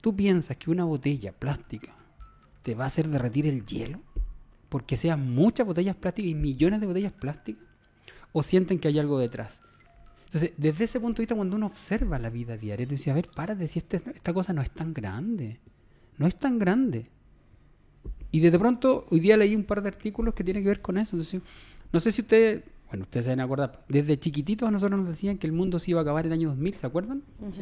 ¿Tú 0.00 0.14
piensas 0.14 0.56
que 0.56 0.70
una 0.70 0.84
botella 0.84 1.32
plástica 1.32 1.94
te 2.62 2.74
va 2.74 2.84
a 2.84 2.86
hacer 2.88 3.08
derretir 3.08 3.46
el 3.46 3.64
hielo? 3.66 4.00
Porque 4.68 4.96
sean 4.96 5.34
muchas 5.34 5.66
botellas 5.66 5.96
plásticas 5.96 6.30
y 6.30 6.34
millones 6.34 6.80
de 6.80 6.86
botellas 6.86 7.12
plásticas. 7.12 7.62
¿O 8.32 8.42
sienten 8.42 8.78
que 8.78 8.88
hay 8.88 8.98
algo 8.98 9.18
detrás? 9.18 9.62
Entonces, 10.26 10.52
desde 10.56 10.84
ese 10.84 11.00
punto 11.00 11.18
de 11.18 11.22
vista, 11.22 11.34
cuando 11.36 11.56
uno 11.56 11.66
observa 11.66 12.18
la 12.18 12.28
vida 12.30 12.56
diaria, 12.56 12.84
tú 12.86 12.90
dices, 12.92 13.08
a 13.08 13.14
ver, 13.14 13.28
párate, 13.34 13.66
si 13.68 13.78
este- 13.78 13.96
esta 14.14 14.34
cosa 14.34 14.52
no 14.52 14.60
es 14.60 14.70
tan 14.70 14.92
grande. 14.92 15.58
No 16.18 16.26
es 16.26 16.36
tan 16.36 16.58
grande. 16.58 17.08
Y 18.32 18.40
de 18.40 18.58
pronto, 18.58 19.06
hoy 19.10 19.20
día 19.20 19.36
leí 19.36 19.54
un 19.54 19.64
par 19.64 19.80
de 19.82 19.88
artículos 19.88 20.34
que 20.34 20.44
tienen 20.44 20.62
que 20.62 20.68
ver 20.68 20.82
con 20.82 20.98
eso. 20.98 21.16
Entonces, 21.16 21.40
no 21.92 22.00
sé 22.00 22.10
si 22.12 22.22
ustedes, 22.22 22.64
bueno, 22.88 23.04
ustedes 23.04 23.24
se 23.24 23.30
deben 23.30 23.44
acordar, 23.44 23.84
desde 23.88 24.18
chiquititos 24.18 24.68
a 24.68 24.70
nosotros 24.72 24.98
nos 24.98 25.08
decían 25.08 25.38
que 25.38 25.46
el 25.46 25.52
mundo 25.52 25.78
se 25.78 25.92
iba 25.92 26.00
a 26.00 26.02
acabar 26.02 26.26
el 26.26 26.32
año 26.32 26.48
2000, 26.48 26.74
¿se 26.74 26.86
acuerdan? 26.86 27.22
Ujú. 27.40 27.52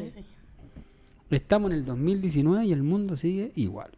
Estamos 1.29 1.71
en 1.71 1.77
el 1.77 1.85
2019 1.85 2.65
y 2.65 2.71
el 2.71 2.83
mundo 2.83 3.17
sigue 3.17 3.51
igual. 3.55 3.91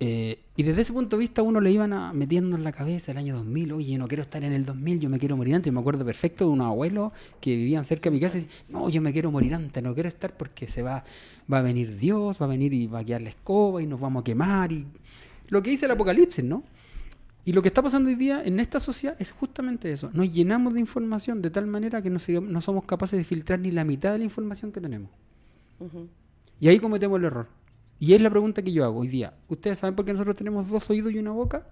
Eh, 0.00 0.38
y 0.54 0.62
desde 0.62 0.82
ese 0.82 0.92
punto 0.92 1.16
de 1.16 1.20
vista 1.20 1.42
uno 1.42 1.60
le 1.60 1.72
iban 1.72 2.16
metiendo 2.16 2.56
en 2.56 2.62
la 2.62 2.70
cabeza 2.70 3.10
el 3.10 3.18
año 3.18 3.34
2000, 3.34 3.72
oye, 3.72 3.98
no 3.98 4.06
quiero 4.06 4.22
estar 4.22 4.44
en 4.44 4.52
el 4.52 4.64
2000, 4.64 5.00
yo 5.00 5.10
me 5.10 5.18
quiero 5.18 5.36
morir 5.36 5.56
antes. 5.56 5.66
Yo 5.66 5.72
me 5.72 5.80
acuerdo 5.80 6.04
perfecto 6.04 6.44
de 6.44 6.50
unos 6.50 6.66
abuelos 6.68 7.12
que 7.40 7.56
vivían 7.56 7.84
cerca 7.84 8.08
de 8.08 8.14
mi 8.14 8.20
casa 8.20 8.38
y 8.38 8.42
decían, 8.42 8.62
no, 8.72 8.88
yo 8.88 9.02
me 9.02 9.12
quiero 9.12 9.30
morir 9.30 9.54
antes, 9.54 9.82
no 9.82 9.94
quiero 9.94 10.08
estar 10.08 10.36
porque 10.36 10.68
se 10.68 10.82
va, 10.82 11.04
va 11.52 11.58
a 11.58 11.62
venir 11.62 11.96
Dios, 11.96 12.40
va 12.40 12.46
a 12.46 12.48
venir 12.48 12.72
y 12.72 12.86
va 12.86 13.00
a 13.00 13.04
quedar 13.04 13.22
la 13.22 13.30
escoba 13.30 13.82
y 13.82 13.86
nos 13.86 14.00
vamos 14.00 14.22
a 14.22 14.24
quemar. 14.24 14.72
y 14.72 14.86
Lo 15.48 15.62
que 15.62 15.70
dice 15.70 15.86
el 15.86 15.92
apocalipsis, 15.92 16.44
¿no? 16.44 16.62
Y 17.44 17.52
lo 17.52 17.62
que 17.62 17.68
está 17.68 17.82
pasando 17.82 18.08
hoy 18.08 18.14
día 18.14 18.42
en 18.44 18.60
esta 18.60 18.78
sociedad 18.78 19.16
es 19.18 19.32
justamente 19.32 19.90
eso. 19.90 20.10
Nos 20.12 20.32
llenamos 20.32 20.74
de 20.74 20.80
información 20.80 21.40
de 21.40 21.50
tal 21.50 21.66
manera 21.66 22.02
que 22.02 22.10
no 22.10 22.60
somos 22.60 22.84
capaces 22.84 23.18
de 23.18 23.24
filtrar 23.24 23.58
ni 23.58 23.70
la 23.70 23.84
mitad 23.84 24.12
de 24.12 24.18
la 24.18 24.24
información 24.24 24.70
que 24.70 24.80
tenemos. 24.80 25.10
Y 26.60 26.68
ahí 26.68 26.78
cometemos 26.78 27.18
el 27.18 27.24
error. 27.26 27.48
Y 28.00 28.14
es 28.14 28.22
la 28.22 28.30
pregunta 28.30 28.62
que 28.62 28.72
yo 28.72 28.84
hago 28.84 29.00
hoy 29.00 29.08
día. 29.08 29.34
¿Ustedes 29.48 29.78
saben 29.78 29.94
por 29.96 30.04
qué 30.04 30.12
nosotros 30.12 30.36
tenemos 30.36 30.68
dos 30.70 30.88
oídos 30.90 31.12
y 31.12 31.18
una 31.18 31.32
boca? 31.32 31.66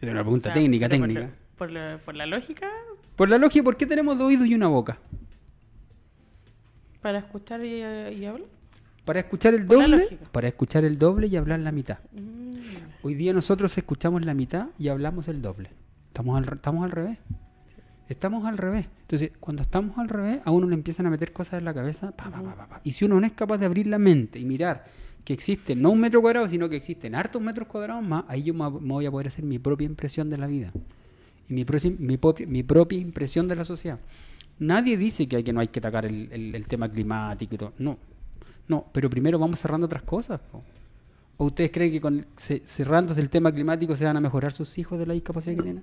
Es 0.00 0.08
una 0.08 0.22
pregunta 0.22 0.50
O 0.50 0.52
sea, 0.52 0.60
técnica, 0.62 0.86
por 0.88 0.90
técnica. 0.98 1.30
Por 1.56 1.70
la, 1.70 2.00
por 2.04 2.14
la 2.14 2.26
lógica, 2.26 2.68
Por 3.16 3.28
la 3.28 3.38
lógica, 3.38 3.64
¿por 3.64 3.76
qué 3.76 3.86
tenemos 3.86 4.16
dos 4.16 4.28
oídos 4.28 4.46
y 4.46 4.54
una 4.54 4.68
boca? 4.68 4.98
para 7.00 7.20
escuchar 7.20 7.64
y, 7.64 7.76
y 7.78 8.26
hablar. 8.26 8.48
Para 9.04 9.20
escuchar 9.20 9.54
el 9.54 9.64
Por 9.64 9.78
doble, 9.78 10.18
para 10.32 10.48
escuchar 10.48 10.84
el 10.84 10.98
doble 10.98 11.28
y 11.28 11.36
hablar 11.36 11.60
la 11.60 11.72
mitad. 11.72 11.98
Mm, 12.12 12.50
Hoy 13.02 13.14
día 13.14 13.32
nosotros 13.32 13.78
escuchamos 13.78 14.24
la 14.24 14.34
mitad 14.34 14.66
y 14.78 14.88
hablamos 14.88 15.28
el 15.28 15.40
doble. 15.40 15.70
Estamos 16.08 16.36
al, 16.36 16.52
estamos 16.52 16.84
al 16.84 16.90
revés. 16.90 17.18
Estamos 18.08 18.44
al 18.46 18.56
revés. 18.58 18.86
Entonces, 19.02 19.32
cuando 19.38 19.62
estamos 19.62 19.98
al 19.98 20.08
revés, 20.08 20.40
a 20.44 20.50
uno 20.50 20.66
le 20.66 20.74
empiezan 20.74 21.06
a 21.06 21.10
meter 21.10 21.32
cosas 21.32 21.58
en 21.58 21.64
la 21.64 21.74
cabeza. 21.74 22.10
pa, 22.12 22.30
pa, 22.30 22.42
pa, 22.42 22.54
pa, 22.54 22.66
pa. 22.66 22.80
Y 22.84 22.92
si 22.92 23.04
uno 23.04 23.20
no 23.20 23.26
es 23.26 23.32
capaz 23.32 23.58
de 23.58 23.66
abrir 23.66 23.86
la 23.86 23.98
mente 23.98 24.38
y 24.38 24.44
mirar 24.44 24.84
que 25.24 25.34
existe 25.34 25.76
no 25.76 25.90
un 25.90 26.00
metro 26.00 26.22
cuadrado, 26.22 26.48
sino 26.48 26.68
que 26.70 26.76
existen 26.76 27.14
hartos 27.14 27.42
metros 27.42 27.68
cuadrados 27.68 28.02
más, 28.02 28.24
ahí 28.28 28.44
yo 28.44 28.54
me 28.54 28.68
voy 28.70 29.04
a 29.04 29.10
poder 29.10 29.26
hacer 29.26 29.44
mi 29.44 29.58
propia 29.58 29.84
impresión 29.84 30.30
de 30.30 30.38
la 30.38 30.46
vida. 30.46 30.72
Y 31.50 31.54
mi, 31.54 31.64
proci- 31.66 31.98
mi, 31.98 32.62
propia- 32.62 32.98
impresión 32.98 33.46
de 33.46 33.56
la 33.56 33.64
sociedad. 33.64 33.98
Nadie 34.58 34.96
dice 34.96 35.26
que, 35.28 35.36
hay, 35.36 35.44
que 35.44 35.52
no 35.52 35.60
hay 35.60 35.68
que 35.68 35.78
atacar 35.80 36.06
el, 36.06 36.28
el- 36.54 36.66
tema 36.66 36.88
climático 36.90 37.54
y 37.54 37.58
todo. 37.58 37.72
No. 37.78 37.98
No, 38.68 38.86
pero 38.92 39.08
primero 39.10 39.38
vamos 39.38 39.58
cerrando 39.60 39.84
otras 39.86 40.02
cosas. 40.02 40.40
¿O 41.36 41.44
ustedes 41.46 41.70
creen 41.70 41.92
que 41.92 42.00
con 42.00 42.26
ce- 42.36 42.62
cerrándose 42.64 43.20
el 43.20 43.28
tema 43.30 43.52
climático 43.52 43.94
se 43.96 44.04
van 44.04 44.16
a 44.16 44.20
mejorar 44.20 44.52
sus 44.52 44.76
hijos 44.78 44.98
de 44.98 45.06
la 45.06 45.12
discapacidad 45.14 45.56
que 45.56 45.62
tienen? 45.62 45.82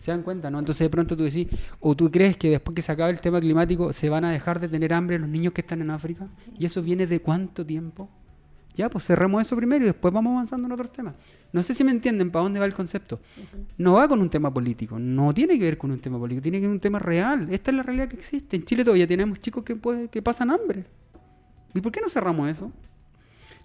¿Se 0.00 0.10
dan 0.10 0.22
cuenta, 0.22 0.50
no? 0.50 0.58
Entonces 0.58 0.84
de 0.84 0.90
pronto 0.90 1.16
tú 1.16 1.24
decís, 1.24 1.46
o 1.78 1.94
tú 1.94 2.10
crees 2.10 2.36
que 2.36 2.50
después 2.50 2.74
que 2.74 2.82
se 2.82 2.90
acabe 2.90 3.10
el 3.10 3.20
tema 3.20 3.38
climático 3.38 3.92
se 3.92 4.08
van 4.08 4.24
a 4.24 4.30
dejar 4.30 4.58
de 4.58 4.68
tener 4.68 4.94
hambre 4.94 5.18
los 5.18 5.28
niños 5.28 5.52
que 5.52 5.60
están 5.60 5.82
en 5.82 5.90
África? 5.90 6.26
¿Y 6.58 6.64
eso 6.64 6.82
viene 6.82 7.06
de 7.06 7.20
cuánto 7.20 7.64
tiempo? 7.64 8.08
Ya, 8.74 8.88
pues 8.88 9.04
cerremos 9.04 9.42
eso 9.42 9.54
primero 9.56 9.84
y 9.84 9.88
después 9.88 10.14
vamos 10.14 10.32
avanzando 10.32 10.66
en 10.66 10.72
otros 10.72 10.90
temas. 10.90 11.14
No 11.52 11.62
sé 11.62 11.74
si 11.74 11.84
me 11.84 11.90
entienden 11.90 12.30
para 12.30 12.44
dónde 12.44 12.60
va 12.60 12.66
el 12.66 12.72
concepto. 12.72 13.20
No 13.76 13.94
va 13.94 14.08
con 14.08 14.22
un 14.22 14.30
tema 14.30 14.52
político, 14.52 14.98
no 14.98 15.34
tiene 15.34 15.58
que 15.58 15.64
ver 15.64 15.76
con 15.76 15.90
un 15.90 16.00
tema 16.00 16.18
político, 16.18 16.42
tiene 16.42 16.58
que 16.58 16.62
ver 16.62 16.68
con 16.70 16.76
un 16.76 16.80
tema 16.80 16.98
real. 16.98 17.48
Esta 17.50 17.70
es 17.70 17.76
la 17.76 17.82
realidad 17.82 18.08
que 18.08 18.16
existe. 18.16 18.56
En 18.56 18.64
Chile 18.64 18.84
todavía 18.84 19.06
tenemos 19.06 19.38
chicos 19.40 19.64
que, 19.64 19.78
que 20.10 20.22
pasan 20.22 20.50
hambre. 20.50 20.86
¿Y 21.74 21.80
por 21.82 21.92
qué 21.92 22.00
no 22.00 22.08
cerramos 22.08 22.48
eso? 22.48 22.72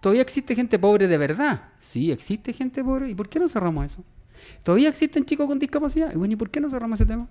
¿Todavía 0.02 0.22
existe 0.22 0.54
gente 0.54 0.78
pobre 0.78 1.08
de 1.08 1.18
verdad? 1.18 1.70
Sí, 1.80 2.12
existe 2.12 2.52
gente 2.52 2.84
pobre. 2.84 3.10
¿Y 3.10 3.16
por 3.16 3.30
qué 3.30 3.40
no 3.40 3.48
cerramos 3.48 3.86
eso? 3.86 4.04
¿Todavía 4.64 4.90
existen 4.90 5.26
chicos 5.26 5.48
con 5.48 5.60
discapacidad? 5.60 6.12
Y 6.14 6.18
bueno, 6.18 6.34
¿y 6.34 6.38
por 6.38 6.50
qué 6.50 6.60
no 6.60 6.70
cerramos 6.70 7.00
ese 7.00 7.08
tema? 7.08 7.28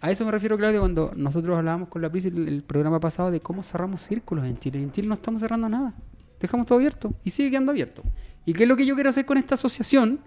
A 0.00 0.10
eso 0.10 0.24
me 0.24 0.30
refiero, 0.30 0.56
Claudio, 0.56 0.80
cuando 0.80 1.12
nosotros 1.14 1.58
hablábamos 1.58 1.88
con 1.88 2.00
la 2.00 2.10
PRIS 2.10 2.26
el, 2.26 2.48
el 2.48 2.62
programa 2.62 3.00
pasado 3.00 3.30
de 3.30 3.40
cómo 3.40 3.62
cerramos 3.62 4.02
círculos 4.02 4.46
en 4.46 4.58
Chile. 4.58 4.80
En 4.82 4.92
Chile 4.92 5.08
no 5.08 5.14
estamos 5.14 5.42
cerrando 5.42 5.68
nada. 5.68 5.94
Dejamos 6.40 6.66
todo 6.66 6.78
abierto 6.78 7.12
y 7.22 7.30
sigue 7.30 7.50
quedando 7.50 7.72
abierto. 7.72 8.02
¿Y 8.46 8.54
qué 8.54 8.62
es 8.62 8.68
lo 8.68 8.76
que 8.76 8.86
yo 8.86 8.94
quiero 8.94 9.10
hacer 9.10 9.26
con 9.26 9.36
esta 9.36 9.56
asociación? 9.56 10.20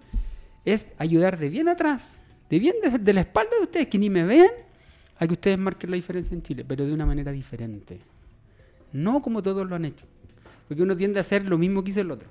Es 0.64 0.86
ayudar 0.98 1.38
de 1.38 1.48
bien 1.48 1.68
atrás, 1.68 2.20
de 2.48 2.58
bien 2.60 2.76
de, 2.82 2.98
de 2.98 3.12
la 3.12 3.22
espalda 3.22 3.50
de 3.58 3.64
ustedes, 3.64 3.88
que 3.88 3.98
ni 3.98 4.10
me 4.10 4.22
vean, 4.24 4.50
a 5.18 5.26
que 5.26 5.32
ustedes 5.32 5.58
marquen 5.58 5.90
la 5.90 5.96
diferencia 5.96 6.34
en 6.34 6.42
Chile, 6.42 6.64
pero 6.66 6.86
de 6.86 6.92
una 6.92 7.04
manera 7.04 7.32
diferente. 7.32 8.00
No 8.92 9.20
como 9.20 9.42
todos 9.42 9.68
lo 9.68 9.74
han 9.74 9.84
hecho. 9.84 10.06
Porque 10.68 10.82
uno 10.82 10.96
tiende 10.96 11.18
a 11.18 11.22
hacer 11.22 11.44
lo 11.44 11.58
mismo 11.58 11.82
que 11.82 11.90
hizo 11.90 12.00
el 12.00 12.10
otro. 12.12 12.28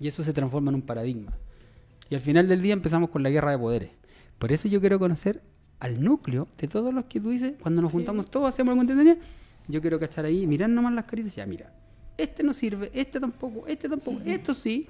Y 0.00 0.08
eso 0.08 0.22
se 0.22 0.32
transforma 0.32 0.70
en 0.70 0.76
un 0.76 0.82
paradigma. 0.82 1.32
Y 2.10 2.14
al 2.14 2.20
final 2.20 2.48
del 2.48 2.62
día 2.62 2.72
empezamos 2.72 3.10
con 3.10 3.22
la 3.22 3.30
guerra 3.30 3.50
de 3.50 3.58
poderes. 3.58 3.90
Por 4.38 4.52
eso 4.52 4.68
yo 4.68 4.80
quiero 4.80 4.98
conocer 4.98 5.42
al 5.80 6.02
núcleo 6.02 6.48
de 6.58 6.68
todos 6.68 6.92
los 6.92 7.04
que 7.04 7.20
tú 7.20 7.30
dices, 7.30 7.54
cuando 7.60 7.82
nos 7.82 7.92
juntamos 7.92 8.30
todos, 8.30 8.48
hacemos 8.48 8.72
algo 8.72 8.82
entretenido. 8.82 9.16
Yo 9.68 9.80
quiero 9.80 9.98
que 9.98 10.06
estar 10.06 10.24
ahí, 10.24 10.46
mirar 10.46 10.70
nomás 10.70 10.94
las 10.94 11.04
caritas 11.04 11.26
y 11.26 11.40
decir, 11.40 11.42
ah, 11.42 11.46
mira, 11.46 11.72
este 12.16 12.42
no 12.42 12.52
sirve, 12.52 12.90
este 12.94 13.20
tampoco, 13.20 13.66
este 13.66 13.88
tampoco, 13.88 14.20
esto 14.24 14.54
sí. 14.54 14.88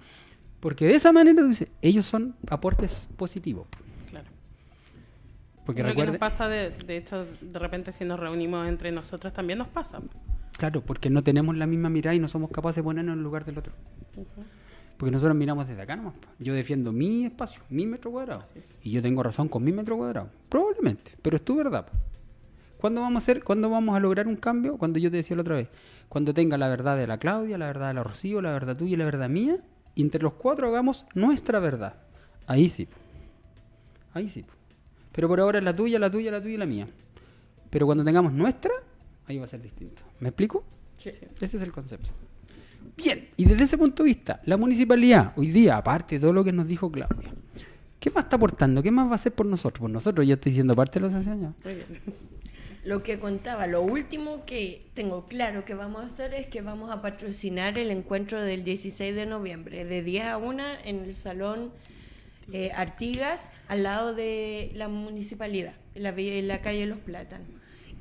Porque 0.60 0.86
de 0.86 0.94
esa 0.94 1.12
manera 1.12 1.40
tú 1.42 1.48
dices, 1.48 1.68
ellos 1.82 2.06
son 2.06 2.34
aportes 2.48 3.08
positivos. 3.16 3.66
Claro. 4.10 4.26
Porque 5.66 5.82
lo 5.82 5.88
que 5.88 5.90
recuerden, 5.90 6.12
nos 6.14 6.20
pasa, 6.20 6.48
de, 6.48 6.70
de 6.70 6.96
hecho, 6.96 7.26
de 7.40 7.58
repente 7.58 7.92
si 7.92 8.04
nos 8.04 8.18
reunimos 8.18 8.66
entre 8.66 8.92
nosotros 8.92 9.32
también 9.32 9.58
nos 9.58 9.68
pasa. 9.68 10.00
claro, 10.56 10.80
porque 10.80 11.10
no 11.10 11.22
tenemos 11.22 11.56
la 11.56 11.66
misma 11.66 11.90
mirada 11.90 12.14
y 12.14 12.18
no 12.18 12.28
somos 12.28 12.50
capaces 12.50 12.76
de 12.76 12.82
ponernos 12.84 13.12
en 13.12 13.18
el 13.18 13.24
lugar 13.24 13.44
del 13.44 13.58
otro. 13.58 13.72
Porque 14.98 15.12
nosotros 15.12 15.36
miramos 15.36 15.68
desde 15.68 15.80
acá 15.80 15.94
nomás. 15.96 16.14
Yo 16.40 16.52
defiendo 16.52 16.92
mi 16.92 17.24
espacio, 17.24 17.62
mi 17.70 17.86
metro 17.86 18.10
cuadrado. 18.10 18.44
Y 18.82 18.90
yo 18.90 19.00
tengo 19.00 19.22
razón 19.22 19.48
con 19.48 19.62
mi 19.62 19.72
metro 19.72 19.96
cuadrado. 19.96 20.28
Probablemente, 20.48 21.12
pero 21.22 21.36
es 21.36 21.44
tu 21.44 21.54
verdad. 21.54 21.86
¿Cuándo 22.78 23.00
vamos 23.00 23.20
a 23.20 23.22
hacer, 23.22 23.42
cuándo 23.42 23.70
vamos 23.70 23.96
a 23.96 24.00
lograr 24.00 24.26
un 24.26 24.36
cambio? 24.36 24.76
Cuando 24.76 24.98
yo 24.98 25.10
te 25.10 25.16
decía 25.18 25.36
la 25.36 25.42
otra 25.42 25.54
vez, 25.54 25.68
cuando 26.08 26.34
tenga 26.34 26.58
la 26.58 26.68
verdad 26.68 26.96
de 26.96 27.06
la 27.06 27.18
Claudia, 27.18 27.58
la 27.58 27.66
verdad 27.66 27.88
de 27.88 27.94
la 27.94 28.02
Rocío, 28.02 28.40
la 28.40 28.52
verdad 28.52 28.76
tuya 28.76 28.94
y 28.94 28.96
la 28.96 29.04
verdad 29.04 29.28
mía, 29.28 29.58
y 29.94 30.02
entre 30.02 30.22
los 30.22 30.34
cuatro 30.34 30.68
hagamos 30.68 31.06
nuestra 31.14 31.60
verdad. 31.60 31.94
Ahí 32.46 32.68
sí. 32.68 32.88
Ahí 34.14 34.28
sí. 34.28 34.44
Pero 35.12 35.28
por 35.28 35.40
ahora 35.40 35.58
es 35.58 35.64
la 35.64 35.74
tuya, 35.74 35.98
la 35.98 36.10
tuya, 36.10 36.30
la 36.30 36.40
tuya 36.40 36.54
y 36.54 36.58
la 36.58 36.66
mía. 36.66 36.88
Pero 37.70 37.86
cuando 37.86 38.04
tengamos 38.04 38.32
nuestra, 38.32 38.72
ahí 39.26 39.38
va 39.38 39.44
a 39.44 39.48
ser 39.48 39.62
distinto. 39.62 40.02
¿Me 40.18 40.30
explico? 40.30 40.64
Sí. 40.96 41.10
Ese 41.40 41.56
es 41.56 41.62
el 41.62 41.72
concepto. 41.72 42.10
Bien, 42.96 43.28
y 43.36 43.44
desde 43.44 43.64
ese 43.64 43.78
punto 43.78 44.02
de 44.02 44.08
vista, 44.08 44.40
la 44.44 44.56
municipalidad, 44.56 45.32
hoy 45.36 45.48
día, 45.48 45.76
aparte 45.76 46.16
de 46.16 46.20
todo 46.20 46.32
lo 46.32 46.44
que 46.44 46.52
nos 46.52 46.66
dijo 46.66 46.90
Claudia, 46.90 47.30
¿qué 48.00 48.10
más 48.10 48.24
está 48.24 48.36
aportando? 48.36 48.82
¿Qué 48.82 48.90
más 48.90 49.06
va 49.06 49.12
a 49.12 49.14
hacer 49.16 49.32
por 49.32 49.46
nosotros? 49.46 49.80
Por 49.80 49.90
nosotros 49.90 50.26
ya 50.26 50.34
estoy 50.34 50.52
siendo 50.52 50.74
parte 50.74 50.98
de 50.98 51.06
la 51.06 51.08
asociación. 51.08 51.54
Lo 52.84 53.02
que 53.02 53.18
contaba, 53.18 53.66
lo 53.66 53.82
último 53.82 54.46
que 54.46 54.86
tengo 54.94 55.26
claro 55.26 55.64
que 55.64 55.74
vamos 55.74 56.02
a 56.02 56.06
hacer 56.06 56.32
es 56.32 56.46
que 56.46 56.62
vamos 56.62 56.90
a 56.90 57.02
patrocinar 57.02 57.78
el 57.78 57.90
encuentro 57.90 58.40
del 58.40 58.64
16 58.64 59.14
de 59.14 59.26
noviembre, 59.26 59.84
de 59.84 60.02
10 60.02 60.24
a 60.24 60.38
1 60.38 60.64
en 60.84 61.04
el 61.04 61.14
Salón 61.14 61.70
eh, 62.52 62.70
Artigas, 62.74 63.50
al 63.66 63.82
lado 63.82 64.14
de 64.14 64.70
la 64.74 64.88
municipalidad, 64.88 65.74
en 65.94 66.02
la, 66.02 66.10
en 66.10 66.48
la 66.48 66.62
calle 66.62 66.86
Los 66.86 66.98
Plátanos. 66.98 67.48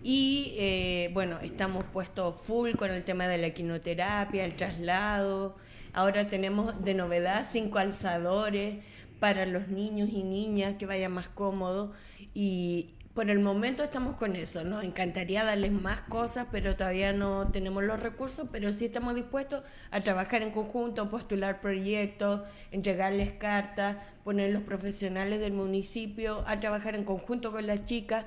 Y 0.03 0.53
eh, 0.57 1.09
bueno, 1.13 1.39
estamos 1.41 1.83
puestos 1.85 2.35
full 2.35 2.71
con 2.73 2.91
el 2.91 3.03
tema 3.03 3.27
de 3.27 3.37
la 3.37 3.49
quinoterapia, 3.51 4.45
el 4.45 4.55
traslado. 4.55 5.55
Ahora 5.93 6.29
tenemos 6.29 6.83
de 6.83 6.93
novedad 6.93 7.45
cinco 7.49 7.79
alzadores 7.79 8.77
para 9.19 9.45
los 9.45 9.67
niños 9.67 10.09
y 10.11 10.23
niñas, 10.23 10.75
que 10.75 10.85
vaya 10.85 11.09
más 11.09 11.27
cómodo. 11.27 11.93
Y 12.33 12.91
por 13.17 13.31
el 13.31 13.39
momento 13.39 13.83
estamos 13.83 14.15
con 14.15 14.35
eso. 14.35 14.63
Nos 14.63 14.83
encantaría 14.83 15.43
darles 15.43 15.71
más 15.71 16.01
cosas, 16.01 16.45
pero 16.51 16.75
todavía 16.75 17.13
no 17.13 17.49
tenemos 17.51 17.83
los 17.83 17.99
recursos, 17.99 18.47
pero 18.51 18.71
sí 18.73 18.85
estamos 18.85 19.15
dispuestos 19.15 19.63
a 19.89 20.01
trabajar 20.01 20.43
en 20.43 20.51
conjunto, 20.51 21.09
postular 21.09 21.59
proyectos, 21.59 22.41
entregarles 22.71 23.31
cartas, 23.31 23.97
poner 24.23 24.51
los 24.51 24.61
profesionales 24.61 25.39
del 25.39 25.53
municipio 25.53 26.43
a 26.45 26.59
trabajar 26.59 26.93
en 26.93 27.05
conjunto 27.05 27.51
con 27.51 27.65
las 27.65 27.85
chicas 27.85 28.25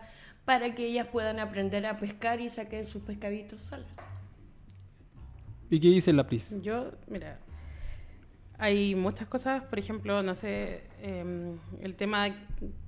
para 0.50 0.74
que 0.74 0.84
ellas 0.84 1.06
puedan 1.06 1.38
aprender 1.38 1.86
a 1.86 1.96
pescar 1.96 2.40
y 2.40 2.48
saquen 2.48 2.84
sus 2.84 3.02
pescaditos 3.02 3.62
solas. 3.62 3.86
¿Y 5.70 5.78
qué 5.78 5.86
dice 5.86 6.12
la 6.12 6.26
PRIS? 6.26 6.60
Yo, 6.60 6.90
mira, 7.06 7.38
hay 8.58 8.96
muchas 8.96 9.28
cosas, 9.28 9.62
por 9.62 9.78
ejemplo, 9.78 10.24
no 10.24 10.34
sé, 10.34 10.82
em, 11.02 11.56
el 11.80 11.94
tema 11.94 12.34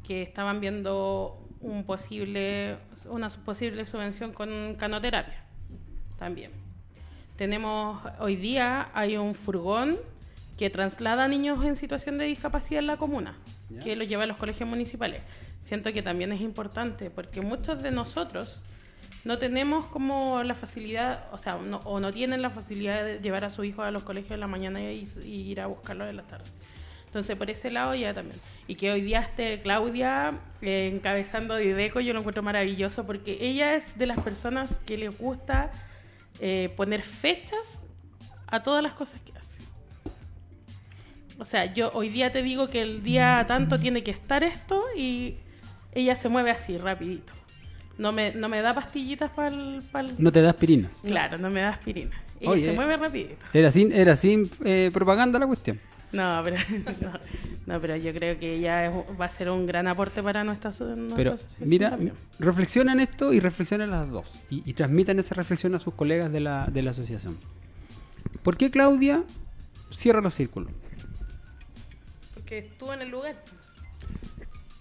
que 0.05 0.23
estaban 0.23 0.59
viendo 0.59 1.39
un 1.61 1.85
posible, 1.85 2.79
una 3.09 3.29
posible 3.29 3.87
subvención 3.87 4.33
con 4.33 4.75
canoterapia, 4.77 5.45
también. 6.19 6.51
Tenemos, 7.37 8.03
hoy 8.19 8.35
día 8.35 8.91
hay 8.93 9.17
un 9.19 9.37
furgón 9.37 9.95
que 10.59 10.69
traslada 10.69 11.27
a 11.27 11.29
niños 11.29 11.65
en 11.65 11.77
situación 11.77 12.19
de 12.19 12.25
discapacidad 12.25 12.81
en 12.81 12.89
la 12.89 12.97
comuna, 12.97 13.37
Que 13.81 13.97
los 13.97 14.09
lleva 14.09 14.25
a 14.25 14.27
los 14.27 14.37
colegios 14.37 14.69
municipales. 14.69 15.23
Siento 15.63 15.93
que 15.93 16.03
también 16.03 16.33
es 16.33 16.41
importante, 16.41 17.11
porque 17.11 17.41
muchos 17.41 17.83
de 17.83 17.91
nosotros 17.91 18.61
no 19.25 19.39
tenemos 19.39 19.87
como 19.87 20.43
la 20.43 20.55
facilidad, 20.55 21.27
o 21.33 21.39
sea, 21.39 21.57
o 21.57 22.01
no 22.01 22.13
tienen 22.13 22.43
la 22.43 22.51
facilidad 22.51 23.05
de 23.05 23.21
llevar 23.21 23.45
a 23.45 23.51
su 23.51 23.65
hijo 23.65 23.83
a 23.83 23.91
los 23.91 24.03
colegios 24.03 24.33
en 24.33 24.41
la 24.41 24.49
mañana 24.49 24.81
y, 24.81 25.09
y 25.25 25.51
ir 25.51 25.61
a 25.61 25.67
buscarlo 25.67 26.07
en 26.07 26.17
la 26.17 26.23
tarde. 26.25 26.51
Entonces, 27.13 27.37
por 27.37 27.51
ese 27.51 27.71
lado 27.71 27.95
ya 27.95 28.15
también. 28.15 28.41
Y 28.67 28.75
que 28.77 28.91
hoy 28.91 29.03
día 29.03 29.21
esté 29.21 29.61
Claudia 29.61 30.41
eh, 30.63 30.91
encabezando 30.91 31.57
Dideco, 31.57 32.01
yo 32.01 32.15
lo 32.15 32.21
encuentro 32.21 32.43
maravilloso 32.43 33.05
porque 33.05 33.37
ella 33.39 33.75
es 33.75 33.99
de 33.99 34.07
las 34.07 34.19
personas 34.21 34.81
que 34.87 34.97
le 34.97 35.11
gusta 35.11 35.71
eh, 36.41 36.73
poner 36.75 37.03
fechas 37.03 37.83
a 38.47 38.63
todas 38.63 38.83
las 38.83 38.95
cosas 38.95 39.21
que 39.21 39.33
hace. 39.33 39.42
O 41.39 41.45
sea, 41.45 41.73
yo 41.73 41.91
hoy 41.95 42.09
día 42.09 42.31
te 42.33 42.43
digo 42.43 42.69
que 42.69 42.83
el 42.83 43.03
día 43.03 43.45
tanto 43.49 43.79
tiene 43.79 44.03
que 44.03 44.11
estar 44.11 44.45
esto 44.45 44.83
y 44.97 45.37
ella 45.93 46.15
se 46.17 46.29
mueve 46.29 46.51
así, 46.51 46.79
rapidito. 46.79 47.33
No 47.99 48.13
me, 48.13 48.33
no 48.33 48.49
me 48.49 48.61
da 48.63 48.73
pastillitas 48.75 49.31
para 49.31 49.49
el... 49.49 49.83
No 50.19 50.33
te 50.33 50.41
da 50.41 50.51
aspirinas. 50.51 51.01
Claro, 51.05 51.39
no 51.39 51.51
me 51.51 51.61
da 51.61 51.71
aspirina. 51.71 52.13
Ella 52.41 52.51
Oye. 52.51 52.67
se 52.67 52.73
mueve 52.73 52.97
rapidito. 52.97 53.37
Era 53.53 53.71
sin, 53.71 53.93
era 53.93 54.17
sin 54.17 54.51
eh, 54.65 54.91
propaganda 54.93 55.39
la 55.39 55.47
cuestión. 55.47 55.79
No, 56.13 56.41
pero, 56.45 56.57
no, 57.01 57.13
no, 57.67 57.81
pero 57.81 57.97
yo 57.97 58.13
creo 58.13 58.39
que 58.39 58.57
ella 58.57 58.87
es- 58.87 58.95
va 59.21 59.25
a 59.27 59.29
ser 59.31 59.51
un 59.51 59.67
gran 59.67 59.87
aporte 59.89 60.23
para 60.23 60.45
nuestra, 60.45 60.71
nuestra 60.71 61.17
Pero 61.17 61.37
mira, 61.61 61.91
también. 61.91 62.13
reflexionan 62.39 63.01
esto 63.01 63.33
y 63.33 63.41
reflexionan 63.41 63.91
las 63.91 64.11
dos. 64.11 64.31
Y, 64.51 64.63
y 64.69 64.75
transmitan 64.75 65.19
esa 65.19 65.35
reflexión 65.35 65.75
a 65.75 65.79
sus 65.79 65.95
colegas 65.95 66.31
de 66.33 66.41
la, 66.41 66.67
de 66.71 66.83
la 66.83 66.91
asociación. 66.91 67.37
¿Por 68.43 68.57
qué 68.57 68.71
Claudia 68.71 69.23
cierra 69.91 70.21
los 70.21 70.35
círculos? 70.35 70.71
Porque 72.53 72.69
estuvo 72.69 72.93
en 72.93 73.01
el 73.01 73.09
lugar. 73.09 73.43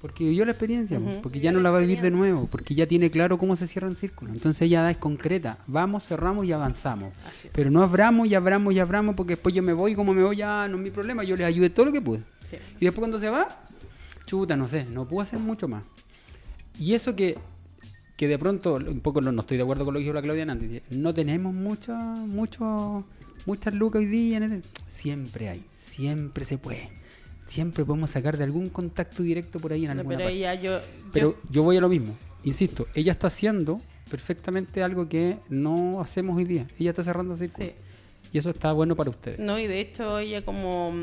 Porque 0.02 0.26
vivió 0.26 0.44
la 0.44 0.52
experiencia, 0.52 1.00
porque 1.00 1.38
Vivió 1.38 1.42
ya 1.42 1.52
no 1.54 1.60
la 1.60 1.70
la 1.70 1.72
va 1.72 1.78
a 1.78 1.82
vivir 1.82 2.02
de 2.02 2.12
nuevo, 2.12 2.48
porque 2.52 2.76
ya 2.76 2.86
tiene 2.86 3.10
claro 3.10 3.38
cómo 3.38 3.56
se 3.56 3.66
cierran 3.66 3.96
círculos. 3.96 4.36
Entonces 4.36 4.64
ella 4.64 4.92
es 4.92 4.98
concreta. 4.98 5.58
Vamos, 5.68 6.06
cerramos 6.06 6.46
y 6.46 6.52
avanzamos. 6.52 7.14
Pero 7.54 7.72
no 7.72 7.82
abramos 7.82 8.28
y 8.28 8.36
abramos 8.36 8.74
y 8.74 8.80
abramos 8.80 9.16
porque 9.16 9.34
después 9.34 9.56
yo 9.56 9.64
me 9.64 9.72
voy 9.72 9.94
y 9.94 9.96
como 9.96 10.14
me 10.14 10.22
voy 10.22 10.36
ya 10.36 10.68
no 10.68 10.76
es 10.76 10.84
mi 10.84 10.92
problema. 10.92 11.24
Yo 11.24 11.38
les 11.38 11.48
ayudé 11.48 11.70
todo 11.70 11.86
lo 11.86 11.94
que 11.94 12.02
pude. 12.02 12.24
Sí. 12.50 12.58
Y 12.82 12.86
después 12.86 13.00
cuando 13.00 13.20
se 13.20 13.30
va, 13.30 13.48
chuta, 14.26 14.58
no 14.58 14.68
sé, 14.68 14.84
no 14.84 15.08
puedo 15.08 15.22
hacer 15.22 15.40
mucho 15.40 15.70
más. 15.70 15.86
Y 16.78 16.94
eso 16.94 17.16
que, 17.16 17.38
que 18.18 18.28
de 18.28 18.38
pronto, 18.38 18.76
un 18.76 19.00
poco 19.00 19.22
no, 19.22 19.32
no 19.32 19.42
estoy 19.42 19.56
de 19.56 19.64
acuerdo 19.64 19.86
con 19.86 19.94
lo 19.94 20.00
que 20.00 20.04
dijo 20.04 20.16
la 20.16 20.22
Claudia 20.22 20.44
antes, 20.44 20.82
no 20.90 21.14
tenemos 21.14 21.54
mucho, 21.54 21.94
mucho, 21.94 23.06
muchas 23.46 23.74
lucas 23.74 24.00
hoy 24.00 24.08
día. 24.08 24.38
en 24.38 24.44
este-". 24.44 24.68
Siempre 24.90 25.48
hay, 25.48 25.64
siempre 25.78 26.44
se 26.44 26.58
puede. 26.58 27.01
Siempre 27.52 27.84
podemos 27.84 28.10
sacar 28.12 28.38
de 28.38 28.46
algún 28.46 28.70
contacto 28.70 29.24
directo 29.24 29.60
por 29.60 29.74
ahí 29.74 29.84
en 29.84 29.92
alguna 29.92 30.16
pero 30.18 30.20
parte. 30.30 30.38
ella, 30.38 30.54
yo, 30.56 30.80
Pero 31.12 31.32
yo- 31.32 31.38
yo 31.50 31.64
voy 31.64 31.76
a 31.76 31.82
lo 31.82 31.90
mismo. 31.90 32.16
Insisto, 32.46 32.88
ella 32.96 33.12
está 33.12 33.28
haciendo 33.28 33.82
perfectamente 34.10 34.82
algo 34.84 35.10
que 35.10 35.38
no 35.50 36.00
hacemos 36.00 36.38
hoy 36.38 36.46
día. 36.46 36.66
Ella 36.80 36.92
está 36.92 37.04
cerrando 37.04 37.36
círculos. 37.36 37.70
Sí. 37.72 37.76
Y 38.32 38.38
eso 38.38 38.52
está 38.52 38.72
bueno 38.72 38.96
para 38.96 39.10
ustedes. 39.10 39.38
No, 39.40 39.60
y 39.60 39.68
de 39.68 39.82
hecho 39.82 40.20
ella 40.20 40.46
como 40.46 40.94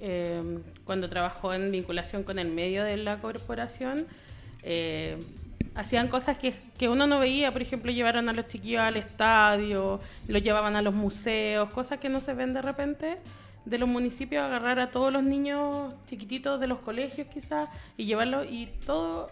eh, 0.00 0.40
cuando 0.84 1.08
trabajó 1.08 1.52
en 1.52 1.72
vinculación 1.72 2.22
con 2.22 2.38
el 2.38 2.48
medio 2.48 2.84
de 2.84 2.96
la 2.98 3.20
corporación, 3.20 4.06
eh, 4.62 5.18
hacían 5.74 6.06
cosas 6.06 6.38
que, 6.38 6.54
que 6.78 6.88
uno 6.88 7.08
no 7.08 7.18
veía, 7.18 7.50
por 7.50 7.62
ejemplo, 7.62 7.90
llevaron 7.90 8.28
a 8.28 8.32
los 8.32 8.46
chiquillos 8.46 8.82
al 8.82 8.96
estadio, 8.96 9.98
los 10.28 10.42
llevaban 10.42 10.76
a 10.76 10.82
los 10.82 10.94
museos, 10.94 11.70
cosas 11.70 11.98
que 11.98 12.08
no 12.08 12.20
se 12.20 12.34
ven 12.34 12.52
de 12.54 12.62
repente 12.62 13.16
de 13.64 13.78
los 13.78 13.88
municipios, 13.88 14.44
agarrar 14.44 14.80
a 14.80 14.90
todos 14.90 15.12
los 15.12 15.22
niños 15.22 15.94
chiquititos 16.06 16.58
de 16.60 16.66
los 16.66 16.78
colegios 16.80 17.28
quizás 17.32 17.68
y 17.96 18.04
llevarlos 18.06 18.46
y 18.50 18.66
todo 18.84 19.30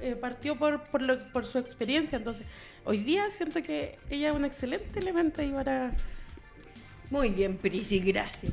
eh, 0.00 0.16
partió 0.18 0.56
por, 0.56 0.82
por, 0.84 1.02
lo- 1.02 1.18
por 1.32 1.44
su 1.46 1.58
experiencia. 1.58 2.16
Entonces, 2.16 2.46
hoy 2.84 2.98
día 2.98 3.30
siento 3.30 3.62
que 3.62 3.98
ella 4.10 4.30
es 4.30 4.34
un 4.34 4.44
excelente 4.44 4.98
elemento 4.98 5.42
ahí 5.42 5.50
para... 5.50 5.92
Muy 7.10 7.28
bien, 7.30 7.56
Prisi, 7.56 8.00
gracias. 8.00 8.52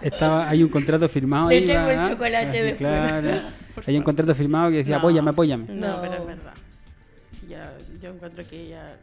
Estaba, 0.00 0.48
hay 0.48 0.62
un 0.62 0.68
contrato 0.68 1.08
firmado 1.08 1.48
ahí. 1.48 1.64
traigo 1.64 1.88
el 2.02 2.08
chocolate 2.10 2.48
Así, 2.50 2.58
después. 2.58 2.78
claro. 2.78 3.28
Hay 3.86 3.96
un 3.96 4.02
contrato 4.04 4.32
firmado 4.34 4.70
que 4.70 4.76
decía, 4.76 4.94
No. 4.94 4.98
apóyame, 5.00 5.30
apóyame. 5.30 5.64
No, 5.74 5.94
No. 5.96 6.00
pero 6.00 6.14
es 6.14 6.26
verdad. 6.26 6.54
Ya, 7.48 7.72
yo 8.00 8.10
encuentro 8.10 8.44
que 8.48 8.60
ella 8.66 8.96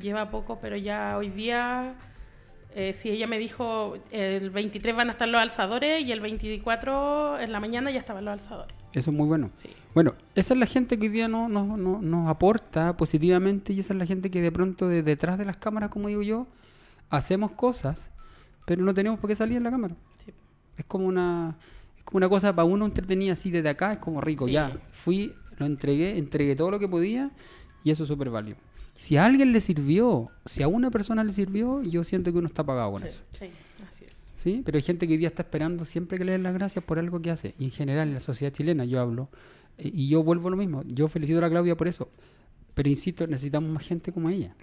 lleva 0.00 0.28
poco, 0.28 0.58
pero 0.60 0.76
ya 0.76 1.16
hoy 1.16 1.28
día, 1.30 1.94
eh, 2.74 2.92
si 2.92 3.10
ella 3.10 3.26
me 3.26 3.38
dijo 3.38 3.94
el 4.10 4.50
23 4.50 4.94
van 4.96 5.08
a 5.08 5.12
estar 5.12 5.28
los 5.28 5.40
alzadores 5.40 6.02
y 6.04 6.10
el 6.12 6.20
24 6.20 7.38
en 7.38 7.52
la 7.52 7.60
mañana 7.60 7.90
ya 7.90 8.00
estaban 8.00 8.24
los 8.24 8.32
alzadores. 8.32 8.74
Eso 8.92 9.10
es 9.10 9.16
muy 9.16 9.26
bueno. 9.26 9.50
Sí. 9.56 9.68
Bueno, 9.94 10.14
esa 10.34 10.54
es 10.54 10.60
la 10.60 10.66
gente 10.66 10.98
que 10.98 11.04
hoy 11.06 11.08
día 11.12 11.28
no, 11.28 11.48
no- 11.48 11.76
no- 11.76 12.00
nos 12.00 12.28
aporta 12.28 12.96
positivamente 12.96 13.72
y 13.72 13.80
esa 13.80 13.92
es 13.92 13.98
la 13.98 14.06
gente 14.06 14.30
que 14.30 14.40
de 14.42 14.50
pronto 14.52 14.88
de 14.88 15.02
detrás 15.02 15.38
de 15.38 15.44
las 15.44 15.56
cámaras, 15.56 15.90
como 15.90 16.08
digo 16.08 16.22
yo, 16.22 16.46
hacemos 17.10 17.52
cosas, 17.52 18.10
pero 18.66 18.82
no 18.82 18.94
tenemos 18.94 19.18
por 19.20 19.28
qué 19.28 19.36
salir 19.36 19.56
en 19.56 19.64
la 19.64 19.70
cámara. 19.70 19.94
Sí. 20.24 20.32
Es 20.76 20.84
como 20.86 21.06
una, 21.06 21.56
es 21.98 22.02
como 22.04 22.18
una 22.18 22.28
cosa 22.28 22.54
para 22.54 22.64
uno 22.66 22.86
entretenida 22.86 23.32
así 23.34 23.50
desde 23.50 23.68
acá, 23.68 23.92
es 23.92 23.98
como 23.98 24.20
rico, 24.20 24.46
Sí. 24.46 24.52
ya. 24.52 24.76
Fui, 24.92 25.32
lo 25.58 25.66
entregué, 25.66 26.18
entregué 26.18 26.56
todo 26.56 26.70
lo 26.72 26.78
que 26.78 26.88
podía 26.88 27.30
y 27.84 27.90
eso 27.90 28.02
es 28.04 28.08
súper 28.08 28.30
válido. 28.30 28.56
Si 28.94 29.16
a 29.16 29.24
alguien 29.26 29.52
le 29.52 29.60
sirvió, 29.60 30.30
si 30.46 30.62
a 30.62 30.68
una 30.68 30.90
persona 30.90 31.24
le 31.24 31.32
sirvió, 31.32 31.82
yo 31.82 32.04
siento 32.04 32.32
que 32.32 32.38
uno 32.38 32.46
está 32.48 32.64
pagado 32.64 32.92
con 32.92 33.02
eso. 33.04 33.20
Sí, 33.32 33.46
así 33.88 34.04
es. 34.06 34.30
¿sí? 34.36 34.62
Pero 34.64 34.76
hay 34.76 34.82
gente 34.82 35.06
que 35.06 35.14
hoy 35.14 35.18
día 35.18 35.28
está 35.28 35.42
esperando 35.42 35.84
siempre 35.84 36.16
que 36.18 36.24
le 36.24 36.32
den 36.32 36.42
las 36.42 36.54
gracias 36.54 36.84
por 36.84 36.98
algo 36.98 37.20
que 37.20 37.30
hace. 37.30 37.54
Y 37.58 37.64
en 37.64 37.70
general, 37.70 38.08
en 38.08 38.14
la 38.14 38.20
sociedad 38.20 38.52
chilena, 38.52 38.84
yo 38.84 39.00
hablo. 39.00 39.28
eh, 39.78 39.90
Y 39.92 40.08
yo 40.08 40.22
vuelvo 40.22 40.48
a 40.48 40.50
lo 40.52 40.56
mismo. 40.56 40.82
Yo 40.86 41.08
felicito 41.08 41.38
a 41.38 41.42
la 41.42 41.50
Claudia 41.50 41.76
por 41.76 41.88
eso. 41.88 42.08
Pero 42.74 42.88
insisto, 42.88 43.26
necesitamos 43.26 43.70
más 43.70 43.86
gente 43.86 44.12
como 44.12 44.30
ella. 44.30 44.54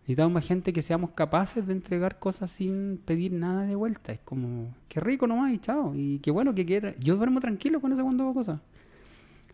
Necesitamos 0.00 0.32
más 0.32 0.46
gente 0.46 0.72
que 0.72 0.80
seamos 0.82 1.10
capaces 1.10 1.66
de 1.66 1.72
entregar 1.74 2.18
cosas 2.18 2.50
sin 2.50 2.98
pedir 3.04 3.32
nada 3.32 3.64
de 3.66 3.74
vuelta. 3.76 4.12
Es 4.12 4.20
como, 4.20 4.74
qué 4.88 5.00
rico 5.00 5.26
nomás 5.26 5.52
y 5.52 5.58
chao. 5.58 5.92
Y 5.94 6.18
qué 6.20 6.30
bueno 6.30 6.54
que 6.54 6.64
quiera. 6.64 6.94
Yo 6.98 7.16
duermo 7.16 7.40
tranquilo 7.40 7.80
con 7.80 7.92
eso 7.92 8.02
cuando 8.02 8.24
hago 8.24 8.34
cosas. 8.34 8.60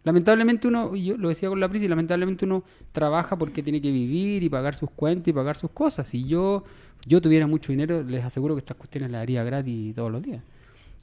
Lamentablemente 0.05 0.69
uno, 0.69 0.95
y 0.95 1.07
yo 1.07 1.17
lo 1.17 1.31
decía 1.31 1.49
con 1.49 1.59
la 1.61 1.69
prisa, 1.69 1.89
lamentablemente 1.89 2.45
uno 2.45 2.63
trabaja 2.93 3.37
porque 3.39 3.63
tiene 3.63 3.81
que 3.81 3.91
vivir 3.91 4.43
y 4.43 4.49
pagar 4.49 4.77
sus 4.77 4.91
cuentas 4.91 5.29
y 5.29 5.33
pagar 5.33 5.57
sus 5.57 5.71
cosas. 5.71 6.09
Si 6.09 6.25
yo, 6.25 6.63
yo 7.07 7.21
tuviera 7.23 7.47
mucho 7.47 7.73
dinero, 7.73 8.03
les 8.03 8.23
aseguro 8.23 8.55
que 8.55 8.59
estas 8.61 8.77
cuestiones 8.77 9.11
las 9.11 9.23
haría 9.23 9.43
gratis 9.45 9.95
todos 9.95 10.13
los 10.13 10.23
días. 10.23 10.43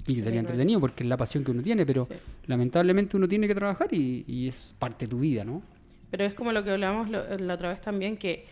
Y 0.07 0.15
que 0.15 0.21
sería 0.21 0.39
entretenido 0.39 0.79
porque 0.79 1.03
es 1.03 1.09
la 1.09 1.17
pasión 1.17 1.43
que 1.43 1.51
uno 1.51 1.61
tiene, 1.61 1.85
pero 1.85 2.05
Sí. 2.05 2.13
lamentablemente 2.47 3.17
uno 3.17 3.27
tiene 3.27 3.47
que 3.47 3.55
trabajar 3.55 3.87
y, 3.93 4.23
y 4.27 4.47
es 4.47 4.73
parte 4.79 5.05
de 5.05 5.09
tu 5.09 5.19
vida, 5.19 5.43
¿no? 5.43 5.61
Pero 6.11 6.23
es 6.25 6.35
como 6.35 6.51
lo 6.51 6.63
que 6.63 6.71
hablábamos 6.71 7.09
lo- 7.09 7.37
la 7.37 7.53
otra 7.53 7.69
vez 7.69 7.81
también, 7.81 8.17
que, 8.17 8.45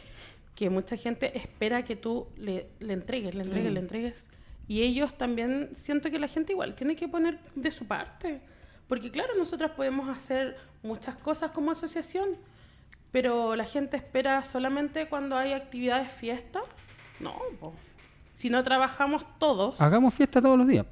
que 0.56 0.70
mucha 0.70 0.96
gente 0.98 1.38
espera 1.38 1.84
que 1.84 1.96
tú 1.96 2.28
le, 2.38 2.68
le 2.80 2.94
entregues, 2.94 3.36
le 3.36 3.44
entregues, 3.44 3.72
le 3.72 3.80
entregues. 3.80 4.28
Y 4.68 4.82
ellos 4.82 5.18
también, 5.18 5.70
siento 5.74 6.10
que 6.12 6.20
la 6.20 6.28
gente 6.28 6.54
igual 6.54 6.76
tiene 6.76 6.96
que 6.96 7.08
poner 7.08 7.40
de 7.56 7.72
su 7.72 7.86
parte. 7.86 8.42
Porque 8.90 9.10
claro, 9.12 9.30
nosotros 9.38 9.72
podemos 9.72 10.10
hacer 10.10 10.58
muchas 10.84 11.16
cosas 11.16 11.52
como 11.52 11.72
asociación, 11.72 12.30
pero 13.12 13.56
la 13.56 13.64
gente 13.64 13.96
espera 13.96 14.44
solamente 14.44 15.08
cuando 15.08 15.38
hay 15.38 15.54
actividades, 15.54 16.12
fiestas. 16.12 16.64
No, 17.22 17.34
po. 17.60 17.74
si 18.34 18.50
no 18.50 18.64
trabajamos 18.64 19.26
todos, 19.40 19.80
Hagamos 19.80 20.14
fiesta 20.14 20.42
todos 20.42 20.58
los 20.58 20.68
días. 20.68 20.86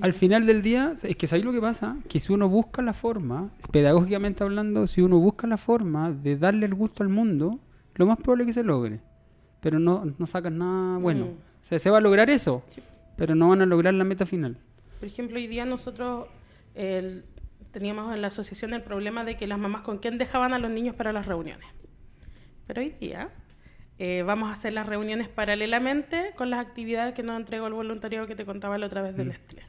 Al 0.00 0.12
final 0.14 0.46
del 0.46 0.62
día, 0.62 0.94
es 1.02 1.16
que 1.16 1.26
¿sabéis 1.26 1.44
lo 1.44 1.52
que 1.52 1.60
pasa? 1.60 1.96
Que 2.08 2.18
si 2.20 2.32
uno 2.32 2.48
busca 2.48 2.82
la 2.82 2.92
forma, 2.92 3.50
pedagógicamente 3.70 4.42
hablando, 4.44 4.86
si 4.86 5.00
uno 5.02 5.18
busca 5.18 5.46
la 5.46 5.56
forma 5.58 6.10
de 6.12 6.36
darle 6.36 6.66
el 6.66 6.74
gusto 6.74 7.02
al 7.02 7.08
mundo, 7.08 7.58
lo 7.94 8.06
más 8.06 8.18
probable 8.18 8.44
es 8.44 8.46
que 8.48 8.52
se 8.54 8.62
logre. 8.62 9.00
Pero 9.60 9.78
no, 9.78 10.04
no 10.18 10.26
sacas 10.26 10.52
nada 10.52 10.98
bueno. 10.98 11.26
Mm. 11.26 11.28
O 11.28 11.64
sea, 11.64 11.78
se 11.78 11.90
va 11.90 11.98
a 11.98 12.00
lograr 12.00 12.28
eso, 12.30 12.62
Sí. 12.70 12.82
pero 13.16 13.34
no 13.34 13.48
van 13.50 13.62
a 13.62 13.66
lograr 13.66 13.94
la 13.94 14.04
meta 14.04 14.26
final. 14.26 14.56
Por 14.98 15.08
ejemplo, 15.08 15.36
hoy 15.36 15.46
día 15.46 15.64
nosotros 15.64 16.26
el- 16.74 17.24
teníamos 17.72 18.14
en 18.14 18.20
la 18.22 18.28
asociación 18.28 18.74
el 18.74 18.82
problema 18.82 19.24
de 19.24 19.36
que 19.36 19.46
las 19.46 19.58
mamás 19.58 19.82
con 19.82 19.98
quién 19.98 20.18
dejaban 20.18 20.52
a 20.52 20.58
los 20.58 20.70
niños 20.70 20.94
para 20.94 21.12
las 21.12 21.26
reuniones. 21.26 21.66
Pero 22.66 22.80
hoy 22.82 22.90
día 23.00 23.30
eh, 23.98 24.22
vamos 24.26 24.50
a 24.50 24.54
hacer 24.54 24.72
las 24.72 24.86
reuniones 24.86 25.28
paralelamente 25.28 26.32
con 26.36 26.50
las 26.50 26.60
actividades 26.60 27.14
que 27.14 27.22
nos 27.22 27.38
entregó 27.38 27.66
el 27.68 27.72
voluntariado 27.74 28.26
que 28.26 28.34
te 28.34 28.44
contaba 28.44 28.76
la 28.78 28.86
otra 28.86 29.00
vez 29.02 29.16
de 29.16 29.24
Nestlé. 29.24 29.62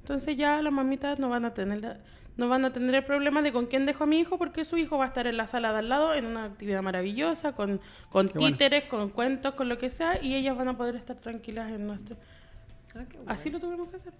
Entonces 0.00 0.36
ya 0.36 0.60
las 0.62 0.72
mamitas 0.72 1.18
no 1.18 1.28
van 1.28 1.44
a 1.44 1.54
tener 1.54 1.80
la- 1.80 1.98
no 2.36 2.48
van 2.48 2.64
a 2.64 2.72
tener 2.72 2.94
el 2.94 3.04
problema 3.04 3.42
de 3.42 3.50
con 3.52 3.66
quién 3.66 3.84
dejo 3.84 4.04
a 4.04 4.06
mi 4.06 4.20
hijo 4.20 4.38
porque 4.38 4.64
su 4.64 4.76
hijo 4.76 4.96
va 4.96 5.04
a 5.06 5.08
estar 5.08 5.26
en 5.26 5.36
la 5.36 5.46
sala 5.48 5.72
de 5.72 5.78
al 5.80 5.88
lado 5.88 6.14
en 6.14 6.24
una 6.26 6.44
actividad 6.44 6.82
maravillosa 6.82 7.52
con, 7.52 7.80
con 8.10 8.28
Qué 8.28 8.38
bueno. 8.38 8.52
títeres, 8.56 8.84
con 8.84 9.10
cuentos, 9.10 9.54
con 9.54 9.68
lo 9.68 9.76
que 9.76 9.90
sea 9.90 10.22
y 10.22 10.34
ellas 10.36 10.56
van 10.56 10.68
a 10.68 10.76
poder 10.76 10.94
estar 10.96 11.16
tranquilas 11.16 11.70
en 11.72 11.86
nuestro 11.86 12.16
Ah, 12.94 13.04
bueno. 13.12 13.24
Así 13.26 13.50
lo 13.50 13.58
tuvimos 13.60 13.88
que 13.90 13.96
hacer 13.96 14.12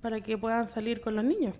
para 0.00 0.20
que 0.20 0.36
puedan 0.38 0.68
salir 0.68 1.00
con 1.00 1.14
los 1.14 1.24
niños. 1.24 1.56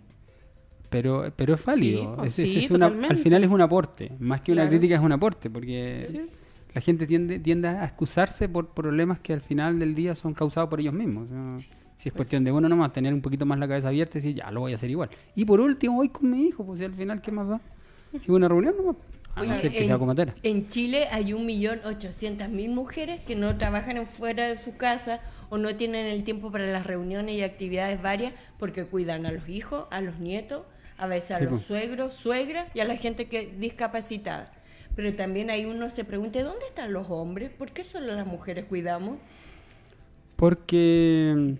Pero, 0.91 1.25
pero 1.35 1.55
es 1.55 1.65
válido. 1.65 2.01
Sí, 2.03 2.09
oh, 2.19 2.25
Es- 2.25 2.39
es- 2.39 2.53
sí, 2.53 2.59
es 2.65 2.71
una- 2.71 2.87
al 2.87 3.17
final 3.19 3.43
es 3.45 3.51
un 3.51 3.61
aporte. 3.61 4.13
Más 4.21 4.41
que 4.41 4.53
una 4.53 4.63
Claro. 4.63 4.71
crítica 4.71 4.95
es 4.95 5.01
un 5.01 5.13
aporte, 5.13 5.51
porque 5.51 6.07
Sí. 6.09 6.21
la 6.75 6.81
gente 6.81 7.07
tiende, 7.07 7.39
tiende 7.41 7.69
a 7.69 7.85
excusarse 7.85 8.49
por 8.49 8.69
problemas 8.69 9.19
que 9.19 9.33
al 9.33 9.41
final 9.41 9.79
del 9.79 9.95
día 9.95 10.15
son 10.15 10.33
causados 10.33 10.71
por 10.71 10.81
ellos 10.81 10.95
mismos. 10.95 11.29
Si 11.97 12.09
es 12.09 12.15
cuestión 12.15 12.45
de 12.45 12.53
uno 12.53 12.69
nomás, 12.69 12.93
tener 12.93 13.13
un 13.13 13.21
poquito 13.23 13.45
más 13.47 13.59
la 13.59 13.67
cabeza 13.67 13.89
abierta 13.89 14.19
y 14.19 14.21
decir, 14.21 14.37
ya 14.37 14.51
lo 14.51 14.61
voy 14.61 14.73
a 14.73 14.75
hacer 14.77 14.91
igual. 14.91 15.09
Y 15.35 15.45
por 15.45 15.61
último, 15.61 15.97
voy 15.97 16.09
con 16.11 16.31
mi 16.31 16.43
hijo, 16.47 16.65
pues 16.65 16.79
si 16.79 16.85
al 16.85 16.93
final, 16.95 17.21
¿qué 17.21 17.33
más 17.33 17.49
da? 17.49 17.61
Si 18.21 18.31
una 18.31 18.47
reunión 18.49 18.75
nomás. 18.77 18.97
A 19.35 19.43
no 19.43 19.55
ser 19.55 19.71
que 19.71 19.81
en, 19.81 19.87
sea 19.87 19.99
comatera. 19.99 20.35
en 20.43 20.69
Chile 20.71 21.09
hay 21.11 21.35
1.800.000 21.35 22.71
mujeres 22.73 23.21
que 23.25 23.35
no 23.37 23.57
trabajan 23.59 23.99
en 23.99 24.07
fuera 24.07 24.47
de 24.49 24.59
su 24.59 24.77
casa 24.79 25.21
o 25.51 25.59
no 25.59 25.75
tienen 25.77 26.07
el 26.07 26.25
tiempo 26.25 26.51
para 26.51 26.67
las 26.67 26.87
reuniones 26.87 27.37
y 27.37 27.43
actividades 27.43 28.01
varias 28.03 28.33
porque 28.59 28.85
cuidan 28.85 29.27
a 29.27 29.33
los 29.33 29.49
hijos, 29.49 29.87
a 29.91 30.01
los 30.01 30.19
nietos, 30.19 30.63
a 30.99 31.07
veces 31.07 31.33
a 31.33 31.41
Sí, 31.41 31.45
los 31.45 31.51
pues. 31.51 31.63
suegros, 31.63 32.15
suegras 32.15 32.67
y 32.75 32.81
a 32.81 32.85
la 32.85 32.97
gente 32.97 33.29
que 33.29 33.55
discapacitada. 33.59 34.53
Pero 34.95 35.15
también 35.15 35.51
ahí 35.51 35.65
uno 35.67 35.91
se 35.91 36.05
pregunta, 36.05 36.43
¿dónde 36.43 36.67
están 36.67 36.93
los 36.93 37.11
hombres? 37.11 37.51
¿Por 37.51 37.73
qué 37.73 37.85
solo 37.85 38.15
las 38.15 38.27
mujeres 38.27 38.65
cuidamos? 38.65 39.19
Porque 40.37 41.57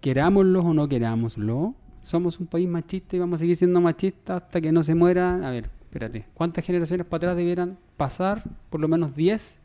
querámoslo 0.00 0.60
o 0.60 0.74
no 0.74 0.88
querámoslo, 0.88 1.74
somos 2.02 2.38
un 2.38 2.46
país 2.46 2.68
machista 2.68 3.16
y 3.16 3.18
vamos 3.18 3.38
a 3.38 3.40
seguir 3.40 3.56
siendo 3.56 3.80
machistas 3.80 4.42
hasta 4.42 4.60
que 4.60 4.72
no 4.72 4.82
se 4.82 4.94
mueran. 4.94 5.42
A 5.44 5.50
ver, 5.50 5.70
espérate, 5.84 6.26
¿cuántas 6.34 6.64
generaciones 6.66 7.06
para 7.06 7.18
atrás 7.18 7.36
debieran 7.36 7.78
pasar? 7.96 8.42
Por 8.70 8.80
lo 8.80 8.88
menos 8.88 9.14
10. 9.14 9.60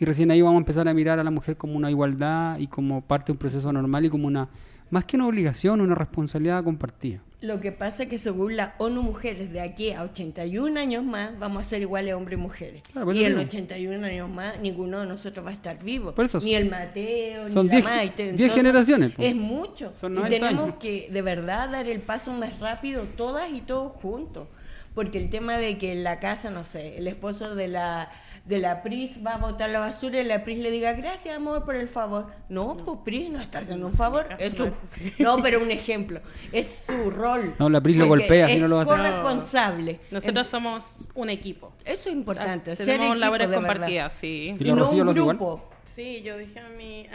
Y 0.00 0.06
recién 0.06 0.30
ahí 0.30 0.40
vamos 0.40 0.56
a 0.56 0.60
empezar 0.60 0.88
a 0.88 0.94
mirar 0.94 1.18
a 1.18 1.24
la 1.24 1.30
mujer 1.30 1.58
como 1.58 1.76
una 1.76 1.90
igualdad 1.90 2.58
y 2.58 2.66
como 2.68 3.02
parte 3.02 3.26
de 3.26 3.32
un 3.32 3.38
proceso 3.38 3.70
normal 3.70 4.06
y 4.06 4.08
como 4.08 4.26
una, 4.26 4.48
más 4.88 5.04
que 5.04 5.16
una 5.16 5.26
obligación, 5.26 5.82
una 5.82 5.94
responsabilidad 5.94 6.64
compartida. 6.64 7.20
Lo 7.42 7.60
que 7.60 7.70
pasa 7.70 8.04
es 8.04 8.08
que 8.08 8.16
según 8.16 8.56
la 8.56 8.74
ONU 8.78 9.02
Mujeres, 9.02 9.52
de 9.52 9.60
aquí 9.60 9.92
a 9.92 10.02
81 10.02 10.80
años 10.80 11.04
más, 11.04 11.38
vamos 11.38 11.66
a 11.66 11.68
ser 11.68 11.82
iguales 11.82 12.14
hombres 12.14 12.38
y 12.38 12.42
mujeres. 12.42 12.82
Claro, 12.90 13.06
por 13.06 13.14
y 13.14 13.24
en 13.24 13.32
digo. 13.32 13.40
81 13.42 14.06
años 14.06 14.30
más, 14.30 14.58
ninguno 14.60 15.00
de 15.00 15.06
nosotros 15.06 15.44
va 15.44 15.50
a 15.50 15.54
estar 15.54 15.82
vivo. 15.84 16.12
Por 16.12 16.24
eso 16.24 16.40
ni 16.40 16.54
el 16.54 16.70
Mateo, 16.70 17.50
son 17.50 17.66
ni 17.66 17.72
la 17.72 17.76
10 17.76 17.84
Maite. 17.84 18.22
10 18.22 18.32
Entonces, 18.32 18.56
generaciones, 18.56 19.12
po. 19.12 19.22
Es 19.22 19.36
mucho. 19.36 19.92
Son 20.00 20.12
y 20.12 20.16
90 20.16 20.34
tenemos 20.34 20.64
años. 20.64 20.76
que 20.80 21.08
de 21.12 21.22
verdad 21.22 21.68
dar 21.70 21.86
el 21.86 22.00
paso 22.00 22.32
más 22.32 22.58
rápido, 22.58 23.04
todas 23.18 23.50
y 23.52 23.60
todos 23.60 23.92
juntos. 24.00 24.48
Porque 24.94 25.18
el 25.18 25.28
tema 25.28 25.58
de 25.58 25.76
que 25.76 25.92
en 25.92 26.04
la 26.04 26.20
casa, 26.20 26.50
no 26.50 26.64
sé, 26.64 26.96
el 26.96 27.06
esposo 27.06 27.54
de 27.54 27.68
la 27.68 28.10
de 28.44 28.58
la 28.58 28.82
Pris 28.82 29.18
va 29.24 29.34
a 29.34 29.38
botar 29.38 29.70
la 29.70 29.78
basura 29.80 30.20
y 30.20 30.24
la 30.24 30.42
Pris 30.44 30.58
le 30.58 30.70
diga 30.70 30.92
gracias 30.94 31.36
amor 31.36 31.64
por 31.64 31.76
el 31.76 31.88
favor. 31.88 32.26
No, 32.48 32.76
pues 32.76 32.98
Pris 33.04 33.30
no 33.30 33.40
está 33.40 33.58
haciendo 33.58 33.86
un 33.86 33.92
favor. 33.92 34.26
Es 34.38 34.58
no 34.58 34.66
tu- 34.66 34.72
no, 35.22 35.42
pero 35.42 35.62
un 35.62 35.70
ejemplo. 35.70 36.20
Es 36.52 36.84
su 36.86 37.10
rol. 37.10 37.54
No, 37.58 37.68
la 37.68 37.80
Pris 37.80 37.96
lo 37.96 38.06
golpea 38.06 38.48
si 38.48 38.56
no 38.56 38.68
lo 38.68 38.80
hace. 38.80 38.90
corresponsable. 38.90 40.00
Nosotros 40.10 40.46
somos 40.46 41.08
un 41.14 41.30
equipo. 41.30 41.72
Eso 41.84 42.08
es 42.08 42.14
importante. 42.14 42.74
ser 42.76 42.86
Tenemos 42.86 43.16
labores 43.16 43.48
compartidas, 43.48 44.12
sí. 44.14 44.56
¿Y 44.58 44.68
Y 44.68 44.72
no 44.72 44.90
un 44.90 44.96
igual? 45.16 45.36
grupo. 45.36 45.70
Sí, 45.84 46.22
yo 46.22 46.36
dije 46.38 46.60
a 46.60 46.68
mi... 46.70 47.06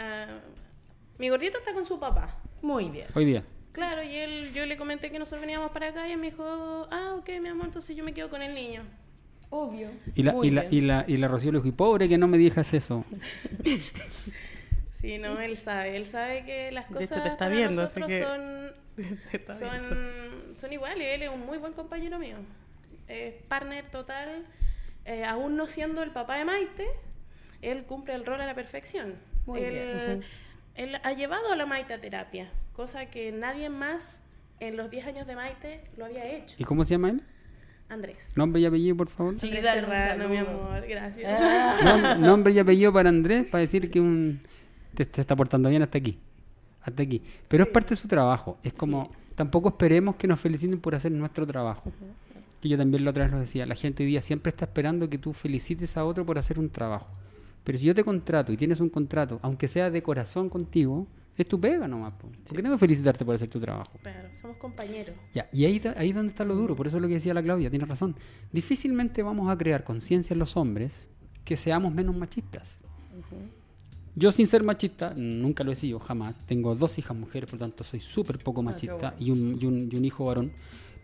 mi 1.18 1.28
gordito 1.28 1.58
está 1.58 1.72
con 1.72 1.84
su 1.84 1.98
papá. 1.98 2.34
Muy 2.62 2.88
bien. 2.90 3.06
Hoy 3.14 3.24
día. 3.24 3.42
Claro, 3.72 4.02
y 4.02 4.14
él, 4.14 4.52
yo 4.54 4.64
le 4.64 4.76
comenté 4.78 5.10
que 5.10 5.18
nosotros 5.18 5.42
veníamos 5.42 5.70
para 5.70 5.88
acá 5.88 6.08
y 6.08 6.12
él 6.12 6.18
me 6.18 6.30
dijo, 6.30 6.42
ah, 6.90 7.14
ok, 7.18 7.28
mi 7.42 7.48
amor, 7.50 7.66
entonces 7.66 7.94
yo 7.94 8.02
me 8.04 8.14
quedo 8.14 8.30
con 8.30 8.40
el 8.40 8.54
niño. 8.54 8.82
Obvio. 9.50 9.88
Y 10.14 10.22
la, 10.22 10.34
y 10.42 10.50
la, 10.50 10.64
y 10.70 10.80
la, 10.80 11.04
y 11.06 11.16
la 11.16 11.28
Rocío 11.28 11.52
le 11.52 11.58
dijo, 11.58 11.68
y 11.68 11.72
pobre 11.72 12.08
que 12.08 12.18
no 12.18 12.26
me 12.28 12.36
digas 12.38 12.74
eso. 12.74 13.04
Sí, 14.92 15.18
no, 15.18 15.40
él 15.40 15.56
sabe, 15.56 15.96
él 15.96 16.06
sabe 16.06 16.44
que 16.44 16.72
las 16.72 16.88
De 16.88 16.94
cosas 16.94 17.10
hecho, 17.12 17.22
te 17.22 17.28
está 17.28 17.38
para 17.44 17.50
viendo, 17.54 17.82
así 17.82 18.00
nosotros 18.00 18.08
que- 18.08 18.22
son, 18.24 19.18
Está 19.32 19.54
son, 19.54 20.56
son 20.58 20.72
iguales. 20.72 21.06
Él 21.14 21.22
es 21.22 21.28
un 21.30 21.44
muy 21.46 21.58
buen 21.58 21.74
compañero 21.74 22.18
mío. 22.18 22.36
Es 23.08 23.34
partner 23.48 23.84
total. 23.90 24.46
Eh, 25.04 25.24
aún 25.24 25.56
no 25.56 25.68
siendo 25.68 26.02
el 26.02 26.10
papá 26.10 26.36
de 26.38 26.44
Maite, 26.44 26.86
él 27.62 27.84
cumple 27.84 28.14
el 28.14 28.24
rol 28.26 28.40
a 28.40 28.46
la 28.46 28.54
perfección. 28.54 29.14
Muy 29.44 29.60
él, 29.60 29.72
bien. 29.74 30.24
él 30.74 30.98
ha 31.02 31.12
llevado 31.12 31.52
a 31.52 31.56
la 31.56 31.66
Maite 31.66 31.92
a 31.94 32.00
terapia, 32.00 32.50
cosa 32.72 33.06
que 33.06 33.30
nadie 33.30 33.68
más 33.68 34.22
en 34.58 34.76
los 34.76 34.90
10 34.90 35.06
años 35.06 35.26
de 35.28 35.36
Maite 35.36 35.84
lo 35.96 36.06
había 36.06 36.24
hecho. 36.24 36.56
¿Y 36.58 36.64
cómo 36.64 36.84
se 36.84 36.94
llama 36.94 37.10
él? 37.10 37.22
Andrés. 37.88 38.32
Nombre 38.36 38.60
y 38.60 38.66
apellido, 38.66 38.96
por 38.96 39.08
favor. 39.08 39.38
Sí, 39.38 39.50
Serrano, 39.50 40.28
mi 40.28 40.38
amor, 40.38 40.84
gracias. 40.88 41.40
Ah, 41.40 41.78
Nom- 41.82 42.18
nombre 42.18 42.52
y 42.52 42.58
apellido 42.58 42.92
para 42.92 43.08
Andrés 43.08 43.46
para 43.48 43.60
decir 43.60 43.90
que 43.90 44.00
un 44.00 44.40
te, 44.94 45.04
te 45.04 45.20
está 45.20 45.36
portando 45.36 45.68
bien 45.68 45.82
hasta 45.82 45.98
aquí. 45.98 46.18
Hasta 46.82 47.02
aquí. 47.02 47.22
Pero 47.48 47.64
es 47.64 47.70
parte 47.70 47.90
de 47.90 47.96
su 47.96 48.08
trabajo. 48.08 48.58
Es 48.62 48.72
como, 48.72 49.10
tampoco 49.34 49.68
esperemos 49.68 50.16
que 50.16 50.26
nos 50.26 50.40
feliciten 50.40 50.80
por 50.80 50.94
hacer 50.94 51.12
nuestro 51.12 51.46
trabajo. 51.46 51.92
Que 52.60 52.68
yo 52.68 52.76
también 52.76 53.04
la 53.04 53.10
otra 53.10 53.24
vez 53.24 53.32
lo 53.32 53.38
decía. 53.40 53.66
La 53.66 53.74
gente 53.74 54.02
hoy 54.02 54.08
día 54.10 54.22
siempre 54.22 54.50
está 54.50 54.64
esperando 54.64 55.08
que 55.08 55.18
tú 55.18 55.32
felicites 55.32 55.96
a 55.96 56.04
otro 56.04 56.24
por 56.26 56.38
hacer 56.38 56.58
un 56.58 56.70
trabajo. 56.70 57.08
Pero 57.64 57.78
si 57.78 57.84
yo 57.86 57.94
te 57.94 58.04
contrato 58.04 58.52
y 58.52 58.56
tienes 58.56 58.80
un 58.80 58.88
contrato, 58.88 59.38
aunque 59.42 59.68
sea 59.68 59.90
de 59.90 60.02
corazón 60.02 60.48
contigo, 60.48 61.06
es 61.42 61.48
tu 61.48 61.60
pega 61.60 61.86
nomás. 61.88 62.12
po. 62.14 62.28
¿Por 62.28 62.56
qué 62.56 62.62
tengo 62.62 62.74
que 62.76 62.80
felicitarte 62.80 63.24
por 63.24 63.34
hacer 63.34 63.48
tu 63.48 63.60
trabajo? 63.60 63.98
Claro, 64.02 64.28
somos 64.34 64.56
compañeros. 64.56 65.14
Ya, 65.34 65.48
y 65.52 65.64
ahí, 65.64 65.80
ahí 65.96 66.08
es 66.10 66.14
donde 66.14 66.30
está 66.30 66.44
lo 66.44 66.54
duro, 66.54 66.74
por 66.76 66.86
eso 66.86 66.96
es 66.96 67.02
lo 67.02 67.08
que 67.08 67.14
decía 67.14 67.34
la 67.34 67.42
Claudia, 67.42 67.70
tiene 67.70 67.84
razón. 67.84 68.16
Difícilmente 68.52 69.22
vamos 69.22 69.50
a 69.50 69.56
crear 69.58 69.84
conciencia 69.84 70.34
en 70.34 70.38
los 70.40 70.56
hombres 70.56 71.06
que 71.44 71.56
seamos 71.56 71.92
menos 71.94 72.16
machistas. 72.16 72.78
Yo 74.14 74.32
sin 74.32 74.46
ser 74.46 74.62
machista, 74.62 75.12
nunca 75.14 75.62
lo 75.62 75.72
he 75.72 75.76
sido, 75.76 75.98
jamás. 75.98 76.34
Tengo 76.46 76.74
dos 76.74 76.96
hijas 76.98 77.14
mujeres, 77.16 77.50
por 77.50 77.60
lo 77.60 77.66
tanto 77.66 77.84
soy 77.84 78.00
súper 78.00 78.38
poco 78.38 78.62
qué 78.62 78.64
machista 78.64 79.10
bueno. 79.10 79.16
y, 79.18 79.30
un, 79.30 79.58
y, 79.60 79.66
un, 79.66 79.88
y 79.92 79.96
un 79.96 80.04
hijo 80.04 80.24
varón. 80.24 80.52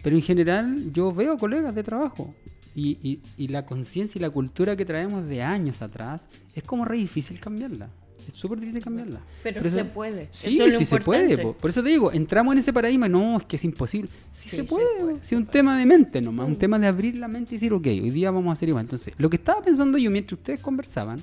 Pero 0.02 0.16
en 0.16 0.22
general 0.22 0.92
yo 0.92 1.12
veo 1.12 1.36
colegas 1.36 1.74
de 1.74 1.82
trabajo 1.82 2.34
y, 2.74 2.96
y- 3.06 3.20
y 3.36 3.48
la 3.48 3.66
conciencia 3.66 4.18
y 4.18 4.22
la 4.22 4.30
cultura 4.30 4.76
que 4.76 4.84
traemos 4.86 5.26
de 5.26 5.42
años 5.42 5.82
atrás 5.82 6.26
es 6.54 6.62
como 6.64 6.86
re 6.86 6.96
difícil 6.96 7.38
cambiarla. 7.38 7.90
Es 8.28 8.34
súper 8.38 8.60
difícil 8.60 8.82
cambiarla. 8.82 9.20
Pero 9.42 9.58
Por 9.58 9.66
eso- 9.66 9.76
se 9.76 9.84
puede. 9.84 10.28
Sí, 10.30 10.54
Eso 10.56 10.66
es 10.66 10.72
lo 10.74 10.78
sí 10.80 10.84
se 10.84 10.98
puede. 11.00 11.38
po. 11.38 11.52
Por 11.54 11.70
eso 11.70 11.82
te 11.82 11.88
digo, 11.88 12.12
entramos 12.12 12.52
en 12.52 12.58
ese 12.58 12.72
paradigma, 12.72 13.08
no, 13.08 13.38
es 13.38 13.44
que 13.44 13.56
es 13.56 13.64
imposible. 13.64 14.10
Sí, 14.32 14.48
Sí, 14.48 14.56
se 14.56 14.64
puede. 14.64 14.86
puede, 15.00 15.14
es 15.14 15.32
un 15.32 15.46
tema 15.46 15.78
de 15.78 15.86
mente 15.86 16.20
nomás, 16.20 16.46
un 16.46 16.56
tema 16.56 16.78
de 16.78 16.86
abrir 16.86 17.16
la 17.16 17.28
mente 17.28 17.54
y 17.54 17.58
decir, 17.58 17.72
ok, 17.72 17.86
hoy 17.86 18.10
día 18.10 18.30
vamos 18.30 18.50
a 18.50 18.52
hacer 18.52 18.68
igual. 18.68 18.84
Entonces, 18.84 19.14
lo 19.18 19.28
que 19.30 19.36
estaba 19.36 19.62
pensando 19.62 19.98
yo 19.98 20.10
mientras 20.10 20.38
ustedes 20.38 20.60
conversaban, 20.60 21.18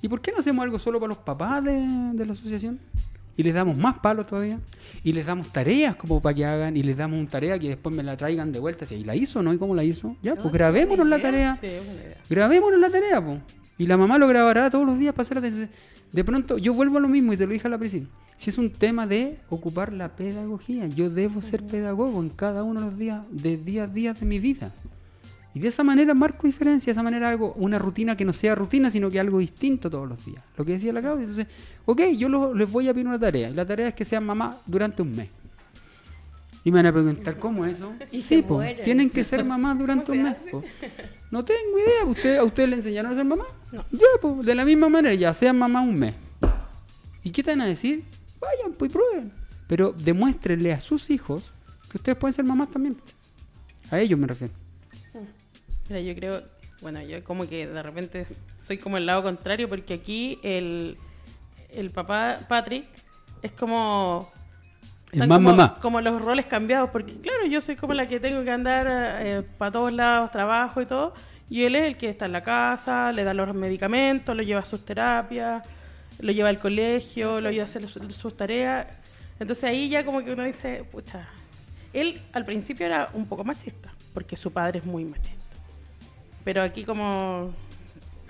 ¿y 0.00 0.08
por 0.08 0.20
qué 0.20 0.32
no 0.32 0.38
hacemos 0.38 0.62
algo 0.62 0.78
solo 0.78 1.00
para 1.00 1.08
los 1.08 1.18
papás 1.18 1.64
de, 1.64 1.72
de 2.14 2.26
la 2.26 2.32
asociación? 2.32 2.78
Y 3.36 3.44
les 3.44 3.54
damos 3.54 3.76
más 3.76 4.00
palos 4.00 4.26
todavía. 4.26 4.58
Y 5.04 5.12
les 5.12 5.24
damos 5.24 5.52
tareas 5.52 5.94
como 5.94 6.20
para 6.20 6.34
que 6.34 6.44
hagan. 6.44 6.76
Y 6.76 6.82
les 6.82 6.96
damos 6.96 7.20
una 7.20 7.28
tarea 7.30 7.56
que 7.56 7.68
después 7.68 7.94
me 7.94 8.02
la 8.02 8.16
traigan 8.16 8.50
de 8.50 8.58
vuelta. 8.58 8.84
Si 8.84 8.96
ahí 8.96 9.04
la 9.04 9.14
hizo, 9.14 9.44
¿no? 9.44 9.52
¿Y 9.52 9.58
cómo 9.58 9.76
la 9.76 9.84
hizo? 9.84 10.16
Ya, 10.24 10.34
pues 10.34 10.52
grabémonos 10.52 11.06
la 11.06 11.22
tarea. 11.22 11.54
Sí. 11.60 11.68
Grabémonos 12.28 12.80
la 12.80 12.90
tarea, 12.90 13.24
po. 13.24 13.38
Y 13.78 13.86
la 13.86 13.96
mamá 13.96 14.18
lo 14.18 14.26
grabará 14.28 14.68
todos 14.70 14.84
los 14.86 14.98
días 14.98 15.14
para 15.14 15.22
hacer 15.22 15.40
la. 15.42 15.68
De 16.12 16.24
pronto, 16.24 16.58
yo 16.58 16.74
vuelvo 16.74 16.98
a 16.98 17.00
lo 17.00 17.08
mismo 17.08 17.32
y 17.32 17.36
te 17.36 17.46
lo 17.46 17.52
dije 17.52 17.66
a 17.68 17.70
la 17.70 17.78
Priscila. 17.78 18.06
Si 18.36 18.50
es 18.50 18.58
un 18.58 18.70
tema 18.70 19.06
de 19.06 19.38
ocupar 19.48 19.92
la 19.92 20.08
pedagogía, 20.10 20.86
yo 20.86 21.10
debo 21.10 21.42
ser 21.42 21.64
pedagogo 21.64 22.20
en 22.20 22.28
cada 22.30 22.62
uno 22.62 22.80
de 22.80 22.86
los 22.86 22.98
días, 22.98 23.22
de 23.30 23.56
día 23.56 23.84
a 23.84 23.86
día 23.86 24.14
de 24.14 24.24
mi 24.26 24.38
vida. 24.38 24.72
Y 25.54 25.60
de 25.60 25.68
esa 25.68 25.82
manera 25.82 26.14
marco 26.14 26.46
diferencia, 26.46 26.86
de 26.86 26.92
esa 26.92 27.02
manera 27.02 27.28
algo, 27.28 27.52
una 27.54 27.78
rutina 27.78 28.16
que 28.16 28.24
no 28.24 28.32
sea 28.32 28.54
rutina, 28.54 28.90
sino 28.90 29.10
que 29.10 29.18
algo 29.18 29.38
distinto 29.38 29.90
todos 29.90 30.08
los 30.08 30.24
días. 30.24 30.42
Lo 30.56 30.64
que 30.64 30.72
decía 30.72 30.92
la 30.92 31.00
Claudia. 31.00 31.22
Entonces, 31.22 31.46
ok, 31.84 32.00
yo 32.16 32.28
lo- 32.28 32.54
les 32.54 32.70
voy 32.70 32.88
a 32.88 32.94
pedir 32.94 33.06
una 33.08 33.18
tarea. 33.18 33.48
Y 33.50 33.54
la 33.54 33.66
tarea 33.66 33.88
es 33.88 33.94
que 33.94 34.04
sean 34.04 34.24
mamá 34.24 34.56
durante 34.66 35.02
un 35.02 35.16
mes. 35.16 35.28
Y 36.64 36.70
me 36.70 36.78
van 36.78 36.86
a 36.86 36.92
preguntar, 36.92 37.38
¿cómo 37.38 37.64
es 37.64 37.72
eso? 37.78 37.92
Y 38.12 38.20
sí, 38.22 38.44
mueren. 38.48 38.82
tienen 38.84 39.10
que 39.10 39.24
ser 39.24 39.44
mamás 39.44 39.78
durante 39.78 40.06
¿Cómo 40.06 40.20
un 40.20 40.24
mes. 40.26 40.38
po. 40.50 40.62
No 41.30 41.44
tengo 41.44 41.78
idea. 41.78 42.04
¿Usted, 42.06 42.38
¿A 42.38 42.44
ustedes 42.44 42.68
le 42.68 42.76
enseñaron 42.76 43.12
a 43.12 43.16
ser 43.16 43.24
mamá? 43.24 43.46
Ya, 43.72 44.06
pues, 44.20 44.44
de 44.46 44.54
la 44.54 44.64
misma 44.64 44.88
manera, 44.88 45.14
ya 45.14 45.34
sean 45.34 45.58
mamá 45.58 45.82
un 45.82 45.98
mes. 45.98 46.14
¿Y 47.22 47.30
qué 47.30 47.42
te 47.42 47.50
van 47.50 47.60
a 47.60 47.66
decir? 47.66 48.04
Vayan, 48.40 48.72
pues 48.72 48.90
y 48.90 48.94
prueben. 48.94 49.32
Pero 49.66 49.92
demuéstrenle 49.92 50.72
a 50.72 50.80
sus 50.80 51.10
hijos 51.10 51.50
que 51.90 51.98
ustedes 51.98 52.16
pueden 52.16 52.32
ser 52.32 52.44
mamás 52.44 52.70
también. 52.70 52.96
A 53.90 53.98
ellos 53.98 54.18
me 54.18 54.26
refiero. 54.26 54.54
Mira, 55.88 56.00
yo 56.00 56.14
creo, 56.14 56.42
bueno, 56.80 57.02
yo 57.02 57.22
como 57.24 57.48
que 57.48 57.66
de 57.66 57.82
repente 57.82 58.26
soy 58.60 58.78
como 58.78 58.96
el 58.96 59.06
lado 59.06 59.22
contrario 59.22 59.68
porque 59.68 59.94
aquí 59.94 60.38
el, 60.42 60.98
el 61.70 61.90
papá 61.90 62.38
Patrick 62.48 62.86
es 63.42 63.52
como 63.52 64.30
Es 65.12 65.26
más 65.26 65.38
como, 65.38 65.50
mamá. 65.50 65.76
Como 65.80 66.00
los 66.00 66.22
roles 66.22 66.46
cambiados, 66.46 66.90
porque 66.90 67.18
claro, 67.20 67.46
yo 67.46 67.60
soy 67.60 67.76
como 67.76 67.94
la 67.94 68.06
que 68.06 68.20
tengo 68.20 68.44
que 68.44 68.50
andar 68.50 69.44
para 69.56 69.70
todos 69.72 69.92
lados, 69.92 70.30
trabajo 70.30 70.82
y 70.82 70.86
todo, 70.86 71.14
y 71.48 71.62
él 71.62 71.76
es 71.76 71.84
el 71.84 71.96
que 71.96 72.10
está 72.10 72.26
en 72.26 72.32
la 72.32 72.42
casa, 72.42 73.10
le 73.12 73.24
da 73.24 73.32
los 73.32 73.54
medicamentos, 73.54 74.36
lo 74.36 74.42
lleva 74.42 74.60
a 74.60 74.64
sus 74.64 74.84
terapias, 74.84 75.66
lo 76.20 76.32
lleva 76.32 76.50
al 76.50 76.58
colegio, 76.58 77.40
lo 77.40 77.48
ayuda 77.48 77.62
a 77.62 77.66
hacer 77.66 77.88
sus 77.88 78.36
tareas. 78.36 78.86
Entonces 79.40 79.64
ahí 79.64 79.88
ya 79.88 80.04
como 80.04 80.22
que 80.22 80.32
uno 80.32 80.44
dice, 80.44 80.84
pucha, 80.90 81.26
él 81.92 82.20
al 82.32 82.44
principio 82.44 82.84
era 82.84 83.08
un 83.14 83.24
poco 83.24 83.44
machista, 83.44 83.94
porque 84.12 84.36
su 84.36 84.52
padre 84.52 84.80
es 84.80 84.84
muy 84.84 85.04
machista. 85.04 85.38
Pero 86.44 86.62
aquí 86.62 86.84
como 86.84 87.54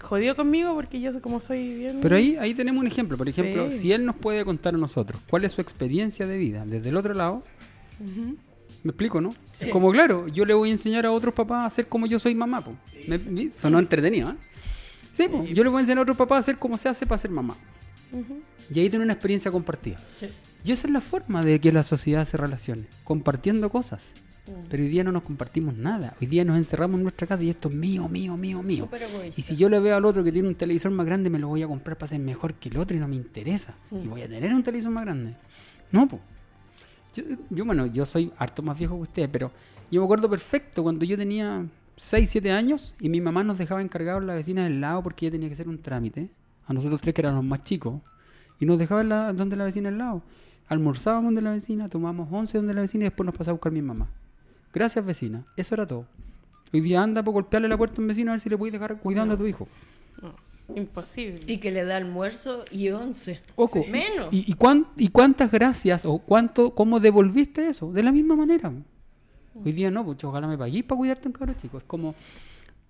jodió 0.01 0.35
conmigo 0.37 0.75
porque 0.75 1.01
yo 1.01 1.21
como 1.21 1.41
soy 1.41 1.75
bien... 1.75 1.99
Pero 2.01 2.17
ahí, 2.17 2.37
ahí 2.37 2.55
tenemos 2.55 2.81
un 2.81 2.87
ejemplo. 2.87 3.17
Por 3.17 3.29
ejemplo, 3.29 3.71
Sí. 3.71 3.79
si 3.79 3.93
él 3.93 4.05
nos 4.05 4.17
puede 4.17 4.45
contar 4.45 4.75
a 4.75 4.79
nosotros 4.79 5.21
cuál 5.29 5.45
es 5.45 5.53
su 5.53 5.61
experiencia 5.61 6.27
de 6.27 6.37
vida 6.39 6.65
desde 6.67 6.89
el 6.91 6.97
otro 6.97 7.15
lado, 7.15 7.43
Ujú. 8.01 8.37
me 8.85 8.91
explico, 8.91 9.21
¿no? 9.21 9.31
Sí. 9.53 9.71
Como, 9.71 9.91
claro, 9.93 10.29
yo 10.29 10.45
le 10.45 10.55
voy 10.55 10.69
a 10.71 10.73
enseñar 10.73 11.07
a 11.07 11.11
otros 11.11 11.35
papás 11.35 11.59
a 11.59 11.67
hacer 11.67 11.87
como 11.89 12.07
yo 12.07 12.19
soy 12.19 12.35
mamá. 12.35 12.61
Po. 12.63 12.75
Me, 13.07 13.51
sonó 13.51 13.79
entretenido, 13.79 14.31
¿eh? 14.31 14.35
Sí, 15.15 15.27
po. 15.29 15.45
yo 15.45 15.65
le 15.65 15.71
voy 15.71 15.79
a 15.79 15.81
enseñar 15.81 15.99
a 15.99 16.03
otros 16.03 16.17
papás 16.17 16.37
a 16.37 16.41
hacer 16.41 16.59
como 16.59 16.79
se 16.79 16.89
hace 16.89 17.05
para 17.07 17.19
ser 17.19 17.31
mamá. 17.31 17.57
Ujú. 18.13 18.41
Y 18.73 18.81
ahí 18.81 18.89
tiene 18.91 19.05
una 19.05 19.15
experiencia 19.15 19.51
compartida. 19.51 19.99
Sí. 20.21 20.29
Y 20.65 20.73
esa 20.73 20.87
es 20.87 20.93
la 20.93 21.01
forma 21.01 21.43
de 21.43 21.61
que 21.61 21.73
la 21.73 21.83
sociedad 21.83 22.27
se 22.27 22.37
relacione, 22.37 22.87
compartiendo 23.05 23.71
cosas. 23.71 24.03
Mm. 24.49 24.69
Pero 24.69 24.83
hoy 24.83 24.89
día 24.89 25.05
no 25.05 25.13
nos 25.13 25.23
compartimos 25.23 25.75
nada. 25.77 26.15
Hoy 26.21 26.27
día 26.27 26.45
nos 26.45 26.57
encerramos 26.57 26.99
en 26.99 27.05
nuestra 27.05 27.27
casa 27.27 27.43
y 27.43 27.51
esto 27.51 27.69
es 27.69 27.75
mío, 27.75 28.09
mío, 28.09 28.37
mío, 28.37 28.63
mío. 28.63 28.89
Y 29.37 29.43
si 29.43 29.57
yo 29.57 29.69
le 29.69 29.79
veo 29.81 29.97
al 29.97 30.05
otro 30.05 30.25
que 30.25 30.33
tiene 30.33 30.49
un 30.49 30.55
televisor 30.55 30.91
más 30.91 31.07
grande, 31.07 31.31
me 31.31 31.39
lo 31.39 31.49
voy 31.49 31.63
a 31.63 31.67
comprar 31.67 31.97
para 31.97 32.09
ser 32.09 32.21
mejor 32.21 32.55
que 32.55 32.69
el 32.69 32.79
otro 32.79 32.97
y 32.97 33.01
no 33.01 33.09
me 33.09 33.17
interesa. 33.17 33.75
Mm. 33.91 34.05
Y 34.05 34.09
voy 34.09 34.23
a 34.23 34.29
tener 34.29 34.55
un 34.55 34.63
televisor 34.63 34.91
más 34.91 35.05
grande. 35.05 35.35
No, 35.93 36.09
pues. 36.09 36.23
Yo, 37.15 37.25
yo, 37.51 37.65
bueno, 37.65 37.87
yo 37.87 38.05
soy 38.05 38.33
harto 38.37 38.63
más 38.63 38.79
viejo 38.79 38.97
que 38.97 39.03
usted, 39.03 39.31
pero 39.31 39.51
yo 39.91 40.01
me 40.01 40.05
acuerdo 40.05 40.29
perfecto 40.29 40.83
cuando 40.83 41.05
yo 41.05 41.17
tenía 41.17 41.67
6, 41.97 42.31
7 42.31 42.53
años 42.53 42.95
y 43.01 43.09
mi 43.09 43.21
mamá 43.21 43.43
nos 43.43 43.59
dejaba 43.59 43.83
encargados 43.83 44.23
la 44.23 44.35
vecina 44.35 44.65
del 44.65 44.81
lado 44.81 45.03
porque 45.03 45.27
ella 45.27 45.33
tenía 45.33 45.49
que 45.49 45.55
hacer 45.55 45.69
un 45.69 45.81
trámite. 45.81 46.31
A 46.67 46.75
nosotros 46.75 47.01
tres 47.01 47.15
que 47.15 47.23
éramos 47.23 47.45
más 47.45 47.63
chicos. 47.63 48.03
Y 48.61 48.67
nos 48.67 48.79
dejaba 48.79 49.03
la, 49.03 49.33
donde 49.33 49.57
la 49.57 49.65
vecina 49.65 49.89
del 49.89 49.99
lado. 49.99 50.23
Almorzábamos 50.69 51.25
donde 51.25 51.41
la 51.41 51.53
vecina, 51.53 51.89
tomábamos 51.89 52.29
11 52.31 52.59
donde 52.59 52.75
la 52.75 52.83
vecina 52.83 53.05
y 53.05 53.09
después 53.09 53.25
nos 53.25 53.35
pasaba 53.35 53.53
a 53.53 53.55
buscar 53.55 53.73
mi 53.73 53.81
mamá. 53.81 54.09
Gracias, 54.73 55.05
vecina. 55.05 55.45
Eso 55.57 55.75
era 55.75 55.87
todo. 55.87 56.07
Hoy 56.73 56.81
día 56.81 57.03
anda 57.03 57.23
por 57.23 57.33
golpearle 57.35 57.69
la 57.69 57.77
puerta 57.79 57.97
a 57.99 58.01
un 58.03 58.09
vecino 58.09 58.31
a 58.31 58.35
ver 58.35 58.41
si 58.41 58.49
le 58.51 58.59
puedes 58.59 58.73
dejar 58.73 58.99
cuidando 58.99 59.35
a 59.35 59.39
tu 59.39 59.47
hijo. 59.47 59.67
No, 60.23 60.35
imposible. 60.77 61.41
Y 61.47 61.59
que 61.59 61.71
le 61.71 61.85
da 61.85 61.97
almuerzo 61.97 62.65
y 62.71 62.91
once. 62.91 63.41
Ojo. 63.57 63.83
Sí. 63.83 63.91
Menos. 63.91 64.29
¿Y, 64.33 64.45
y, 64.51 64.53
cuán- 64.55 64.87
y 64.97 65.09
cuántas 65.09 65.51
gracias 65.51 66.05
o 66.05 66.19
cuánto, 66.19 66.75
cómo 66.75 67.01
devolviste 67.01 67.69
eso? 67.69 67.91
De 67.93 68.03
la 68.03 68.13
misma 68.13 68.37
manera. 68.37 68.71
Hoy 69.65 69.73
día 69.73 69.91
no, 69.91 70.05
pues 70.05 70.23
ojalá 70.23 70.47
me 70.47 70.57
paguéis 70.59 70.85
para 70.85 70.99
cuidarte 70.99 71.27
un 71.29 71.33
cabro 71.33 71.55
chico. 71.55 71.79
Es 71.79 71.85
como. 71.85 72.15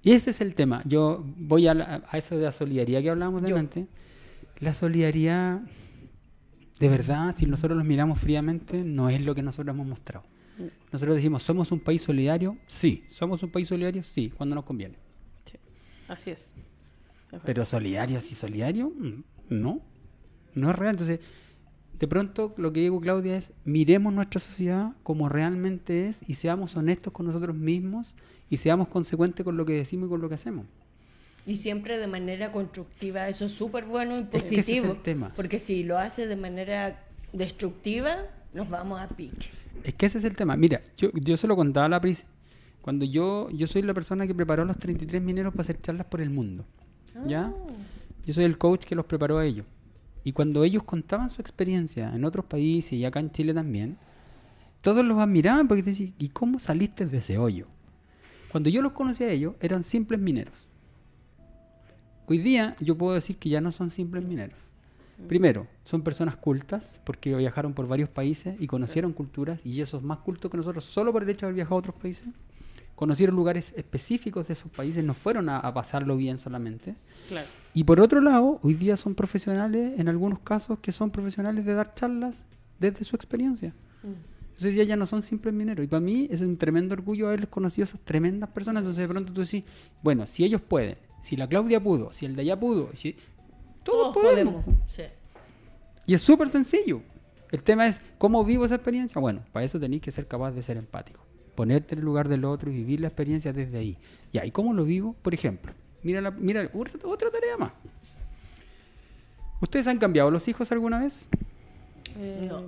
Y 0.03 0.13
ese 0.13 0.31
es 0.31 0.41
el 0.41 0.55
tema. 0.55 0.83
Yo 0.85 1.25
voy 1.39 1.67
a, 1.69 1.75
la- 1.75 2.03
a 2.11 2.19
eso 2.19 2.37
de 2.37 2.43
la 2.45 2.53
solidaridad 2.53 3.01
que 3.01 3.11
hablábamos 3.11 3.43
delante. 3.43 3.87
La 4.59 4.75
solidaridad, 4.75 5.61
de 6.81 6.89
verdad, 6.89 7.35
si 7.37 7.47
nosotros 7.47 7.77
los 7.79 7.87
miramos 7.87 8.21
fríamente, 8.21 8.83
no 8.85 9.09
es 9.09 9.21
lo 9.25 9.35
que 9.35 9.43
nosotros 9.43 9.73
hemos 9.75 9.87
mostrado. 9.87 10.25
Nosotros 10.93 11.17
decimos, 11.17 11.43
¿somos 11.43 11.71
un 11.73 11.81
país 11.81 12.03
solidario? 12.03 12.57
Sí. 12.67 13.05
¿Somos 13.07 13.43
un 13.43 13.51
país 13.51 13.69
solidario? 13.69 14.03
Sí, 14.03 14.31
cuando 14.31 14.55
nos 14.55 14.65
conviene. 14.65 14.97
Sí, 15.45 15.59
así 16.09 16.31
es. 16.31 16.55
Pero 17.45 17.65
solidario, 17.65 18.19
así 18.19 18.35
solidario, 18.35 18.91
mm, 18.91 19.23
no. 19.51 19.81
No 20.55 20.71
es 20.71 20.77
real. 20.77 20.95
Entonces, 20.95 21.21
de 21.99 22.09
pronto 22.09 22.55
lo 22.57 22.73
que 22.73 22.81
digo, 22.81 23.01
Claudia, 23.01 23.37
es 23.37 23.53
miremos 23.65 24.13
nuestra 24.13 24.41
sociedad 24.41 24.93
como 25.03 25.29
realmente 25.29 26.09
es 26.09 26.21
y 26.27 26.35
seamos 26.35 26.77
honestos 26.77 27.13
con 27.13 27.27
nosotros 27.27 27.55
mismos 27.55 28.15
y 28.51 28.57
seamos 28.59 28.89
consecuentes 28.89 29.45
con 29.45 29.57
lo 29.57 29.67
que 29.67 29.75
decimos 29.75 30.07
y 30.07 30.11
con 30.11 30.21
lo 30.21 30.29
que 30.29 30.37
hacemos. 30.37 30.67
Y 31.47 31.57
siempre 31.57 31.99
de 31.99 32.07
manera 32.07 32.53
constructiva, 32.53 33.29
eso 33.29 33.47
es 33.47 33.53
súper 33.53 33.85
bueno 33.85 34.19
y 34.19 34.25
que 34.25 34.39
ese 34.39 34.47
es 34.47 34.69
el 34.69 34.75
positivo. 34.83 34.97
tema. 35.03 35.33
Porque 35.35 35.59
si 35.59 35.83
lo 35.83 35.99
hace 35.99 36.27
de 36.27 36.37
manera 36.37 37.05
destructiva, 37.33 38.27
nos 38.53 38.69
vamos 38.69 39.01
a 39.01 39.09
pique. 39.09 39.47
Es 39.85 39.95
que 39.95 40.07
ese 40.07 40.19
es 40.19 40.25
el 40.25 40.37
tema. 40.37 40.57
Mira, 40.57 40.81
yo, 40.97 41.11
yo 41.15 41.37
se 41.37 41.47
lo 41.47 41.57
contaba 41.57 41.87
a 41.87 41.89
la 41.89 42.01
Pris. 42.01 42.27
Cuando 42.81 43.05
yo, 43.05 43.51
yo 43.51 43.67
soy 43.67 43.83
la 43.83 43.95
persona 43.95 44.27
que 44.27 44.35
preparó 44.35 44.63
a 44.63 44.65
los 44.65 44.79
33 44.79 45.21
mineros 45.23 45.53
para 45.53 45.63
hacer 45.63 45.81
charlas 45.81 46.07
por 46.07 46.21
el 46.21 46.31
mundo. 46.31 46.65
¿Ya? 47.27 47.47
Ah. 47.47 47.55
Yo 48.27 48.35
soy 48.35 48.45
el 48.45 48.59
coach 48.59 48.85
que 48.85 48.95
los 48.95 49.07
preparó 49.07 49.39
a 49.39 49.45
ellos. 49.45 49.67
Y 50.25 50.33
cuando 50.33 50.65
ellos 50.65 50.83
contaban 50.83 51.31
su 51.31 51.41
experiencia 51.41 52.15
en 52.15 52.25
otros 52.25 52.45
países 52.45 52.93
y 52.93 53.05
acá 53.05 53.21
en 53.21 53.31
Chile 53.31 53.55
también, 53.55 53.97
todos 54.81 55.05
los 55.05 55.19
admiraban 55.19 55.67
porque 55.69 55.83
decían, 55.83 56.15
¿y 56.19 56.29
cómo 56.29 56.59
saliste 56.59 57.07
de 57.07 57.19
ese 57.19 57.39
hoyo? 57.39 57.67
Cuando 58.51 58.71
yo 58.71 58.83
los 58.83 58.93
conocí 58.93 59.25
a 59.25 59.31
ellos, 59.31 59.55
eran 59.61 59.83
simples 59.83 60.21
mineros. 60.21 60.69
Hoy 62.27 62.39
día 62.39 62.77
yo 62.81 62.97
puedo 62.97 63.15
decir 63.15 63.39
que 63.39 63.49
ya 63.49 63.61
no 63.61 63.73
son 63.73 63.91
simples 63.91 64.29
mineros. 64.29 64.68
Primero, 65.27 65.67
son 65.85 66.03
personas 66.03 66.37
cultas 66.37 67.01
porque 67.05 67.35
viajaron 67.35 67.75
por 67.75 67.89
varios 67.89 68.09
países 68.09 68.57
y 68.61 68.67
conocieron 68.67 69.13
culturas 69.13 69.61
y 69.65 69.81
esos 69.81 70.03
más 70.03 70.19
cultos 70.19 70.51
que 70.51 70.57
nosotros 70.57 70.85
solo 70.85 71.13
por 71.13 71.23
el 71.23 71.31
hecho 71.31 71.41
de 71.41 71.47
haber 71.49 71.57
viajado 71.57 71.77
a 71.77 71.79
otros 71.79 71.97
países. 71.97 72.29
Conocieron 72.95 73.35
lugares 73.37 73.75
específicos 73.77 74.47
de 74.47 74.53
esos 74.55 74.71
países, 74.71 75.05
no 75.05 75.15
fueron 75.15 75.49
a, 75.49 75.59
a 75.59 75.75
pasarlo 75.75 76.17
bien 76.17 76.39
solamente. 76.39 76.95
Claro. 77.29 77.49
Y 77.75 77.85
por 77.85 78.01
otro 78.01 78.21
lado, 78.21 78.59
hoy 78.63 78.75
día 78.75 78.97
son 78.97 79.15
profesionales, 79.15 79.99
en 79.99 80.09
algunos 80.09 80.41
casos, 80.41 80.79
que 80.81 80.93
son 80.93 81.11
profesionales 81.11 81.65
de 81.65 81.75
dar 81.75 81.95
charlas 81.95 82.45
desde 82.79 83.05
su 83.05 83.17
experiencia. 83.17 83.75
Entonces 84.03 84.75
ya, 84.75 84.83
ya 84.83 84.97
no 84.97 85.07
son 85.07 85.23
simples 85.23 85.55
mineros. 85.55 85.85
Y 85.85 85.89
para 85.89 86.01
mí 86.01 86.27
es 86.31 86.41
un 86.41 86.57
tremendo 86.57 86.95
orgullo 86.95 87.29
haberles 87.29 87.49
conocido 87.49 87.85
a 87.85 87.89
esas 87.89 88.01
tremendas 88.01 88.51
personas. 88.51 88.81
Entonces 88.81 89.07
de 89.07 89.09
pronto 89.09 89.33
tú 89.33 89.43
decís, 89.43 89.65
bueno, 90.03 90.27
si 90.27 90.45
ellos 90.45 90.61
pueden, 90.61 90.97
si 91.23 91.37
la 91.37 91.47
Claudia 91.49 91.81
pudo, 91.81 92.13
si 92.13 92.27
el 92.27 92.35
de 92.35 92.43
allá 92.43 92.59
pudo, 92.59 92.91
si... 92.95 93.17
Todos, 93.83 94.15
podemos. 94.15 94.65
Sí. 94.87 95.03
Y 96.07 96.15
es 96.15 96.21
súper 96.21 96.49
sencillo. 96.49 97.01
El 97.51 97.63
tema 97.63 97.87
es, 97.87 98.01
¿cómo 98.19 98.45
vivo 98.45 98.65
esa 98.65 98.75
experiencia? 98.75 99.21
Bueno, 99.21 99.41
para 99.53 99.65
eso 99.65 99.81
tenéis 99.81 100.03
que 100.03 100.11
ser 100.11 100.27
capaz 100.27 100.53
de 100.53 100.63
ser 100.63 100.77
empático. 100.77 101.21
Ponerte 101.55 101.95
en 101.95 102.01
el 102.01 102.05
lugar 102.05 102.29
del 102.29 102.45
otro 102.45 102.71
y 102.71 102.75
vivir 102.75 103.01
la 103.01 103.09
experiencia 103.09 103.53
desde 103.53 103.79
ahí. 103.79 103.97
Ya, 104.33 104.45
¿y 104.45 104.51
cómo 104.51 104.75
lo 104.75 104.85
vivo? 104.85 105.17
Por 105.23 105.33
ejemplo, 105.35 105.73
mira, 106.03 106.21
la, 106.21 106.31
mira 106.31 106.71
otra, 106.75 106.99
otra 107.09 107.31
tarea 107.31 107.57
más. 107.57 107.73
¿Ustedes 109.61 109.87
han 109.87 109.99
cambiado 109.99 110.31
los 110.31 110.47
hijos 110.49 110.71
alguna 110.71 111.01
vez? 111.01 111.29
Eh, 112.19 112.47
No. 112.49 112.63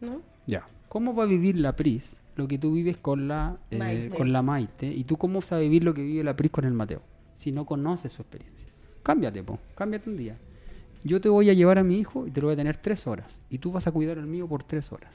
¿No? 0.00 0.20
Ya. 0.46 0.66
¿Cómo 0.88 1.14
va 1.14 1.24
a 1.24 1.26
vivir 1.26 1.56
la 1.56 1.74
Pris 1.74 2.16
lo 2.36 2.46
que 2.46 2.58
tú 2.58 2.72
vives 2.74 2.96
con 2.96 3.26
la, 3.26 3.56
eh, 3.70 3.78
Maite. 3.78 4.16
con 4.16 4.32
la 4.32 4.42
Maite? 4.42 4.86
¿Y 4.86 5.04
tú 5.04 5.16
cómo 5.16 5.40
vas 5.40 5.52
a 5.52 5.58
vivir 5.58 5.82
lo 5.84 5.94
que 5.94 6.02
vive 6.02 6.22
la 6.22 6.36
Pris 6.36 6.50
con 6.50 6.64
el 6.64 6.72
Mateo? 6.74 7.00
Si 7.34 7.50
no 7.50 7.64
conoces 7.64 8.12
su 8.12 8.22
experiencia. 8.22 8.68
Cámbiate, 9.04 9.42
po. 9.44 9.60
Cámbiate 9.76 10.10
un 10.10 10.16
día. 10.16 10.36
Yo 11.04 11.20
te 11.20 11.28
voy 11.28 11.48
a 11.50 11.52
llevar 11.52 11.78
a 11.78 11.84
mi 11.84 11.98
hijo 12.00 12.26
y 12.26 12.30
te 12.32 12.40
lo 12.40 12.48
voy 12.48 12.54
a 12.54 12.56
tener 12.56 12.76
tres 12.78 13.06
horas. 13.06 13.40
Y 13.50 13.58
tú 13.58 13.70
vas 13.70 13.86
a 13.86 13.92
cuidar 13.92 14.18
al 14.18 14.26
mío 14.26 14.48
por 14.48 14.64
tres 14.64 14.90
horas. 14.90 15.14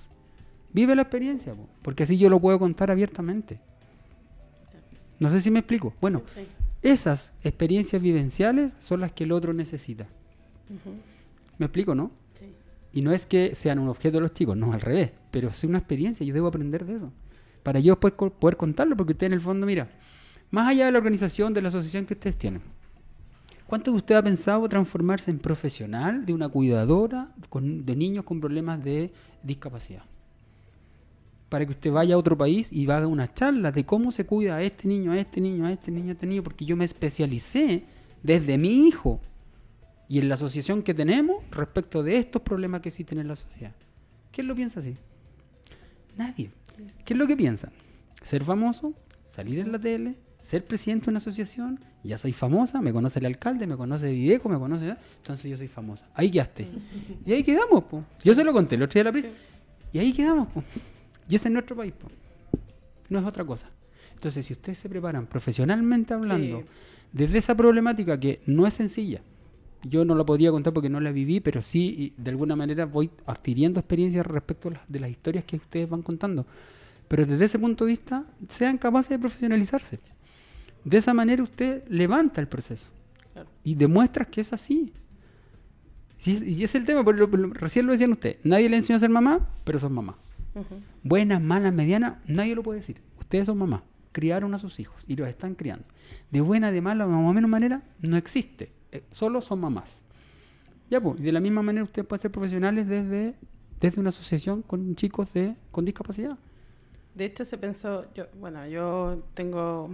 Vive 0.71 0.95
la 0.95 1.01
experiencia, 1.01 1.53
po, 1.53 1.67
porque 1.81 2.03
así 2.03 2.17
yo 2.17 2.29
lo 2.29 2.39
puedo 2.39 2.57
contar 2.59 2.91
abiertamente. 2.91 3.59
No 5.19 5.29
sé 5.31 5.41
si 5.41 5.51
me 5.51 5.59
explico. 5.59 5.93
Bueno, 5.99 6.21
Sí. 6.33 6.41
esas 6.83 7.33
experiencias 7.43 8.01
vivenciales 8.01 8.73
son 8.79 9.01
las 9.01 9.11
que 9.11 9.23
el 9.25 9.31
otro 9.31 9.51
necesita. 9.53 10.07
¿Me 11.57 11.65
explico, 11.65 11.95
no? 11.95 12.11
Sí. 12.35 12.45
Y 12.93 13.01
no 13.01 13.11
es 13.11 13.25
que 13.25 13.55
sean 13.55 13.79
un 13.79 13.89
objeto 13.89 14.21
los 14.21 14.33
chicos, 14.33 14.55
no, 14.55 14.71
al 14.73 14.81
revés. 14.81 15.11
Pero 15.31 15.49
es 15.49 15.63
una 15.63 15.79
experiencia, 15.79 16.25
yo 16.25 16.33
debo 16.33 16.47
aprender 16.47 16.85
de 16.85 16.97
eso. 16.97 17.11
Para 17.63 17.79
yo 17.79 17.99
co- 17.99 18.29
poder 18.29 18.55
contarlo, 18.55 18.95
porque 18.95 19.13
usted 19.13 19.27
en 19.27 19.33
el 19.33 19.41
fondo, 19.41 19.65
mira, 19.65 19.89
más 20.51 20.67
allá 20.69 20.85
de 20.85 20.91
la 20.91 20.99
organización, 20.99 21.53
de 21.53 21.61
la 21.61 21.67
asociación 21.69 22.05
que 22.05 22.13
ustedes 22.13 22.37
tienen, 22.37 22.61
¿cuánto 23.69 23.91
de 23.91 23.97
usted 23.97 24.15
ha 24.15 24.23
pensado 24.23 24.67
transformarse 24.67 25.29
en 25.29 25.37
profesional 25.37 26.25
de 26.25 26.33
una 26.33 26.49
cuidadora 26.49 27.31
de 27.51 27.95
niños 27.95 28.25
con 28.25 28.41
problemas 28.41 28.83
de 28.83 29.13
discapacidad? 29.43 30.01
Para 31.49 31.65
que 31.65 31.71
usted 31.71 31.91
vaya 31.91 32.15
a 32.15 32.17
otro 32.17 32.35
país 32.35 32.73
y 32.73 32.89
haga 32.89 33.05
una 33.05 33.31
charla 33.31 33.71
de 33.71 33.85
cómo 33.85 34.11
se 34.11 34.25
cuida 34.25 34.55
a 34.55 34.63
este 34.63 34.87
niño, 34.87 35.11
a 35.11 35.19
este 35.19 35.39
niño, 35.39 35.67
a 35.67 35.71
este 35.71 35.91
niño, 35.91 36.09
a 36.09 36.11
este 36.13 36.25
niño, 36.25 36.43
porque 36.43 36.65
yo 36.65 36.75
me 36.75 36.85
especialicé 36.85 37.83
desde 38.23 38.57
mi 38.57 38.87
hijo 38.87 39.21
y 40.07 40.17
en 40.17 40.29
la 40.29 40.35
asociación 40.35 40.81
que 40.81 40.95
tenemos 40.95 41.43
respecto 41.51 42.01
de 42.01 42.17
estos 42.17 42.41
problemas 42.41 42.81
que 42.81 42.89
existen 42.89 43.19
en 43.19 43.27
la 43.27 43.35
sociedad. 43.35 43.75
¿Quién 44.31 44.47
lo 44.47 44.55
piensa 44.55 44.79
así? 44.79 44.97
Nadie. 46.17 46.49
¿Qué 47.05 47.13
es 47.13 47.19
lo 47.19 47.27
que 47.27 47.37
piensan? 47.37 47.71
Ser 48.23 48.43
famoso, 48.43 48.95
salir 49.29 49.59
en 49.59 49.71
la 49.71 49.77
tele, 49.77 50.15
ser 50.49 50.65
presidente 50.65 51.05
de 51.05 51.09
una 51.11 51.17
asociación, 51.19 51.79
ya 52.03 52.17
soy 52.17 52.33
famosa, 52.33 52.81
me 52.81 52.91
conoce 52.91 53.19
el 53.19 53.25
alcalde, 53.27 53.67
me 53.67 53.77
conoce 53.77 54.11
Videco, 54.11 54.49
me 54.49 54.57
conoce, 54.57 54.95
entonces 55.17 55.49
yo 55.51 55.55
soy 55.55 55.67
famosa. 55.67 56.07
Ahí 56.15 56.31
quedaste. 56.31 56.67
Y 57.25 57.33
ahí 57.33 57.43
quedamos, 57.43 57.83
po. 57.83 58.03
Yo 58.23 58.33
se 58.33 58.43
lo 58.43 58.51
conté 58.51 58.75
el 58.75 58.83
otro 58.83 58.93
día 58.95 59.01
a 59.03 59.05
la 59.05 59.11
prensa. 59.11 59.29
Y 59.93 59.99
ahí 59.99 60.11
quedamos, 60.11 60.47
po. 60.47 60.63
Y 61.29 61.35
ese 61.35 61.49
es 61.49 61.53
nuestro 61.53 61.75
país, 61.75 61.93
po. 61.93 62.07
No 63.09 63.19
es 63.19 63.25
otra 63.25 63.45
cosa. 63.45 63.69
Entonces, 64.15 64.45
si 64.45 64.53
ustedes 64.53 64.79
se 64.79 64.89
preparan 64.89 65.27
profesionalmente 65.27 66.13
hablando 66.15 66.59
Sí. 66.61 66.65
desde 67.13 67.37
esa 67.37 67.55
problemática 67.55 68.19
que 68.19 68.41
no 68.47 68.65
es 68.65 68.73
sencilla, 68.73 69.21
yo 69.83 70.03
no 70.03 70.15
la 70.15 70.25
podría 70.25 70.49
contar 70.51 70.73
porque 70.73 70.89
no 70.89 70.99
la 70.99 71.11
viví, 71.11 71.39
pero 71.41 71.61
sí, 71.61 71.95
y 72.17 72.21
de 72.21 72.31
alguna 72.31 72.55
manera 72.55 72.85
voy 72.85 73.11
adquiriendo 73.27 73.79
experiencias 73.79 74.25
respecto 74.25 74.69
a 74.69 74.71
las- 74.71 74.81
de 74.87 74.99
las 74.99 75.11
historias 75.11 75.45
que 75.45 75.57
ustedes 75.57 75.87
van 75.87 76.01
contando. 76.01 76.45
Pero 77.07 77.25
desde 77.25 77.45
ese 77.45 77.59
punto 77.59 77.85
de 77.85 77.89
vista, 77.91 78.25
sean 78.49 78.77
capaces 78.79 79.09
de 79.11 79.19
profesionalizarse. 79.19 79.99
De 80.83 80.97
esa 80.97 81.13
manera 81.13 81.43
usted 81.43 81.83
levanta 81.87 82.41
el 82.41 82.47
proceso 82.47 82.87
Claro. 83.33 83.49
y 83.63 83.75
demuestras 83.75 84.27
que 84.27 84.41
es 84.41 84.53
así. 84.53 84.93
Sí, 86.17 86.37
y 86.45 86.63
es 86.63 86.75
el 86.75 86.85
tema, 86.85 87.03
porque 87.03 87.25
recién 87.53 87.85
lo 87.85 87.93
decían 87.93 88.11
ustedes. 88.11 88.37
Nadie 88.43 88.67
le 88.69 88.77
enseñó 88.77 88.97
a 88.97 88.99
ser 88.99 89.09
mamá, 89.09 89.47
pero 89.63 89.79
son 89.79 89.93
mamás. 89.93 90.15
Ujú. 90.55 90.75
Buenas, 91.03 91.41
malas, 91.41 91.73
medianas, 91.73 92.17
nadie 92.27 92.55
lo 92.55 92.63
puede 92.63 92.79
decir. 92.79 93.01
Ustedes 93.19 93.45
son 93.45 93.57
mamás, 93.57 93.83
criaron 94.11 94.53
a 94.53 94.57
sus 94.57 94.79
hijos 94.79 95.01
y 95.07 95.15
los 95.15 95.27
están 95.29 95.55
criando. 95.55 95.85
De 96.31 96.41
buena, 96.41 96.71
de 96.71 96.81
mala 96.81 97.05
o 97.05 97.09
más 97.09 97.29
o 97.29 97.33
menos 97.33 97.49
manera, 97.49 97.83
no 98.01 98.17
existe. 98.17 98.71
Eh, 98.91 99.03
solo 99.11 99.41
son 99.41 99.61
mamás. 99.61 99.99
Ya, 100.89 100.99
pues, 100.99 101.21
de 101.21 101.31
la 101.31 101.39
misma 101.39 101.61
manera 101.61 101.83
ustedes 101.83 102.07
pueden 102.07 102.21
ser 102.21 102.31
profesionales 102.31 102.87
desde, 102.87 103.35
desde 103.79 103.99
una 104.01 104.09
asociación 104.09 104.61
con 104.63 104.95
chicos 104.95 105.31
de, 105.33 105.55
con 105.71 105.85
discapacidad. 105.85 106.37
De 107.15 107.25
hecho, 107.25 107.45
se 107.45 107.57
pensó, 107.57 108.11
yo, 108.13 108.25
bueno, 108.39 108.67
yo 108.67 109.23
tengo, 109.35 109.89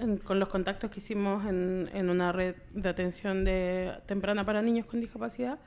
en- 0.00 0.18
con 0.18 0.38
los 0.40 0.48
contactos 0.48 0.90
que 0.90 0.98
hicimos 1.00 1.44
en, 1.46 1.88
en 1.92 2.10
una 2.10 2.32
red 2.32 2.54
de 2.72 2.88
atención 2.88 3.44
de 3.44 3.92
temprana 4.06 4.44
para 4.44 4.62
niños 4.62 4.86
con 4.86 5.00
discapacidad, 5.00 5.58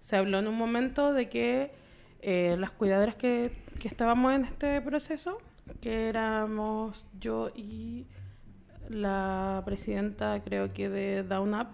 se 0.00 0.16
habló 0.16 0.38
en 0.38 0.48
un 0.48 0.56
momento 0.56 1.12
de 1.12 1.28
que 1.28 1.70
eh, 2.20 2.56
las 2.58 2.70
cuidadoras 2.70 3.14
que, 3.16 3.52
que 3.80 3.88
estábamos 3.88 4.32
en 4.34 4.44
este 4.44 4.80
proceso, 4.80 5.38
que 5.80 6.08
éramos 6.08 7.06
yo 7.20 7.50
y 7.54 8.06
la 8.88 9.62
presidenta, 9.64 10.40
creo 10.44 10.72
que 10.72 10.88
de 10.88 11.22
Down 11.22 11.54
Up, 11.54 11.68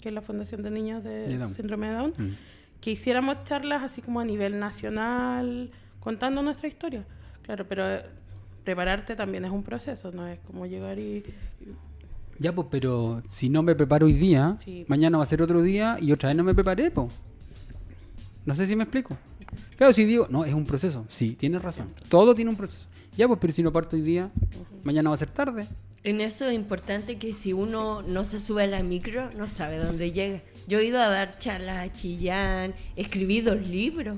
que 0.00 0.08
es 0.08 0.14
la 0.14 0.20
Fundación 0.22 0.62
de 0.62 0.70
Niños 0.70 1.02
de. 1.04 1.48
Síndrome 1.50 1.88
de 1.88 1.94
Down, 1.94 2.14
Mm. 2.16 2.36
que 2.80 2.90
hiciéramos 2.92 3.44
charlas 3.44 3.82
así 3.82 4.02
como 4.02 4.20
a 4.20 4.24
nivel 4.24 4.58
nacional, 4.58 5.70
contando 6.00 6.42
nuestra 6.42 6.68
historia. 6.68 7.04
Claro, 7.42 7.66
pero 7.68 8.02
prepararte 8.64 9.16
también 9.16 9.44
es 9.44 9.50
un 9.50 9.62
proceso, 9.62 10.10
no 10.12 10.26
es 10.26 10.38
como 10.40 10.66
llegar 10.66 10.98
y... 10.98 11.24
Ya, 12.38 12.54
pues, 12.54 12.68
pero 12.70 13.22
si 13.28 13.50
no 13.50 13.62
me 13.62 13.74
preparo 13.74 14.06
hoy 14.06 14.14
día, 14.14 14.56
Sí. 14.64 14.84
mañana 14.88 15.18
va 15.18 15.24
a 15.24 15.26
ser 15.26 15.42
otro 15.42 15.60
día 15.62 15.98
y 16.00 16.10
otra 16.12 16.28
vez 16.30 16.36
no 16.36 16.44
me 16.44 16.54
preparé, 16.54 16.90
pues. 16.90 17.12
No 18.46 18.54
sé 18.54 18.66
si 18.66 18.74
me 18.76 18.84
explico. 18.84 19.16
Claro, 19.76 19.92
si 19.92 20.04
digo, 20.04 20.26
no, 20.30 20.44
es 20.44 20.54
un 20.54 20.64
proceso. 20.64 21.04
Sí, 21.08 21.32
tienes 21.34 21.60
razón. 21.60 21.88
Todo 22.08 22.34
tiene 22.34 22.50
un 22.50 22.56
proceso. 22.56 22.86
Ya, 23.16 23.26
pues, 23.28 23.38
pero 23.40 23.52
si 23.52 23.62
no 23.62 23.72
parto 23.72 23.96
hoy 23.96 24.02
día, 24.02 24.30
mañana 24.84 25.10
va 25.10 25.14
a 25.16 25.18
ser 25.18 25.28
tarde. 25.30 25.66
En 26.02 26.22
eso 26.22 26.46
es 26.46 26.54
importante 26.54 27.18
que 27.18 27.34
si 27.34 27.52
uno 27.52 28.00
no 28.00 28.24
se 28.24 28.40
sube 28.40 28.62
a 28.62 28.66
la 28.66 28.82
micro, 28.82 29.30
no 29.36 29.46
sabe 29.46 29.76
dónde 29.78 30.12
llega. 30.12 30.40
Yo 30.66 30.78
he 30.78 30.86
ido 30.86 30.98
a 30.98 31.08
dar 31.08 31.38
charlas 31.38 31.86
a 31.90 31.92
Chillán, 31.92 32.72
he 32.96 33.02
escribido 33.02 33.54
libros. 33.54 34.16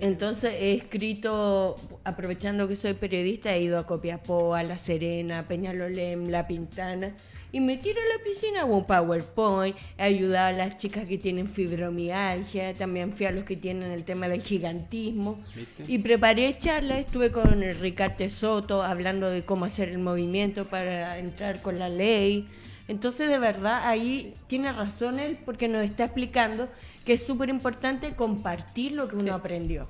Entonces 0.00 0.54
he 0.58 0.74
escrito, 0.74 1.76
aprovechando 2.04 2.68
que 2.68 2.76
soy 2.76 2.94
periodista, 2.94 3.54
he 3.54 3.62
ido 3.62 3.78
a 3.78 3.86
Copiapó, 3.86 4.54
a 4.54 4.62
La 4.62 4.78
Serena, 4.78 5.46
Peñalolén, 5.48 6.30
La 6.30 6.46
Pintana, 6.46 7.14
y 7.50 7.60
me 7.60 7.78
tiro 7.78 7.98
a 8.00 8.18
la 8.18 8.22
piscina, 8.22 8.60
hago 8.60 8.76
un 8.76 8.84
PowerPoint, 8.84 9.74
he 9.96 10.02
ayudado 10.02 10.48
a 10.48 10.52
las 10.52 10.76
chicas 10.76 11.06
que 11.06 11.16
tienen 11.16 11.48
fibromialgia, 11.48 12.74
también 12.74 13.12
fui 13.12 13.24
a 13.24 13.30
los 13.30 13.44
que 13.44 13.56
tienen 13.56 13.90
el 13.90 14.04
tema 14.04 14.28
del 14.28 14.42
gigantismo, 14.42 15.38
¿Viste? 15.54 15.84
y 15.90 15.98
preparé 15.98 16.58
charlas, 16.58 17.00
estuve 17.00 17.32
con 17.32 17.62
el 17.62 17.78
Ricarte 17.78 18.28
Soto 18.28 18.82
hablando 18.82 19.30
de 19.30 19.44
cómo 19.44 19.64
hacer 19.64 19.88
el 19.88 19.98
movimiento 19.98 20.66
para 20.66 21.18
entrar 21.18 21.62
con 21.62 21.78
la 21.78 21.88
ley. 21.88 22.46
Entonces, 22.86 23.28
de 23.28 23.38
verdad, 23.38 23.82
ahí 23.84 24.34
tiene 24.46 24.72
razón 24.72 25.18
él 25.18 25.38
porque 25.44 25.68
nos 25.68 25.84
está 25.84 26.04
explicando 26.04 26.68
que 27.08 27.14
es 27.14 27.24
súper 27.26 27.48
importante 27.48 28.14
compartir 28.14 28.92
lo 28.92 29.08
que 29.08 29.16
uno 29.16 29.32
aprendió. 29.32 29.88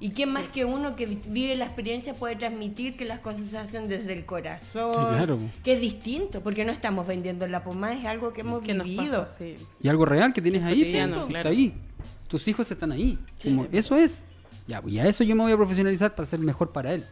Y 0.00 0.10
quién 0.10 0.30
más 0.30 0.48
que 0.48 0.66
uno 0.66 0.96
que 0.96 1.06
vi- 1.06 1.18
vive 1.26 1.56
la 1.56 1.64
experiencia 1.64 2.12
puede 2.12 2.36
transmitir 2.36 2.94
que 2.94 3.06
las 3.06 3.20
cosas 3.20 3.46
se 3.46 3.56
hacen 3.56 3.88
desde 3.88 4.12
el 4.12 4.26
corazón, 4.26 4.92
Sí, 4.92 5.00
claro. 5.00 5.38
que 5.64 5.72
es 5.72 5.80
distinto, 5.80 6.42
porque 6.42 6.66
no 6.66 6.70
estamos 6.72 7.06
vendiendo 7.06 7.46
la 7.46 7.64
pomada, 7.64 7.94
es 7.94 8.04
algo 8.04 8.34
que 8.34 8.42
hemos 8.42 8.62
¿Qué 8.62 8.74
nos 8.74 8.86
vivido. 8.86 9.22
pasa? 9.22 9.38
Sí. 9.38 9.54
Y 9.82 9.88
algo 9.88 10.04
real 10.04 10.34
que 10.34 10.42
tienes 10.42 10.62
ahí, 10.62 10.92
claro. 10.92 11.26
está 11.26 11.48
ahí. 11.48 11.72
Tus 12.28 12.46
hijos 12.48 12.70
están 12.70 12.92
ahí. 12.92 13.18
Como, 13.42 13.66
eso 13.72 13.96
es. 13.96 14.22
Ya, 14.66 14.82
y 14.86 14.98
a 14.98 15.06
eso 15.06 15.24
yo 15.24 15.34
me 15.34 15.44
voy 15.44 15.52
a 15.52 15.56
profesionalizar 15.56 16.14
para 16.14 16.26
ser 16.26 16.38
mejor 16.40 16.70
para 16.70 16.92
él. 16.92 17.02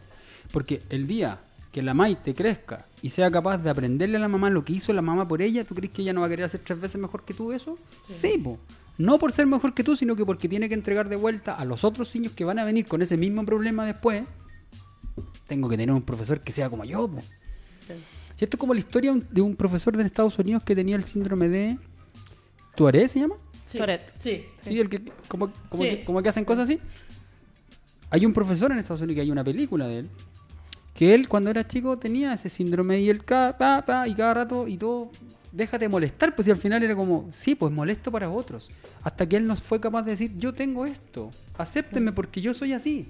Porque 0.53 0.83
el 0.91 1.07
día 1.07 1.39
que 1.71 1.81
la 1.81 1.93
Maite 1.93 2.33
crezca 2.33 2.85
y 3.01 3.09
sea 3.09 3.29
capaz 3.29 3.57
de 3.57 3.69
aprenderle 3.69 4.17
a 4.17 4.19
la 4.21 4.27
mamá 4.27 4.49
lo 4.49 4.63
que 4.63 4.73
hizo 4.73 4.93
la 4.93 5.01
mamá 5.01 5.27
por 5.27 5.41
ella, 5.41 5.63
¿tú 5.63 5.75
crees 5.75 5.91
que 5.93 6.01
ella 6.01 6.13
no 6.13 6.21
va 6.21 6.27
a 6.27 6.29
querer 6.29 6.45
hacer 6.45 6.61
tres 6.63 6.79
veces 6.79 6.99
mejor 6.99 7.23
que 7.25 7.33
tú 7.33 7.51
eso? 7.51 7.77
Sí, 8.09 8.37
po. 8.37 8.57
No 8.97 9.19
por 9.19 9.31
ser 9.31 9.45
mejor 9.45 9.73
que 9.73 9.83
tú, 9.83 9.95
sino 9.95 10.15
que 10.15 10.25
porque 10.25 10.49
tiene 10.49 10.67
que 10.69 10.73
entregar 10.73 11.07
de 11.07 11.15
vuelta 11.17 11.53
a 11.55 11.65
los 11.65 11.83
otros 11.83 12.13
niños 12.15 12.33
que 12.33 12.45
van 12.45 12.57
a 12.57 12.63
venir 12.63 12.85
con 12.87 13.01
ese 13.01 13.15
mismo 13.17 13.45
problema 13.45 13.85
después. 13.85 14.23
Tengo 15.45 15.69
que 15.69 15.77
tener 15.77 15.93
un 15.93 16.01
profesor 16.01 16.41
que 16.41 16.51
sea 16.51 16.69
como 16.69 16.83
yo, 16.83 17.07
po. 17.07 17.21
Sí. 17.21 17.93
Y 18.39 18.43
esto 18.43 18.57
es 18.57 18.59
como 18.59 18.73
la 18.73 18.79
historia 18.79 19.15
de 19.29 19.41
un 19.41 19.55
profesor 19.55 19.95
de 19.95 20.03
Estados 20.03 20.37
Unidos 20.39 20.63
que 20.63 20.75
tenía 20.75 20.95
el 20.95 21.03
síndrome 21.03 21.47
de 21.47 21.77
Tuareg, 22.75 23.07
¿se 23.09 23.19
llama? 23.19 23.35
Sí, 23.71 23.77
Tourette. 23.77 24.13
sí. 24.19 24.45
Sí, 24.63 24.79
el 24.79 24.89
que 24.89 25.01
como, 25.27 25.51
como, 25.69 25.83
Sí. 25.83 25.89
que, 25.89 26.05
como 26.05 26.21
que 26.23 26.29
hacen 26.29 26.45
cosas 26.45 26.65
así. 26.65 26.79
Hay 28.09 28.25
un 28.25 28.33
profesor 28.33 28.71
en 28.71 28.77
Estados 28.77 29.01
Unidos 29.01 29.15
que 29.15 29.21
hay 29.21 29.31
una 29.31 29.43
película 29.43 29.87
de 29.87 29.99
él. 29.99 30.09
Que 30.97 31.13
él 31.13 31.29
cuando 31.29 31.51
era 31.51 31.67
chico 31.67 31.97
tenía 31.97 32.33
ese 32.33 32.49
síndrome 32.49 32.99
y 32.99 33.09
él 33.09 33.23
cada, 33.23 33.55
pa, 33.55 33.85
pa, 33.85 34.07
y 34.07 34.15
cada 34.15 34.33
rato 34.33 34.67
y 34.67 34.77
todo, 34.77 35.11
déjate 35.51 35.85
de 35.85 35.89
molestar, 35.89 36.35
pues 36.35 36.47
y 36.47 36.51
al 36.51 36.57
final 36.57 36.81
era 36.81 36.95
como, 36.95 37.29
sí, 37.31 37.53
pues 37.53 37.71
molesto 37.71 38.11
para 38.11 38.31
otros. 38.31 38.69
Hasta 39.03 39.29
que 39.29 39.37
él 39.37 39.45
no 39.45 39.55
fue 39.55 39.79
capaz 39.79 40.01
de 40.01 40.11
decir, 40.11 40.31
yo 40.37 40.53
tengo 40.53 40.87
esto, 40.87 41.29
acéptenme 41.55 42.11
porque 42.11 42.41
yo 42.41 42.55
soy 42.55 42.73
así. 42.73 43.07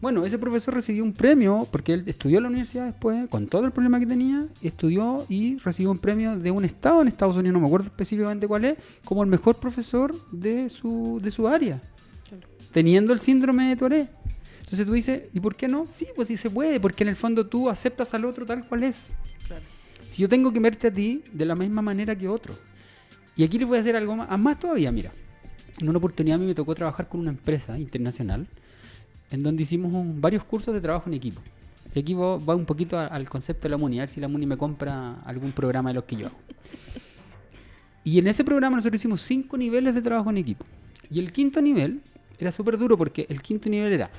Bueno, 0.00 0.24
ese 0.24 0.38
profesor 0.38 0.74
recibió 0.74 1.02
un 1.02 1.12
premio 1.12 1.66
porque 1.72 1.94
él 1.94 2.04
estudió 2.06 2.36
en 2.36 2.44
la 2.44 2.48
universidad 2.50 2.86
después, 2.86 3.28
con 3.28 3.48
todo 3.48 3.64
el 3.64 3.72
problema 3.72 3.98
que 3.98 4.06
tenía, 4.06 4.46
estudió 4.62 5.26
y 5.28 5.58
recibió 5.58 5.90
un 5.90 5.98
premio 5.98 6.38
de 6.38 6.52
un 6.52 6.64
estado 6.64 7.02
en 7.02 7.08
Estados 7.08 7.36
Unidos, 7.36 7.54
no 7.54 7.60
me 7.60 7.66
acuerdo 7.66 7.86
específicamente 7.86 8.46
cuál 8.46 8.64
es, 8.64 8.78
como 9.04 9.24
el 9.24 9.28
mejor 9.28 9.56
profesor 9.56 10.14
de 10.30 10.70
su, 10.70 11.18
de 11.20 11.32
su 11.32 11.48
área, 11.48 11.82
teniendo 12.70 13.12
el 13.12 13.18
síndrome 13.18 13.70
de 13.70 13.76
Tourette. 13.76 14.10
Entonces 14.68 14.84
tú 14.86 14.92
dices, 14.92 15.22
¿y 15.32 15.40
por 15.40 15.56
qué 15.56 15.66
no? 15.66 15.86
Sí, 15.90 16.06
pues 16.14 16.28
sí 16.28 16.36
se 16.36 16.50
puede, 16.50 16.78
porque 16.78 17.02
en 17.02 17.08
el 17.08 17.16
fondo 17.16 17.46
tú 17.46 17.70
aceptas 17.70 18.12
al 18.12 18.26
otro 18.26 18.44
tal 18.44 18.68
cual 18.68 18.82
es. 18.82 19.16
Claro. 19.46 19.62
Si 20.10 20.20
yo 20.20 20.28
tengo 20.28 20.52
que 20.52 20.60
verte 20.60 20.88
a 20.88 20.92
ti 20.92 21.24
de 21.32 21.46
la 21.46 21.54
misma 21.54 21.80
manera 21.80 22.14
que 22.14 22.28
otro. 22.28 22.54
Y 23.34 23.44
aquí 23.44 23.58
les 23.58 23.66
voy 23.66 23.78
a 23.78 23.80
hacer 23.80 23.96
algo 23.96 24.14
más, 24.16 24.38
más 24.38 24.58
todavía, 24.60 24.92
mira. 24.92 25.10
En 25.80 25.88
una 25.88 25.96
oportunidad 25.96 26.36
a 26.36 26.38
mí 26.38 26.44
me 26.46 26.54
tocó 26.54 26.74
trabajar 26.74 27.08
con 27.08 27.20
una 27.20 27.30
empresa 27.30 27.78
internacional 27.78 28.46
en 29.30 29.42
donde 29.42 29.62
hicimos 29.62 29.90
un- 29.94 30.20
varios 30.20 30.44
cursos 30.44 30.74
de 30.74 30.82
trabajo 30.82 31.08
en 31.08 31.14
equipo. 31.14 31.40
Y 31.94 32.00
aquí 32.00 32.12
va, 32.12 32.36
va 32.36 32.54
un 32.54 32.66
poquito 32.66 32.98
a- 32.98 33.06
al 33.06 33.26
concepto 33.30 33.62
de 33.62 33.70
la 33.70 33.78
MUNI, 33.78 34.00
a 34.00 34.02
ver 34.02 34.08
si 34.10 34.20
la 34.20 34.28
MUNI 34.28 34.44
me 34.44 34.58
compra 34.58 35.14
algún 35.24 35.52
programa 35.52 35.88
de 35.90 35.94
los 35.94 36.04
que 36.04 36.16
yo 36.16 36.26
hago. 36.26 36.36
Y 38.04 38.18
en 38.18 38.26
ese 38.26 38.44
programa 38.44 38.76
nosotros 38.76 39.00
hicimos 39.00 39.22
cinco 39.22 39.56
niveles 39.56 39.94
de 39.94 40.02
trabajo 40.02 40.28
en 40.28 40.36
equipo. 40.38 40.66
Y 41.10 41.18
el 41.20 41.32
quinto 41.32 41.62
nivel 41.62 42.02
era 42.38 42.52
súper 42.52 42.76
duro 42.76 42.98
porque 42.98 43.26
el 43.30 43.40
quinto 43.40 43.68
nivel 43.70 43.92
era 43.92 44.10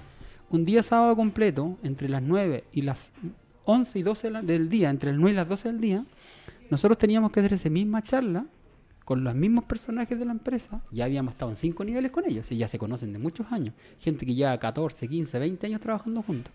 un 0.51 0.65
día 0.65 0.83
sábado 0.83 1.15
completo, 1.15 1.77
entre 1.83 2.09
las 2.09 2.21
9 2.21 2.63
y 2.73 2.81
las 2.81 3.11
11 3.65 3.99
y 3.99 4.03
12 4.03 4.27
de 4.27 4.31
la- 4.31 4.41
del 4.41 4.69
día, 4.69 4.89
entre 4.89 5.11
las 5.11 5.19
9 5.19 5.33
y 5.33 5.35
las 5.35 5.47
12 5.47 5.69
del 5.69 5.79
día, 5.81 6.05
nosotros 6.69 6.97
teníamos 6.97 7.31
que 7.31 7.39
hacer 7.39 7.53
esa 7.53 7.69
misma 7.69 8.01
charla 8.03 8.45
con 9.05 9.23
los 9.23 9.33
mismos 9.35 9.63
personajes 9.65 10.17
de 10.19 10.25
la 10.25 10.31
empresa. 10.31 10.81
Ya 10.91 11.05
habíamos 11.05 11.33
estado 11.33 11.51
en 11.51 11.57
cinco 11.57 11.83
niveles 11.83 12.11
con 12.11 12.25
ellos, 12.25 12.51
y 12.51 12.57
ya 12.57 12.67
se 12.67 12.77
conocen 12.77 13.11
de 13.13 13.19
muchos 13.19 13.51
años. 13.51 13.73
Gente 13.99 14.25
que 14.25 14.35
lleva 14.35 14.57
14, 14.59 15.07
15, 15.07 15.39
20 15.39 15.65
años 15.67 15.81
trabajando 15.81 16.21
juntos. 16.21 16.53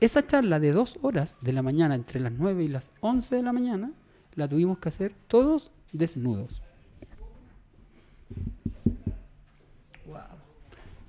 Esa 0.00 0.26
charla 0.26 0.60
de 0.60 0.72
dos 0.72 0.98
horas 1.02 1.38
de 1.40 1.52
la 1.52 1.62
mañana, 1.62 1.94
entre 1.94 2.20
las 2.20 2.32
9 2.32 2.64
y 2.64 2.68
las 2.68 2.90
11 3.00 3.34
de 3.36 3.42
la 3.42 3.52
mañana, 3.52 3.92
la 4.34 4.46
tuvimos 4.48 4.78
que 4.78 4.88
hacer 4.90 5.14
todos 5.26 5.72
desnudos. 5.92 6.62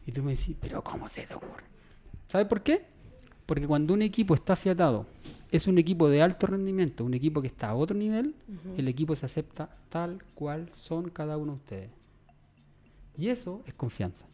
Y 0.05 0.11
tú 0.11 0.23
me 0.23 0.35
decís, 0.35 0.55
pero 0.59 0.83
¿cómo 0.83 1.07
se 1.07 1.21
te 1.27 1.35
ocurre? 1.35 1.68
¿Sabes 2.29 2.47
por 2.47 2.61
qué? 2.61 2.83
Porque 3.47 3.65
cuando 3.65 3.95
un 3.95 4.03
equipo 4.03 4.35
está 4.35 4.53
afiatado, 4.53 5.07
es 5.51 5.65
un 5.65 5.79
equipo 5.79 6.07
de 6.07 6.21
alto 6.21 6.45
rendimiento, 6.45 7.03
un 7.03 7.15
equipo 7.15 7.41
que 7.41 7.47
está 7.47 7.69
a 7.69 7.75
otro 7.75 7.97
nivel, 7.97 8.35
el 8.77 8.87
equipo 8.87 9.15
se 9.15 9.25
acepta 9.25 9.67
tal 9.89 10.23
cual 10.35 10.69
son 10.71 11.09
cada 11.09 11.37
uno 11.37 11.53
de 11.53 11.57
ustedes. 11.57 11.89
Y 13.17 13.29
eso 13.29 13.63
es 13.65 13.73
confianza. 13.73 14.27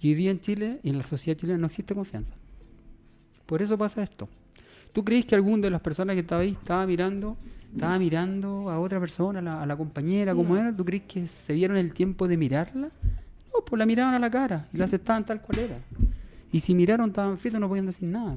Y 0.00 0.10
hoy 0.10 0.14
día 0.14 0.30
en 0.30 0.40
Chile 0.40 0.78
y 0.84 0.90
en 0.90 0.98
la 0.98 1.02
sociedad 1.02 1.36
chilena 1.36 1.58
no 1.58 1.66
existe 1.66 1.92
confianza. 1.92 2.34
Por 3.46 3.62
eso 3.62 3.76
pasa 3.76 4.00
esto. 4.00 4.28
¿Tú 4.92 5.04
crees 5.04 5.26
que 5.26 5.34
algún 5.34 5.60
de 5.60 5.70
las 5.70 5.80
personas 5.80 6.14
que 6.14 6.20
estaba 6.20 6.42
ahí 6.42 6.52
estaba 6.52 6.86
mirando, 6.86 7.36
estaba 7.72 7.98
mirando 7.98 8.70
a 8.70 8.78
otra 8.78 9.00
persona, 9.00 9.40
a 9.40 9.42
la, 9.42 9.62
a 9.62 9.66
la 9.66 9.76
compañera, 9.76 10.36
como 10.36 10.56
era? 10.56 10.74
¿Tú 10.74 10.84
crees 10.84 11.02
que 11.02 11.26
se 11.26 11.52
dieron 11.52 11.76
el 11.76 11.92
tiempo 11.92 12.28
de 12.28 12.36
mirarla? 12.36 12.90
No, 13.52 13.64
pues 13.66 13.76
la 13.76 13.86
miraban 13.86 14.14
a 14.14 14.20
la 14.20 14.30
cara 14.30 14.68
y 14.72 14.76
la 14.76 14.84
aceptaban 14.84 15.26
tal 15.26 15.42
cual 15.42 15.58
era. 15.58 15.78
Y 16.52 16.60
si 16.60 16.74
miraron, 16.74 17.10
estaban 17.10 17.38
fritos, 17.38 17.60
no 17.60 17.68
podían 17.68 17.86
decir 17.86 18.08
nada. 18.08 18.36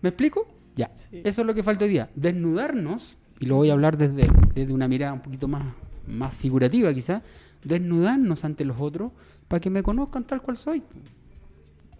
¿Me 0.00 0.10
explico? 0.10 0.46
Ya. 0.76 0.90
Sí. 0.94 1.22
Eso 1.24 1.40
es 1.40 1.46
lo 1.46 1.54
que 1.54 1.62
falta 1.62 1.84
hoy 1.84 1.90
día. 1.90 2.10
Desnudarnos, 2.14 3.16
y 3.40 3.46
lo 3.46 3.56
voy 3.56 3.70
a 3.70 3.72
hablar 3.72 3.96
desde, 3.96 4.28
desde 4.54 4.72
una 4.72 4.88
mirada 4.88 5.12
un 5.12 5.22
poquito 5.22 5.48
más 5.48 5.64
más 6.06 6.34
figurativa 6.34 6.92
quizás, 6.92 7.22
desnudarnos 7.62 8.44
ante 8.44 8.64
los 8.64 8.80
otros 8.80 9.12
para 9.48 9.60
que 9.60 9.70
me 9.70 9.82
conozcan 9.82 10.24
tal 10.24 10.42
cual 10.42 10.56
soy. 10.56 10.82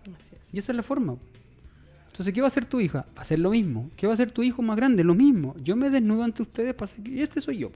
Así 0.02 0.34
es. 0.40 0.54
Y 0.54 0.58
esa 0.58 0.72
es 0.72 0.76
la 0.76 0.82
forma. 0.82 1.16
Entonces, 2.08 2.32
¿qué 2.32 2.40
va 2.40 2.46
a 2.46 2.48
hacer 2.48 2.66
tu 2.66 2.80
hija? 2.80 3.06
Va 3.16 3.18
a 3.18 3.20
hacer 3.22 3.38
lo 3.38 3.50
mismo. 3.50 3.90
¿Qué 3.96 4.06
va 4.06 4.12
a 4.12 4.14
hacer 4.14 4.30
tu 4.30 4.42
hijo 4.42 4.62
más 4.62 4.76
grande? 4.76 5.02
Lo 5.02 5.14
mismo. 5.14 5.56
Yo 5.62 5.74
me 5.74 5.90
desnudo 5.90 6.22
ante 6.22 6.42
ustedes 6.42 6.74
para 6.74 6.84
hacer 6.84 7.02
que 7.02 7.22
este 7.22 7.40
soy 7.40 7.58
yo. 7.58 7.72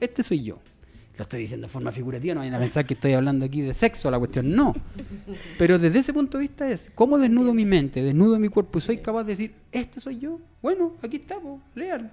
Este 0.00 0.22
soy 0.22 0.42
yo. 0.42 0.58
Lo 1.16 1.22
estoy 1.22 1.40
diciendo 1.40 1.66
de 1.66 1.72
forma 1.72 1.92
figurativa, 1.92 2.34
no 2.34 2.40
vayan 2.40 2.56
a 2.56 2.58
pensar 2.58 2.84
que 2.84 2.92
estoy 2.94 3.14
hablando 3.14 3.46
aquí 3.46 3.62
de 3.62 3.72
sexo, 3.72 4.10
la 4.10 4.18
cuestión 4.18 4.54
no. 4.54 4.74
Pero 5.56 5.78
desde 5.78 5.98
ese 6.00 6.12
punto 6.12 6.36
de 6.36 6.42
vista 6.42 6.68
es, 6.68 6.90
¿cómo 6.94 7.16
desnudo 7.18 7.54
mi 7.54 7.64
mente? 7.64 8.02
Desnudo 8.02 8.38
mi 8.38 8.48
cuerpo 8.48 8.78
y 8.78 8.82
soy 8.82 8.98
capaz 8.98 9.24
de 9.24 9.30
decir, 9.32 9.54
este 9.72 9.98
soy 9.98 10.18
yo. 10.18 10.38
Bueno, 10.60 10.92
aquí 11.02 11.16
estamos, 11.16 11.62
lean. 11.74 12.10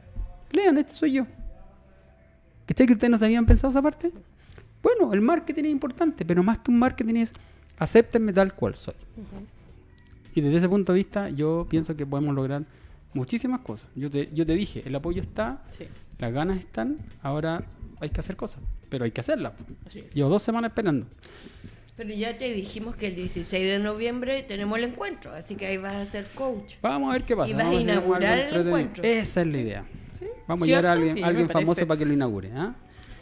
Lean, 0.51 0.78
este 0.78 0.93
soy 0.95 1.12
yo. 1.14 1.28
¿Cachai 2.66 2.88
que 2.88 2.93
ustedes 2.93 3.12
no 3.12 3.18
se 3.18 3.26
habían 3.26 3.45
pensado 3.45 3.72
esa 3.72 3.82
parte? 3.82 4.12
Bueno, 4.82 5.14
el 5.14 5.20
marketing 5.22 5.66
es 5.66 5.72
importante, 5.72 6.24
pero 6.26 6.41
más 6.43 6.60
que 6.60 6.72
un 6.72 6.80
marketing 6.80 7.16
es, 7.16 7.34
acéptenme 7.78 8.32
tal 8.32 8.54
cual 8.54 8.76
soy. 8.76 8.95
Y 10.36 10.41
desde 10.41 10.58
ese 10.58 10.70
punto 10.70 10.93
de 10.93 10.97
vista, 10.99 11.30
yo 11.30 11.68
pienso 11.70 11.95
que 11.95 12.06
podemos 12.06 12.34
lograr 12.34 12.64
muchísimas 13.14 13.60
cosas. 13.60 13.88
Yo 13.95 14.10
te, 14.10 14.30
yo 14.34 14.45
te 14.45 14.54
dije, 14.54 14.82
el 14.86 14.95
apoyo 14.95 15.22
está, 15.22 15.62
Sí. 15.78 15.86
las 16.20 16.32
ganas 16.32 16.58
están, 16.60 16.97
ahora 17.22 17.64
hay 17.99 18.10
que 18.10 18.20
hacer 18.20 18.36
cosas, 18.36 18.62
pero 18.94 19.06
hay 19.06 19.12
que 19.12 19.22
es. 19.22 20.14
Llevo 20.14 20.30
dos 20.30 20.44
semanas 20.44 20.70
esperando. 20.70 21.08
Pero 21.98 22.14
ya 22.14 22.38
te 22.38 22.54
dijimos 22.54 22.96
que 22.96 23.08
el 23.08 23.16
16 23.16 23.64
de 23.64 23.80
noviembre 23.80 24.44
tenemos 24.44 24.78
el 24.78 24.84
encuentro, 24.84 25.34
así 25.34 25.56
que 25.56 25.66
ahí 25.66 25.78
vas 25.78 25.96
a 25.96 26.06
ser 26.06 26.28
coach. 26.36 26.76
Vamos 26.80 27.10
a 27.10 27.14
ver 27.14 27.24
qué 27.24 27.36
pasa. 27.36 27.50
Y 27.50 27.54
vas 27.54 27.64
a 27.64 27.70
vamos 27.70 27.82
inaugurar 27.82 28.38
el 28.38 28.68
encuentro. 28.68 29.04
Esa 29.04 29.41
es 29.41 29.48
la 29.48 29.58
idea. 29.58 29.86
Vamos 30.48 30.64
a 30.64 30.66
llevar 30.68 30.86
a 30.86 30.91
alguien, 30.91 31.18
Sí, 31.18 31.24
alguien 31.24 31.50
famoso 31.50 31.88
para 31.88 31.98
que 31.98 32.06
lo 32.06 32.14
inaugure. 32.14 32.52
¿ah? 32.54 32.76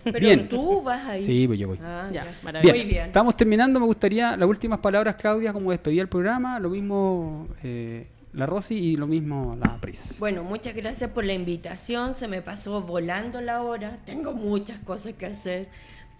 Pero 0.03 0.19
Bien. 0.19 0.49
tú 0.49 0.81
vas 0.81 1.05
a 1.05 1.17
ir. 1.17 1.23
Sí, 1.23 1.47
pues 1.47 1.57
yo 1.57 1.69
voy. 1.69 1.79
Ah, 1.81 2.09
Ya. 2.11 2.25
Bien, 2.61 2.75
Muy 2.75 2.85
bien. 2.85 3.05
estamos 3.05 3.37
terminando. 3.37 3.79
Me 3.79 3.85
gustaría 3.85 4.35
las 4.35 4.49
últimas 4.49 4.79
palabras, 4.79 5.15
Claudia, 5.15 5.53
como 5.53 5.71
despedía 5.71 6.01
el 6.01 6.09
programa. 6.09 6.59
Lo 6.59 6.69
mismo 6.69 7.47
eh, 7.63 8.07
la 8.33 8.45
Rosy 8.45 8.75
y 8.75 8.97
lo 8.97 9.07
mismo 9.07 9.55
la 9.55 9.77
Pris. 9.77 10.17
Bueno, 10.19 10.43
muchas 10.43 10.75
gracias 10.75 11.09
por 11.11 11.25
la 11.25 11.33
invitación. 11.33 12.15
Se 12.15 12.27
me 12.27 12.41
pasó 12.41 12.81
volando 12.81 13.41
la 13.41 13.61
hora. 13.61 13.99
Tengo 14.05 14.33
muchas 14.33 14.79
cosas 14.79 15.13
que 15.13 15.25
hacer, 15.25 15.69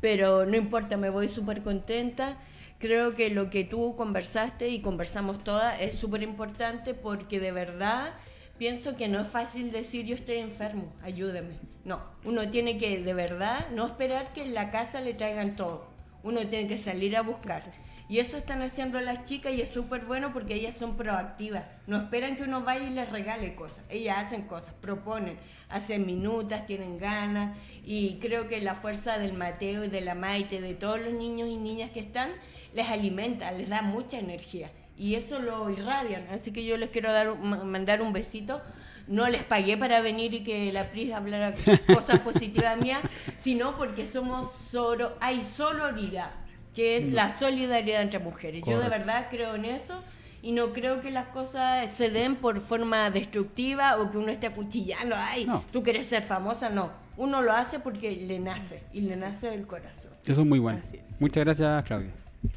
pero 0.01 0.45
no 0.45 0.57
importa, 0.57 0.97
me 0.97 1.09
voy 1.09 1.28
súper 1.28 1.62
contenta. 1.64 2.38
Creo 2.80 3.14
que 3.14 3.30
lo 3.30 3.49
que 3.49 3.64
tú 3.64 3.95
conversaste 3.95 4.70
y 4.70 4.82
conversamos 4.82 5.43
todas 5.43 5.80
es 5.80 5.95
súper 5.95 6.24
importante 6.24 6.93
porque 6.93 7.39
de 7.39 7.51
verdad 7.51 8.14
pienso 8.57 8.95
que 8.95 9.07
no 9.07 9.20
es 9.20 9.28
fácil 9.28 9.72
decir 9.72 10.05
yo 10.05 10.16
estoy 10.16 10.38
enfermo, 10.38 10.91
ayúdeme. 11.03 11.55
No, 11.86 12.01
uno 12.26 12.49
tiene 12.49 12.78
que 12.78 13.01
de 13.01 13.14
verdad 13.14 13.68
no 13.72 13.86
esperar 13.86 14.34
que 14.34 14.43
en 14.43 14.53
la 14.53 14.72
casa 14.72 14.99
le 15.01 15.14
traigan 15.14 15.55
todo. 15.55 15.88
Uno 16.24 16.47
tiene 16.47 16.68
que 16.68 16.78
salir 16.78 17.16
a 17.18 17.22
buscar. 17.22 17.64
Y 18.12 18.20
eso 18.20 18.36
están 18.36 18.62
haciendo 18.62 18.99
las 18.99 19.24
chicas 19.24 19.53
y 19.53 19.62
es 19.62 19.70
súper 19.70 20.03
bueno 20.03 20.34
porque 20.34 20.55
ellas 20.55 20.76
son 20.76 20.97
proactivas. 20.97 21.64
No 21.88 21.95
esperan 21.95 22.36
que 22.36 22.43
uno 22.43 22.62
vaya 22.62 22.86
y 22.86 22.89
les 22.89 23.09
regale 23.09 23.55
cosas. 23.55 23.86
Ellas 23.88 24.26
hacen 24.26 24.41
cosas, 24.41 24.74
proponen, 24.82 25.38
hacen 25.70 26.05
minutas, 26.05 26.66
tienen 26.66 26.99
ganas. 26.99 27.57
Y 27.86 28.20
creo 28.20 28.49
que 28.49 28.59
la 28.59 28.76
fuerza 28.76 29.18
del 29.18 29.32
Mateo 29.32 29.86
y 29.86 29.88
de 29.88 30.01
la 30.01 30.14
Maite, 30.14 30.59
de 30.59 30.74
todos 30.74 30.99
los 30.99 31.14
niños 31.14 31.47
y 31.47 31.55
niñas 31.55 31.91
que 31.91 32.01
están, 32.01 32.32
les 32.74 32.89
alimenta, 32.89 33.49
les 33.53 33.70
da 33.70 33.82
mucha 33.82 34.20
energía. 34.20 34.72
Y 34.97 35.16
eso 35.16 35.39
lo 35.39 35.70
irradian. 35.70 36.28
Así 36.32 36.51
que 36.51 36.66
yo 36.66 36.76
les 36.76 36.89
quiero 36.89 37.14
dar, 37.14 37.38
mandar 37.38 38.01
un 38.01 38.12
besito. 38.12 38.62
No 39.07 39.30
les 39.30 39.45
pagué 39.45 39.78
para 39.78 40.01
venir 40.01 40.34
y 40.34 40.43
que 40.43 40.70
la 40.74 40.91
Pris 40.91 41.14
hablara 41.14 41.53
cosas 41.88 42.20
positivas 42.20 42.78
mías, 42.78 42.99
sino 43.38 43.78
porque 43.78 44.05
somos 44.05 44.53
solo, 44.53 45.14
hay 45.22 45.45
sororidad, 45.45 46.32
que 46.76 46.97
es 46.97 47.11
la 47.11 47.38
solidaridad 47.38 48.01
entre 48.01 48.19
mujeres. 48.19 48.63
Yo 48.65 48.80
de 48.80 48.89
verdad 48.89 49.28
creo 49.30 49.55
en 49.55 49.65
eso 49.65 50.01
y 50.41 50.51
no 50.53 50.74
creo 50.74 51.01
que 51.01 51.11
las 51.11 51.28
cosas 51.28 51.93
se 51.93 52.09
den 52.09 52.36
por 52.36 52.61
forma 52.61 53.09
destructiva 53.11 53.97
o 53.97 54.09
que 54.11 54.17
uno 54.17 54.32
esté 54.32 54.47
acuchillando, 54.47 55.15
ay, 55.17 55.45
No. 55.45 55.63
tú 55.72 55.84
quieres 55.84 56.05
ser 56.07 56.24
famosa, 56.24 56.69
no. 56.69 56.91
Uno 57.17 57.41
lo 57.41 57.51
hace 57.51 57.80
porque 57.80 58.11
le 58.15 58.39
nace 58.39 58.82
y 58.93 59.01
le 59.01 59.15
nace 59.17 59.49
del 59.49 59.67
corazón. 59.67 60.11
Eso 60.26 60.41
es 60.41 60.47
muy 60.47 60.59
bueno. 60.59 60.82
Es. 60.91 60.99
Muchas 61.19 61.43
gracias, 61.43 61.84
Claudia. 61.84 62.09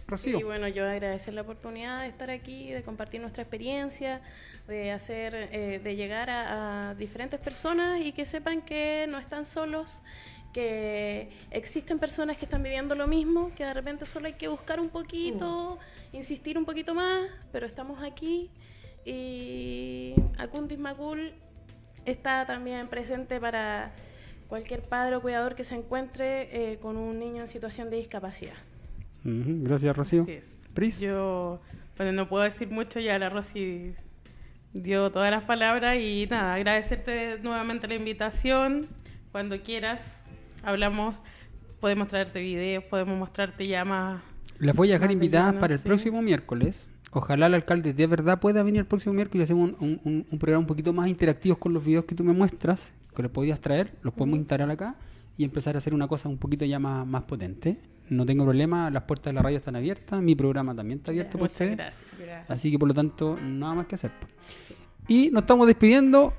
Rocío. 0.06 0.38
Sí, 0.38 0.44
bueno, 0.44 0.66
yo 0.68 0.88
agradecer 0.88 1.34
la 1.34 1.42
oportunidad 1.42 2.00
de 2.00 2.08
estar 2.08 2.30
aquí, 2.30 2.70
de 2.70 2.82
compartir 2.82 3.20
nuestra 3.20 3.42
experiencia, 3.42 4.22
de 4.66 4.90
hacer, 4.92 5.34
eh, 5.52 5.78
de 5.82 5.96
llegar 5.96 6.30
a, 6.30 6.90
a 6.90 6.94
diferentes 6.94 7.38
personas 7.38 8.00
y 8.00 8.12
que 8.12 8.24
sepan 8.24 8.62
que 8.62 9.06
no 9.10 9.18
están 9.18 9.44
solos, 9.44 10.02
que 10.54 11.28
existen 11.50 11.98
personas 11.98 12.38
que 12.38 12.46
están 12.46 12.62
viviendo 12.62 12.94
lo 12.94 13.06
mismo, 13.06 13.50
que 13.54 13.64
de 13.64 13.74
repente 13.74 14.06
solo 14.06 14.26
hay 14.26 14.34
que 14.34 14.48
buscar 14.48 14.80
un 14.80 14.88
poquito, 14.88 15.78
insistir 16.12 16.56
un 16.56 16.64
poquito 16.64 16.94
más, 16.94 17.28
pero 17.52 17.66
estamos 17.66 18.02
aquí 18.02 18.50
y 19.04 20.14
Acundis 20.38 20.78
Macul 20.78 21.34
está 22.06 22.46
también 22.46 22.88
presente 22.88 23.40
para 23.40 23.92
cualquier 24.48 24.82
padre 24.82 25.16
o 25.16 25.20
cuidador 25.20 25.56
que 25.56 25.64
se 25.64 25.74
encuentre 25.74 26.72
eh, 26.72 26.78
con 26.78 26.96
un 26.96 27.18
niño 27.18 27.40
en 27.42 27.46
situación 27.48 27.90
de 27.90 27.96
discapacidad. 27.96 28.54
Gracias, 29.24 29.96
Rocío. 29.96 30.26
Pris. 30.72 31.00
Yo, 31.00 31.60
bueno, 31.96 32.12
no 32.12 32.28
puedo 32.28 32.44
decir 32.44 32.70
mucho, 32.70 33.00
ya 33.00 33.18
la 33.18 33.28
Rosy 33.28 33.94
dio 34.72 35.10
todas 35.10 35.30
las 35.30 35.44
palabras 35.44 35.96
y 35.98 36.26
nada, 36.30 36.54
agradecerte 36.54 37.38
nuevamente 37.42 37.88
la 37.88 37.94
invitación. 37.94 38.88
Cuando 39.32 39.60
quieras, 39.62 40.23
hablamos, 40.64 41.16
podemos 41.80 42.08
traerte 42.08 42.40
videos, 42.40 42.84
podemos 42.84 43.18
mostrarte 43.18 43.64
ya 43.64 43.84
más. 43.84 44.22
Las 44.58 44.74
voy 44.76 44.90
a 44.90 44.94
dejar 44.94 45.10
invitadas 45.12 45.48
lleno, 45.50 45.60
para 45.60 45.74
el 45.74 45.80
sí. 45.80 45.86
próximo 45.86 46.22
miércoles. 46.22 46.88
Ojalá 47.12 47.46
el 47.46 47.54
alcalde 47.54 47.92
de 47.92 48.06
verdad 48.06 48.40
pueda 48.40 48.62
venir 48.62 48.80
el 48.80 48.86
próximo 48.86 49.12
miércoles 49.14 49.42
y 49.42 49.52
hacemos 49.52 49.70
un, 49.80 49.88
un- 49.88 50.00
un- 50.04 50.26
un 50.30 50.38
programa 50.38 50.60
un 50.60 50.66
poquito 50.66 50.92
más 50.92 51.08
interactivo 51.08 51.56
con 51.56 51.72
los 51.72 51.84
videos 51.84 52.04
que 52.06 52.14
tú 52.14 52.24
me 52.24 52.32
muestras, 52.32 52.92
que 53.14 53.22
los 53.22 53.30
podías 53.30 53.60
traer, 53.60 53.92
los 54.02 54.12
podemos 54.14 54.38
instalar 54.38 54.70
acá 54.70 54.96
y 55.36 55.44
empezar 55.44 55.74
a 55.74 55.78
hacer 55.78 55.94
una 55.94 56.08
cosa 56.08 56.28
un 56.28 56.38
poquito 56.38 56.64
ya 56.64 56.78
más, 56.78 57.06
más 57.06 57.22
potente. 57.22 57.78
No 58.10 58.26
tengo 58.26 58.44
problema, 58.44 58.90
las 58.90 59.04
puertas 59.04 59.32
de 59.32 59.34
la 59.36 59.42
radio 59.42 59.56
están 59.58 59.76
abiertas, 59.76 60.20
mi 60.20 60.34
programa 60.34 60.74
también 60.74 60.98
está 60.98 61.10
abierto 61.12 61.38
para 61.38 61.44
ustedes. 61.50 61.76
gracias. 61.76 62.50
Así 62.50 62.70
que 62.70 62.78
por 62.78 62.88
lo 62.88 62.94
tanto, 62.94 63.38
nada 63.40 63.74
más 63.74 63.86
que 63.86 63.94
hacer. 63.94 64.10
Y 65.08 65.30
nos 65.30 65.42
estamos 65.42 65.66
despidiendo. 65.66 66.34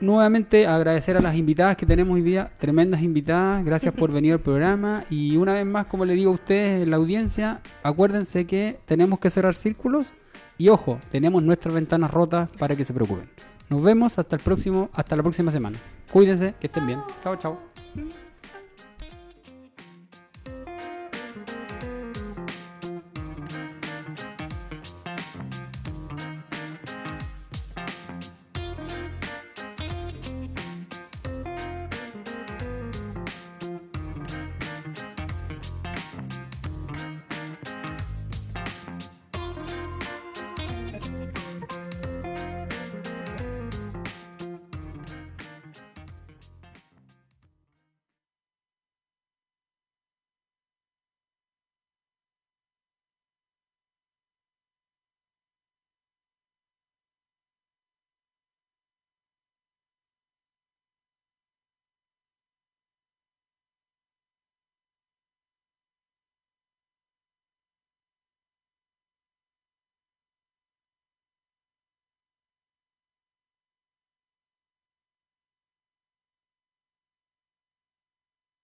Nuevamente 0.00 0.66
agradecer 0.66 1.18
a 1.18 1.20
las 1.20 1.36
invitadas 1.36 1.76
que 1.76 1.84
tenemos 1.84 2.14
hoy 2.14 2.22
día, 2.22 2.50
tremendas 2.58 3.02
invitadas, 3.02 3.62
gracias 3.64 3.92
por 3.92 4.10
venir 4.14 4.32
al 4.32 4.40
programa 4.40 5.04
y 5.10 5.36
una 5.36 5.52
vez 5.54 5.66
más, 5.66 5.86
como 5.86 6.06
le 6.06 6.14
digo 6.14 6.30
a 6.30 6.34
ustedes, 6.34 6.88
la 6.88 6.96
audiencia, 6.96 7.60
acuérdense 7.82 8.46
que 8.46 8.80
tenemos 8.86 9.18
que 9.18 9.28
cerrar 9.28 9.54
círculos 9.54 10.12
y 10.56 10.70
ojo, 10.70 10.98
tenemos 11.10 11.42
nuestras 11.42 11.74
ventanas 11.74 12.10
rotas 12.10 12.48
para 12.58 12.76
que 12.76 12.84
se 12.84 12.94
preocupen. 12.94 13.28
Nos 13.68 13.82
vemos 13.82 14.18
hasta 14.18 14.36
el 14.36 14.42
próximo, 14.42 14.88
hasta 14.94 15.16
la 15.16 15.22
próxima 15.22 15.52
semana. 15.52 15.78
Cuídense, 16.10 16.54
que 16.58 16.66
estén 16.66 16.86
bien. 16.86 17.00
Chao, 17.22 17.36
chao. 17.36 17.58